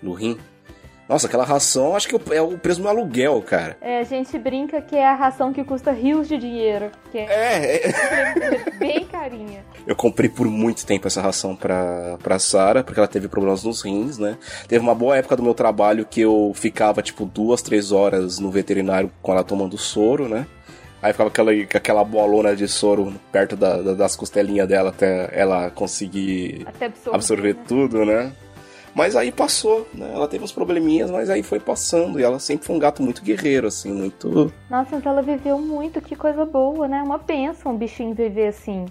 no 0.00 0.12
rim. 0.12 0.38
Nossa, 1.08 1.26
aquela 1.26 1.44
ração, 1.44 1.96
acho 1.96 2.06
que 2.06 2.34
é 2.34 2.42
o 2.42 2.58
preço 2.58 2.82
do 2.82 2.88
aluguel, 2.88 3.40
cara. 3.40 3.78
É, 3.80 4.00
a 4.00 4.02
gente 4.02 4.38
brinca 4.38 4.82
que 4.82 4.94
é 4.94 5.06
a 5.06 5.14
ração 5.14 5.54
que 5.54 5.64
custa 5.64 5.90
rios 5.90 6.28
de 6.28 6.36
dinheiro. 6.36 6.90
Que 7.10 7.18
é, 7.18 7.24
É, 7.24 7.88
é 7.88 8.70
bem 8.78 9.04
carinha. 9.06 9.64
Eu 9.86 9.96
comprei 9.96 10.28
por 10.28 10.46
muito 10.46 10.84
tempo 10.84 11.06
essa 11.06 11.22
ração 11.22 11.56
pra, 11.56 12.18
pra 12.22 12.38
Sara, 12.38 12.84
porque 12.84 13.00
ela 13.00 13.08
teve 13.08 13.26
problemas 13.26 13.64
nos 13.64 13.80
rins, 13.80 14.18
né? 14.18 14.36
Teve 14.68 14.82
uma 14.82 14.94
boa 14.94 15.16
época 15.16 15.34
do 15.34 15.42
meu 15.42 15.54
trabalho 15.54 16.04
que 16.04 16.20
eu 16.20 16.52
ficava, 16.54 17.00
tipo, 17.00 17.24
duas, 17.24 17.62
três 17.62 17.90
horas 17.90 18.38
no 18.38 18.50
veterinário 18.50 19.10
com 19.22 19.32
ela 19.32 19.42
tomando 19.42 19.78
soro, 19.78 20.28
né? 20.28 20.46
Aí 21.00 21.12
ficava 21.12 21.30
aquela, 21.30 21.52
aquela 21.52 22.04
bolona 22.04 22.56
de 22.56 22.66
soro 22.66 23.14
perto 23.30 23.56
da, 23.56 23.80
da, 23.80 23.94
das 23.94 24.16
costelinhas 24.16 24.68
dela 24.68 24.90
até 24.90 25.30
ela 25.32 25.70
conseguir 25.70 26.66
Até 26.66 26.86
absorver, 26.86 27.16
absorver 27.16 27.54
né? 27.54 27.60
tudo, 27.66 28.04
né? 28.04 28.32
Mas 28.98 29.14
aí 29.14 29.30
passou, 29.30 29.86
né? 29.94 30.10
Ela 30.12 30.26
teve 30.26 30.42
uns 30.42 30.50
probleminhas, 30.50 31.08
mas 31.08 31.30
aí 31.30 31.40
foi 31.40 31.60
passando. 31.60 32.18
E 32.18 32.24
ela 32.24 32.40
sempre 32.40 32.66
foi 32.66 32.74
um 32.74 32.80
gato 32.80 33.00
muito 33.00 33.22
guerreiro, 33.22 33.68
assim, 33.68 33.92
muito. 33.92 34.52
Nossa, 34.68 34.96
mas 34.96 35.06
ela 35.06 35.22
viveu 35.22 35.56
muito, 35.56 36.00
que 36.00 36.16
coisa 36.16 36.44
boa, 36.44 36.88
né? 36.88 37.00
Uma 37.00 37.16
benção 37.16 37.70
um 37.70 37.76
bichinho 37.76 38.12
viver 38.12 38.48
assim. 38.48 38.86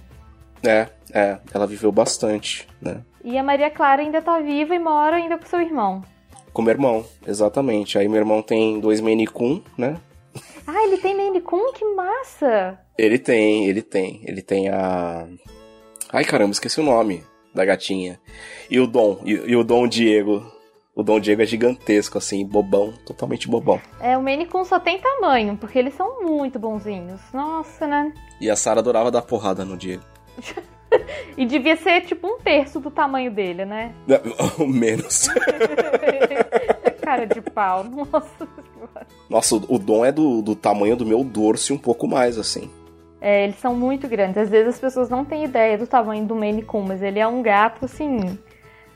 É, 0.65 0.87
é, 1.11 1.39
ela 1.53 1.67
viveu 1.67 1.91
bastante, 1.91 2.65
né? 2.81 3.01
E 3.21 3.37
a 3.37 3.43
Maria 3.43 3.69
Clara 3.69 4.01
ainda 4.01 4.21
tá 4.21 4.39
viva 4.39 4.73
e 4.73 4.79
mora 4.79 5.17
ainda 5.17 5.37
com 5.37 5.45
seu 5.45 5.59
irmão. 5.59 6.01
Com 6.53 6.61
meu 6.61 6.71
irmão, 6.71 7.05
exatamente. 7.27 7.99
Aí 7.99 8.07
meu 8.07 8.19
irmão 8.19 8.41
tem 8.41 8.79
dois 8.79 9.01
Coon, 9.33 9.59
né? 9.77 9.97
Ah, 10.65 10.85
ele 10.85 10.99
tem 10.99 11.37
Coon? 11.41 11.73
Que 11.73 11.83
massa! 11.83 12.79
Ele 12.97 13.19
tem, 13.19 13.67
ele 13.67 13.81
tem. 13.81 14.21
Ele 14.23 14.41
tem 14.41 14.69
a. 14.69 15.27
Ai 16.13 16.23
caramba, 16.23 16.53
esqueci 16.53 16.79
o 16.79 16.83
nome 16.83 17.25
da 17.57 17.65
gatinha. 17.65 18.19
E 18.69 18.79
o 18.79 18.87
Dom, 18.87 19.19
e, 19.25 19.31
e 19.31 19.55
o 19.55 19.63
Dom 19.63 19.87
Diego. 19.87 20.45
O 20.95 21.03
Dom 21.03 21.19
Diego 21.19 21.41
é 21.43 21.45
gigantesco, 21.45 22.17
assim, 22.17 22.43
bobão, 22.45 22.91
totalmente 23.05 23.47
bobão. 23.47 23.79
É, 23.99 24.17
o 24.17 24.23
Maine 24.23 24.47
Coon 24.47 24.65
só 24.65 24.79
tem 24.79 24.97
tamanho, 24.99 25.55
porque 25.55 25.77
eles 25.77 25.93
são 25.93 26.23
muito 26.23 26.57
bonzinhos. 26.57 27.21
Nossa, 27.31 27.85
né? 27.85 28.11
E 28.41 28.49
a 28.49 28.55
Sara 28.55 28.79
adorava 28.79 29.11
dar 29.11 29.21
porrada 29.21 29.65
no 29.65 29.77
Diego. 29.77 30.03
E 31.37 31.45
devia 31.45 31.75
ser 31.75 32.01
tipo 32.05 32.25
um 32.25 32.39
terço 32.39 32.79
do 32.79 32.89
tamanho 32.89 33.29
dele, 33.29 33.65
né? 33.65 33.93
Menos. 34.57 35.27
Cara 37.03 37.25
de 37.25 37.41
pau, 37.41 37.83
nossa 37.83 38.47
senhora. 38.47 39.07
Nossa, 39.29 39.55
o 39.57 39.75
o 39.75 39.77
Dom 39.77 40.05
é 40.05 40.13
do, 40.13 40.41
do 40.41 40.55
tamanho 40.55 40.95
do 40.95 41.05
meu 41.05 41.23
dorso 41.25 41.73
e 41.73 41.75
um 41.75 41.77
pouco 41.77 42.07
mais, 42.07 42.37
assim. 42.37 42.71
É, 43.19 43.45
eles 43.45 43.59
são 43.59 43.75
muito 43.75 44.07
grandes. 44.07 44.37
Às 44.37 44.49
vezes 44.49 44.75
as 44.75 44.79
pessoas 44.79 45.09
não 45.09 45.25
têm 45.25 45.43
ideia 45.45 45.77
do 45.77 45.87
tamanho 45.87 46.25
do 46.25 46.35
Maine 46.35 46.61
Coon, 46.61 46.83
mas 46.83 47.01
ele 47.01 47.19
é 47.19 47.27
um 47.27 47.41
gato, 47.41 47.85
assim, 47.85 48.37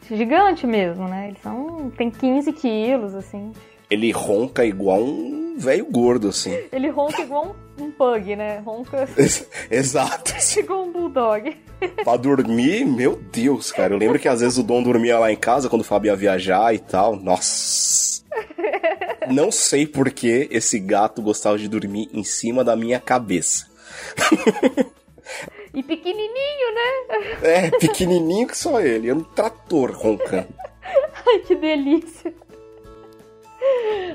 gigante 0.10 0.68
mesmo, 0.68 1.08
né? 1.08 1.30
Eles 1.30 1.42
são... 1.42 1.92
tem 1.98 2.10
15 2.12 2.54
quilos, 2.54 3.16
assim. 3.16 3.52
Ele 3.90 4.12
ronca 4.12 4.64
igual 4.64 5.02
um 5.04 5.58
velho 5.58 5.86
gordo, 5.86 6.30
assim. 6.30 6.58
Ele 6.72 6.88
ronca 6.90 7.22
igual 7.22 7.54
um, 7.78 7.84
um 7.84 7.92
pug, 7.92 8.36
né? 8.38 8.60
Ronca 8.60 9.06
Ex- 9.18 9.48
Exato. 9.70 10.34
igual 10.58 10.86
um 10.86 10.92
bulldog. 10.94 11.58
pra 12.04 12.16
dormir, 12.16 12.86
meu 12.86 13.20
Deus, 13.34 13.70
cara. 13.72 13.94
Eu 13.94 13.98
lembro 13.98 14.18
que 14.18 14.30
às 14.30 14.40
vezes 14.40 14.58
o 14.58 14.64
Dom 14.64 14.82
dormia 14.82 15.20
lá 15.20 15.30
em 15.30 15.36
casa 15.36 15.68
quando 15.68 15.82
o 15.82 15.86
Fábio 15.86 16.08
ia 16.10 16.16
viajar 16.16 16.74
e 16.74 16.80
tal. 16.80 17.18
Nossa. 17.18 18.24
Não 19.30 19.52
sei 19.52 19.86
por 19.86 20.10
que 20.12 20.48
esse 20.52 20.80
gato 20.80 21.22
gostava 21.22 21.58
de 21.58 21.68
dormir 21.68 22.10
em 22.14 22.24
cima 22.24 22.64
da 22.64 22.76
minha 22.78 23.00
cabeça. 23.00 23.71
E 25.74 25.82
pequenininho, 25.82 26.76
né? 26.76 27.38
É, 27.44 27.72
pequenininho 27.72 28.48
que 28.48 28.58
só 28.58 28.82
ele. 28.82 29.10
É 29.10 29.14
um 29.14 29.24
trator 29.24 29.92
roncando. 29.92 30.50
Ai, 31.26 31.40
que 31.40 31.56
delícia. 31.56 32.34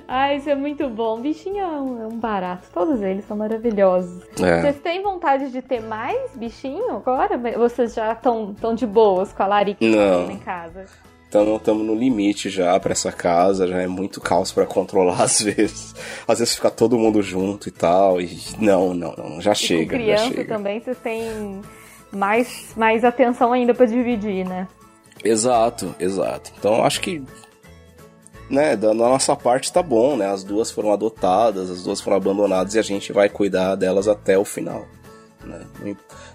Ai, 0.07 0.37
isso 0.37 0.51
é 0.51 0.55
muito 0.55 0.89
bom. 0.89 1.21
Bichinho 1.21 1.59
é 1.59 1.67
um, 1.67 2.03
é 2.03 2.07
um 2.07 2.19
barato. 2.19 2.69
Todos 2.73 3.01
eles 3.01 3.25
são 3.25 3.37
maravilhosos. 3.37 4.23
É. 4.43 4.61
Vocês 4.61 4.81
têm 4.81 5.03
vontade 5.03 5.51
de 5.51 5.63
ter 5.63 5.81
mais 5.81 6.31
bichinho 6.35 6.91
agora? 6.97 7.39
Vocês 7.57 7.95
já 7.95 8.13
estão 8.13 8.55
tão 8.55 8.75
de 8.75 8.87
boas 8.87 9.33
com 9.33 9.43
a 9.43 9.47
Larica 9.47 9.85
em 9.85 10.39
casa? 10.39 10.85
Estamos 11.27 11.85
no 11.85 11.95
limite 11.95 12.49
já 12.49 12.79
pra 12.79 12.93
essa 12.93 13.11
casa, 13.13 13.67
já 13.67 13.83
é 13.83 13.87
muito 13.87 14.21
caos 14.21 14.53
pra 14.53 14.65
controlar 14.65 15.21
às 15.25 15.41
vezes. 15.43 15.95
Às 16.27 16.39
vezes 16.39 16.55
fica 16.55 16.71
todo 16.71 16.99
mundo 16.99 17.23
junto 17.23 17.69
e 17.69 17.73
tal, 17.73 18.21
e 18.21 18.39
não, 18.59 18.95
não, 18.95 19.13
não, 19.17 19.41
já 19.41 19.53
E 19.53 19.57
chega, 19.57 19.85
com 19.85 19.91
já 19.99 20.05
criança 20.05 20.29
chega. 20.29 20.45
também, 20.55 20.81
vocês 20.81 20.97
têm 20.99 21.61
mais, 22.13 22.73
mais 22.77 23.05
atenção 23.05 23.53
ainda 23.53 23.75
pra 23.75 23.87
dividir, 23.87 24.47
né? 24.47 24.67
Exato, 25.25 25.95
exato. 25.99 26.53
Então 26.59 26.85
acho 26.85 27.01
que 27.01 27.23
né, 28.49 28.77
da 28.77 28.95
nossa 28.95 29.35
parte 29.35 29.73
tá 29.73 29.83
bom, 29.83 30.17
né? 30.17 30.27
As 30.31 30.45
duas 30.45 30.71
foram 30.71 30.93
adotadas, 30.93 31.69
as 31.71 31.83
duas 31.83 32.01
foram 32.01 32.17
abandonadas 32.17 32.75
e 32.75 32.79
a 32.79 32.83
gente 32.83 33.13
vai 33.13 33.29
cuidar 33.29 33.75
delas 33.75 34.07
até 34.07 34.39
o 34.39 34.45
final. 34.45 34.87
Né? 35.45 35.61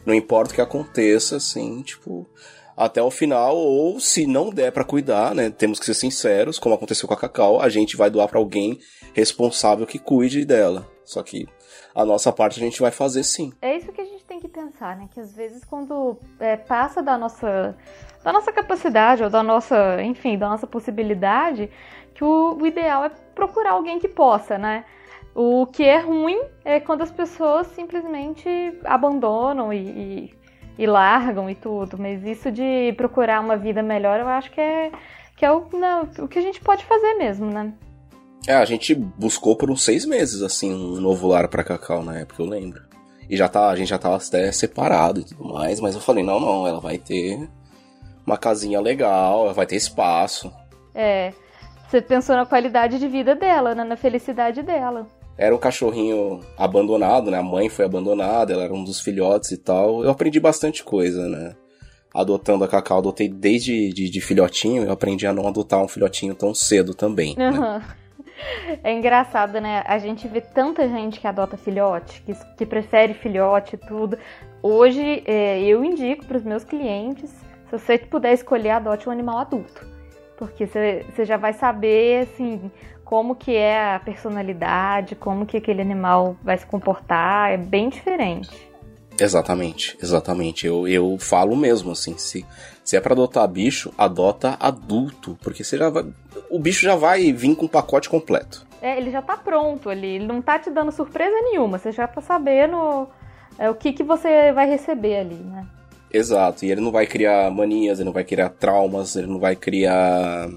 Não 0.06 0.14
importa 0.14 0.52
o 0.52 0.56
que 0.56 0.62
aconteça, 0.62 1.38
assim, 1.38 1.82
tipo, 1.82 2.28
até 2.76 3.02
o 3.02 3.12
final, 3.12 3.56
ou 3.56 4.00
se 4.00 4.26
não 4.26 4.50
der 4.50 4.72
pra 4.72 4.84
cuidar, 4.84 5.36
né? 5.36 5.50
Temos 5.50 5.80
que 5.80 5.86
ser 5.86 5.94
sinceros, 5.94 6.58
como 6.58 6.76
aconteceu 6.76 7.08
com 7.08 7.14
a 7.14 7.18
Cacau, 7.18 7.62
a 7.62 7.70
gente 7.70 7.98
vai 7.98 8.10
doar 8.10 8.28
pra 8.28 8.40
alguém 8.40 8.80
responsável 9.14 9.86
que 9.86 10.00
cuide 10.00 10.46
dela. 10.46 10.88
Só 11.04 11.22
que 11.22 11.48
a 11.94 12.06
nossa 12.06 12.32
parte 12.32 12.60
a 12.60 12.64
gente 12.64 12.82
vai 12.82 12.92
fazer 12.92 13.24
sim. 13.24 13.52
É 13.62 13.76
isso 13.76 13.92
que 13.92 14.02
a 14.02 14.06
gente 14.06 14.24
tem 14.26 14.40
que 14.40 14.48
pensar, 14.48 14.96
né? 14.96 15.10
Que 15.14 15.20
às 15.20 15.36
vezes 15.36 15.64
quando 15.66 16.18
é, 16.40 16.56
passa 16.56 17.02
da 17.02 17.18
nossa, 17.18 17.76
da 18.24 18.32
nossa 18.32 18.52
capacidade 18.52 19.24
ou 19.24 19.30
da 19.30 19.44
nossa, 19.44 20.02
enfim, 20.02 20.38
da 20.38 20.50
nossa 20.50 20.66
possibilidade, 20.66 21.70
que 22.14 22.24
o, 22.24 22.58
o 22.60 22.66
ideal 22.66 23.06
é 23.06 23.12
procurar 23.36 23.72
alguém 23.72 24.00
que 24.00 24.08
possa, 24.08 24.58
né? 24.58 24.86
O 25.34 25.66
que 25.66 25.84
é 25.84 26.00
ruim 26.00 26.40
é 26.64 26.80
quando 26.80 27.02
as 27.02 27.12
pessoas 27.12 27.68
simplesmente 27.68 28.50
abandonam 28.84 29.72
e, 29.72 29.78
e, 29.78 30.41
e 30.78 30.86
largam 30.86 31.50
e 31.50 31.56
tudo. 31.56 31.98
Mas 31.98 32.24
isso 32.24 32.52
de 32.52 32.94
procurar 32.98 33.40
uma 33.40 33.58
vida 33.58 33.82
melhor, 33.82 34.20
eu 34.20 34.28
acho 34.28 34.52
que 34.52 34.62
é, 34.62 34.92
que 35.36 35.46
é 35.46 35.52
o, 35.52 35.68
não, 35.74 36.04
o 36.20 36.28
que 36.28 36.40
a 36.40 36.42
gente 36.42 36.60
pode 36.62 36.86
fazer 36.86 37.14
mesmo, 37.16 37.48
né? 37.48 37.74
É, 38.48 38.56
a 38.56 38.66
gente 38.66 38.96
buscou 38.96 39.56
por 39.56 39.70
uns 39.70 39.84
seis 39.84 40.06
meses, 40.06 40.42
assim, 40.42 40.74
um 40.74 41.00
novo 41.00 41.28
lar 41.28 41.48
pra 41.48 41.64
Cacau 41.64 42.04
na 42.04 42.20
época, 42.20 42.42
eu 42.42 42.48
lembro. 42.48 42.82
E 43.30 43.38
já 43.38 43.48
tá, 43.48 43.70
a 43.70 43.76
gente 43.76 43.90
já 43.90 44.00
tava 44.00 44.18
até 44.18 44.52
separado 44.52 45.22
e 45.22 45.24
tudo 45.24 45.54
mais, 45.54 45.80
mas 45.80 45.96
eu 45.96 46.02
falei, 46.02 46.24
não, 46.24 46.40
não, 46.40 46.68
ela 46.68 46.80
vai 46.80 46.98
ter 46.98 47.48
uma 48.26 48.38
casinha 48.38 48.82
legal, 48.82 49.46
ela 49.46 49.54
vai 49.54 49.66
ter 49.66 49.76
espaço. 49.76 50.52
É. 50.94 51.34
Você 51.88 52.02
pensou 52.02 52.36
na 52.36 52.46
qualidade 52.46 52.98
de 52.98 53.08
vida 53.08 53.36
dela, 53.36 53.76
né? 53.76 53.84
na 53.84 53.96
felicidade 53.96 54.64
dela. 54.64 55.08
Era 55.42 55.56
um 55.56 55.58
cachorrinho 55.58 56.40
abandonado, 56.56 57.32
né? 57.32 57.40
A 57.40 57.44
mãe 57.44 57.68
foi 57.68 57.84
abandonada, 57.84 58.54
ela 58.54 58.66
era 58.66 58.74
um 58.74 58.84
dos 58.84 59.02
filhotes 59.02 59.50
e 59.50 59.58
tal. 59.58 60.04
Eu 60.04 60.12
aprendi 60.12 60.40
bastante 60.40 60.84
coisa, 60.84 61.28
né? 61.28 61.56
Adotando 62.14 62.64
a 62.64 62.68
Cacau, 62.68 63.00
adotei 63.00 63.28
desde 63.28 63.92
de, 63.92 64.08
de 64.08 64.22
filhotinho, 64.22 64.84
eu 64.84 64.92
aprendi 64.92 65.26
a 65.26 65.34
não 65.34 65.48
adotar 65.48 65.82
um 65.82 65.88
filhotinho 65.88 66.36
tão 66.36 66.54
cedo 66.54 66.94
também. 66.94 67.36
né? 67.36 67.48
Aham. 67.48 67.82
É 68.84 68.92
engraçado, 68.92 69.62
né? 69.62 69.84
A 69.86 70.00
gente 70.00 70.28
vê 70.28 70.42
tanta 70.42 70.90
gente 70.90 71.20
que 71.20 71.28
adota 71.28 71.58
filhote, 71.58 72.24
que, 72.24 72.34
que 72.58 72.66
prefere 72.66 73.14
filhote 73.14 73.76
e 73.76 73.78
tudo. 73.78 74.18
Hoje, 74.64 75.22
é, 75.28 75.62
eu 75.62 75.84
indico 75.86 76.26
para 76.26 76.38
os 76.38 76.44
meus 76.44 76.64
clientes, 76.64 77.30
se 77.30 77.72
você 77.72 78.00
puder 78.00 78.34
escolher, 78.34 78.72
adote 78.72 79.08
um 79.08 79.12
animal 79.12 79.38
adulto. 79.38 79.86
Porque 80.38 80.66
você 80.66 81.24
já 81.24 81.38
vai 81.38 81.54
saber, 81.54 82.24
assim, 82.24 82.72
como 83.12 83.36
que 83.36 83.54
é 83.54 83.96
a 83.96 84.00
personalidade, 84.00 85.16
como 85.18 85.46
que 85.46 85.58
aquele 85.58 85.82
animal 85.82 86.38
vai 86.42 86.58
se 86.58 86.66
comportar. 86.66 87.52
É 87.52 87.58
bem 87.58 87.90
diferente. 87.90 88.50
Exatamente, 89.20 89.98
exatamente. 90.02 90.66
Eu, 90.66 90.88
eu 90.88 91.18
falo 91.20 91.54
mesmo, 91.54 91.92
assim, 91.92 92.18
se, 92.18 92.46
se 92.86 92.96
é 92.96 93.02
pra 93.02 93.12
adotar 93.12 93.46
bicho, 93.50 93.94
adota 93.98 94.56
adulto, 94.58 95.38
porque 95.44 95.62
você 95.62 95.78
já 95.78 95.90
vai, 95.90 96.06
o 96.50 96.58
bicho 96.58 96.84
já 96.84 96.96
vai 96.96 97.34
vir 97.34 97.54
com 97.54 97.66
o 97.66 97.70
pacote 97.70 98.10
completo. 98.10 98.66
É, 98.82 98.98
ele 98.98 99.12
já 99.12 99.22
tá 99.22 99.36
pronto 99.36 99.90
ali, 99.90 100.16
ele 100.16 100.26
não 100.26 100.42
tá 100.42 100.58
te 100.58 100.70
dando 100.70 100.94
surpresa 100.94 101.36
nenhuma, 101.42 101.78
você 101.78 101.92
já 101.92 102.08
tá 102.08 102.22
sabendo 102.22 103.10
é, 103.60 103.70
o 103.70 103.76
que, 103.76 103.92
que 103.92 104.04
você 104.04 104.54
vai 104.54 104.70
receber 104.70 105.18
ali, 105.18 105.36
né? 105.36 105.68
Exato, 106.14 106.64
e 106.64 106.72
ele 106.72 106.80
não 106.80 106.94
vai 106.94 107.06
criar 107.06 107.52
manias, 107.52 108.00
ele 108.00 108.06
não 108.06 108.14
vai 108.14 108.24
criar 108.24 108.48
traumas, 108.52 109.18
ele 109.18 109.28
não 109.28 109.38
vai 109.38 109.58
criar 109.58 110.50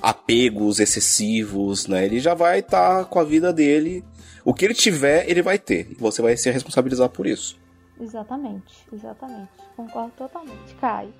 apegos 0.00 0.80
excessivos, 0.80 1.86
né? 1.86 2.04
Ele 2.04 2.20
já 2.20 2.34
vai 2.34 2.60
estar 2.60 2.98
tá 2.98 3.04
com 3.04 3.18
a 3.18 3.24
vida 3.24 3.52
dele. 3.52 4.04
O 4.44 4.54
que 4.54 4.64
ele 4.64 4.74
tiver, 4.74 5.28
ele 5.28 5.42
vai 5.42 5.58
ter. 5.58 5.88
E 5.90 5.94
você 5.94 6.22
vai 6.22 6.36
se 6.36 6.50
responsabilizar 6.50 7.08
por 7.08 7.26
isso. 7.26 7.58
Exatamente, 8.00 8.86
exatamente. 8.92 9.50
Concordo 9.76 10.12
totalmente, 10.16 10.74
Caio. 10.80 11.12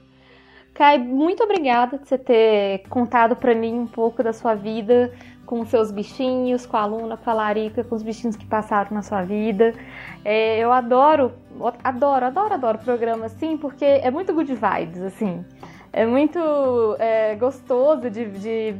Caio, 0.74 1.04
muito 1.04 1.42
obrigada 1.42 1.98
por 1.98 2.06
você 2.06 2.16
ter 2.16 2.84
contado 2.88 3.34
para 3.34 3.54
mim 3.54 3.74
um 3.74 3.86
pouco 3.86 4.22
da 4.22 4.32
sua 4.32 4.54
vida 4.54 5.12
com 5.44 5.60
os 5.60 5.70
seus 5.70 5.90
bichinhos, 5.90 6.66
com 6.66 6.76
a 6.76 6.84
Luna, 6.84 7.16
com 7.16 7.30
a 7.30 7.32
Larica, 7.32 7.82
com 7.82 7.94
os 7.94 8.02
bichinhos 8.02 8.36
que 8.36 8.44
passaram 8.44 8.92
na 8.92 9.02
sua 9.02 9.22
vida. 9.22 9.74
É, 10.22 10.58
eu 10.58 10.70
adoro, 10.70 11.32
adoro, 11.82 12.26
adoro, 12.26 12.54
adoro 12.54 12.78
programa 12.78 13.26
assim, 13.26 13.56
porque 13.56 13.84
é 13.84 14.10
muito 14.10 14.34
good 14.34 14.54
vibes, 14.54 15.00
assim. 15.00 15.42
É 15.92 16.06
muito 16.06 16.38
é, 16.98 17.34
gostoso 17.34 18.10
de, 18.10 18.26
de 18.26 18.74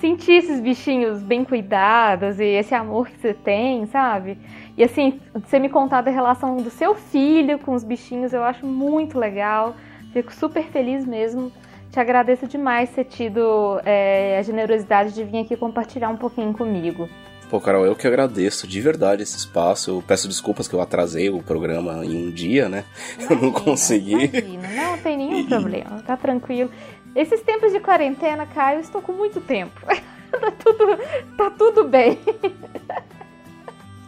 sentir 0.00 0.32
esses 0.32 0.60
bichinhos 0.60 1.22
bem 1.22 1.44
cuidados 1.44 2.40
e 2.40 2.44
esse 2.44 2.74
amor 2.74 3.08
que 3.08 3.18
você 3.18 3.34
tem, 3.34 3.86
sabe? 3.86 4.38
E 4.76 4.84
assim, 4.84 5.20
você 5.34 5.58
me 5.58 5.68
contar 5.68 6.00
da 6.02 6.10
relação 6.10 6.56
do 6.56 6.70
seu 6.70 6.94
filho 6.94 7.58
com 7.58 7.74
os 7.74 7.84
bichinhos, 7.84 8.32
eu 8.32 8.42
acho 8.42 8.66
muito 8.66 9.18
legal. 9.18 9.74
Fico 10.12 10.32
super 10.32 10.64
feliz 10.64 11.06
mesmo 11.06 11.52
te 11.90 11.98
agradeço 11.98 12.46
demais 12.46 12.88
ter 12.90 13.04
tido 13.04 13.80
é, 13.84 14.38
a 14.38 14.42
generosidade 14.42 15.12
de 15.12 15.24
vir 15.24 15.40
aqui 15.40 15.56
compartilhar 15.56 16.08
um 16.08 16.16
pouquinho 16.16 16.52
comigo. 16.52 17.08
Pô, 17.50 17.60
Carol, 17.60 17.84
eu 17.84 17.96
que 17.96 18.06
agradeço 18.06 18.64
de 18.64 18.80
verdade 18.80 19.24
esse 19.24 19.36
espaço. 19.36 19.90
Eu 19.90 20.04
peço 20.06 20.28
desculpas 20.28 20.68
que 20.68 20.74
eu 20.74 20.80
atrasei 20.80 21.30
o 21.30 21.42
programa 21.42 22.04
em 22.06 22.28
um 22.28 22.30
dia, 22.30 22.68
né? 22.68 22.84
Imagina, 23.18 23.34
eu 23.34 23.42
não 23.42 23.52
consegui. 23.52 24.26
Imagina, 24.26 24.68
não 24.68 24.98
tem 24.98 25.16
nenhum 25.16 25.46
problema, 25.46 26.00
tá 26.06 26.16
tranquilo. 26.16 26.70
Esses 27.12 27.42
tempos 27.42 27.72
de 27.72 27.80
quarentena, 27.80 28.46
Caio, 28.46 28.76
eu 28.76 28.82
estou 28.82 29.02
com 29.02 29.12
muito 29.12 29.40
tempo. 29.40 29.80
tá, 30.30 30.52
tudo, 30.52 30.98
tá 31.36 31.50
tudo 31.50 31.88
bem. 31.88 32.20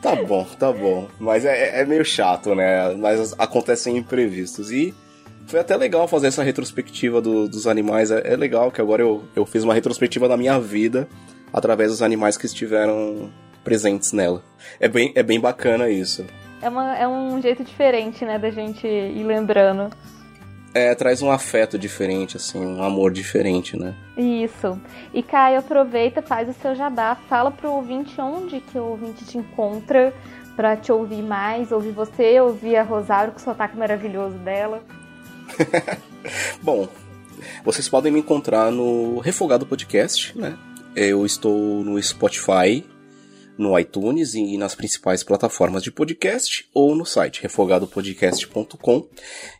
Tá 0.00 0.14
bom, 0.14 0.44
tá 0.56 0.72
bom. 0.72 1.08
Mas 1.18 1.44
é, 1.44 1.80
é 1.80 1.84
meio 1.84 2.04
chato, 2.04 2.54
né? 2.54 2.94
Mas 2.94 3.34
acontecem 3.36 3.96
imprevistos. 3.96 4.70
E 4.70 4.94
foi 5.48 5.58
até 5.58 5.76
legal 5.76 6.06
fazer 6.06 6.28
essa 6.28 6.44
retrospectiva 6.44 7.20
do, 7.20 7.48
dos 7.48 7.66
animais. 7.66 8.12
É, 8.12 8.34
é, 8.34 8.36
legal 8.36 8.70
que 8.70 8.80
agora 8.80 9.02
eu, 9.02 9.24
eu 9.34 9.44
fiz 9.44 9.64
uma 9.64 9.74
retrospectiva 9.74 10.28
da 10.28 10.36
minha 10.36 10.60
vida 10.60 11.08
através 11.52 11.90
dos 11.90 12.02
animais 12.02 12.36
que 12.36 12.46
estiveram 12.46 13.30
presentes 13.62 14.12
nela. 14.12 14.42
É 14.80 14.88
bem, 14.88 15.12
é 15.14 15.22
bem 15.22 15.38
bacana 15.38 15.88
isso. 15.88 16.24
É, 16.60 16.68
uma, 16.68 16.96
é 16.96 17.08
um 17.08 17.40
jeito 17.42 17.64
diferente, 17.64 18.24
né, 18.24 18.38
da 18.38 18.50
gente 18.50 18.86
ir 18.86 19.24
lembrando. 19.24 19.90
É, 20.74 20.94
traz 20.94 21.20
um 21.20 21.30
afeto 21.30 21.78
diferente, 21.78 22.38
assim, 22.38 22.64
um 22.64 22.82
amor 22.82 23.12
diferente, 23.12 23.76
né? 23.76 23.94
Isso. 24.16 24.80
E 25.12 25.22
Caio, 25.22 25.58
aproveita, 25.58 26.22
faz 26.22 26.48
o 26.48 26.54
seu 26.54 26.74
jabá, 26.74 27.14
fala 27.28 27.50
pro 27.50 27.70
ouvinte 27.70 28.18
onde 28.18 28.60
que 28.60 28.78
o 28.78 28.84
ouvinte 28.84 29.24
te 29.26 29.36
encontra 29.36 30.14
para 30.56 30.76
te 30.76 30.90
ouvir 30.90 31.22
mais, 31.22 31.72
ouvir 31.72 31.92
você, 31.92 32.40
ouvir 32.40 32.76
a 32.76 32.82
Rosário 32.82 33.32
com 33.32 33.38
o 33.38 33.42
sotaque 33.42 33.76
maravilhoso 33.76 34.36
dela. 34.38 34.82
Bom, 36.62 36.88
vocês 37.64 37.88
podem 37.88 38.10
me 38.10 38.20
encontrar 38.20 38.70
no 38.70 39.18
Refogado 39.18 39.66
Podcast, 39.66 40.38
né? 40.38 40.56
Eu 40.94 41.24
estou 41.24 41.82
no 41.82 42.00
Spotify, 42.02 42.84
no 43.56 43.78
iTunes 43.78 44.34
e 44.34 44.58
nas 44.58 44.74
principais 44.74 45.24
plataformas 45.24 45.82
de 45.82 45.90
podcast 45.90 46.68
ou 46.74 46.94
no 46.94 47.06
site 47.06 47.40
refogadopodcast.com 47.40 49.08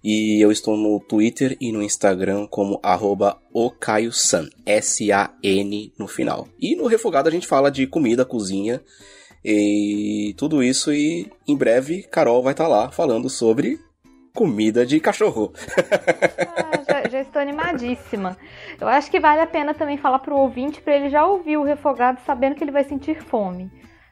e 0.05 0.45
eu 0.45 0.53
estou 0.53 0.77
no 0.77 1.01
Twitter 1.01 1.57
e 1.59 1.73
no 1.73 1.83
Instagram 1.83 2.47
como 2.47 2.79
arroba 2.83 3.41
okaiosan, 3.51 4.51
S-A-N 4.67 5.93
no 5.99 6.07
final. 6.07 6.49
E 6.61 6.77
no 6.77 6.87
Refogado 6.87 7.31
a 7.31 7.33
gente 7.33 7.47
fala 7.47 7.71
de 7.71 7.87
comida, 7.87 8.27
cozinha 8.27 8.83
e 9.43 10.35
tudo 10.37 10.63
isso 10.63 10.93
e 10.93 11.31
em 11.49 11.57
breve 11.57 12.03
Carol 12.03 12.43
vai 12.43 12.53
estar 12.53 12.69
lá 12.69 12.91
falando 12.91 13.31
sobre 13.31 13.81
comida 14.35 14.85
de 14.87 14.99
cachorro. 15.01 15.53
Ah, 16.57 16.83
já, 16.89 17.09
já, 17.09 17.21
estou 17.21 17.41
animadíssima. 17.41 18.37
Eu 18.81 18.89
acho 18.89 19.11
que 19.11 19.21
vale 19.21 19.41
a 19.41 19.47
pena 19.47 19.75
também 19.75 19.97
falar 19.97 20.19
pro 20.19 20.37
ouvinte 20.37 20.81
para 20.81 20.97
ele 20.97 21.09
já 21.09 21.25
ouvir 21.27 21.57
o 21.57 21.63
refogado 21.63 22.21
sabendo 22.25 22.55
que 22.55 22.65
ele 22.65 22.71
vai 22.71 22.85
sentir 22.85 23.23
fome. 23.23 23.71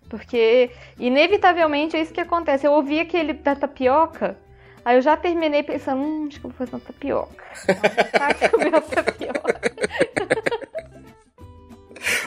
Porque, 0.09 0.71
inevitavelmente, 0.99 1.97
é 1.97 2.01
isso 2.01 2.13
que 2.13 2.21
acontece. 2.21 2.67
Eu 2.67 2.73
ouvi 2.73 2.99
aquele 2.99 3.33
da 3.33 3.55
tapioca, 3.55 4.37
aí 4.85 4.97
eu 4.97 5.03
já 5.03 5.17
terminei 5.17 5.63
pensando, 5.63 6.03
hum, 6.03 6.27
acho 6.29 6.41
que 6.41 6.47
eu 6.47 6.51
vou 6.51 6.59
fazer 6.59 6.75
uma 6.75 6.81
tapioca. 6.81 7.45
Tá 8.13 8.49
comer 8.49 8.69
uma 8.69 8.81
tapioca. 8.81 9.61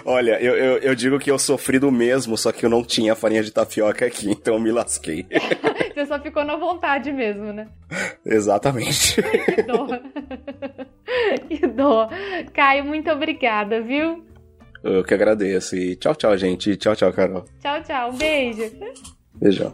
Olha, 0.05 0.41
eu, 0.41 0.55
eu, 0.55 0.77
eu, 0.79 0.95
digo 0.95 1.17
que 1.17 1.31
eu 1.31 1.39
sofri 1.39 1.79
do 1.79 1.91
mesmo, 1.91 2.37
só 2.37 2.51
que 2.51 2.65
eu 2.65 2.69
não 2.69 2.83
tinha 2.83 3.15
farinha 3.15 3.43
de 3.43 3.51
tapioca 3.51 4.05
aqui, 4.05 4.29
então 4.31 4.55
eu 4.55 4.59
me 4.59 4.71
lasquei. 4.71 5.25
Você 5.93 6.05
só 6.05 6.19
ficou 6.19 6.43
na 6.43 6.55
vontade 6.55 7.11
mesmo, 7.11 7.53
né? 7.53 7.67
Exatamente. 8.25 9.21
que 9.21 9.61
dó. 9.63 9.87
que 11.47 11.67
dó. 11.67 12.09
Caio, 12.53 12.83
muito 12.83 13.11
obrigada, 13.11 13.81
viu? 13.81 14.25
Eu 14.83 15.03
que 15.03 15.13
agradeço. 15.13 15.75
E 15.75 15.95
tchau, 15.95 16.15
tchau, 16.15 16.37
gente. 16.37 16.75
Tchau, 16.75 16.95
tchau, 16.95 17.13
Carol. 17.13 17.45
Tchau, 17.61 17.81
tchau. 17.83 18.11
Beijo. 18.13 18.69
Beijão. 19.35 19.73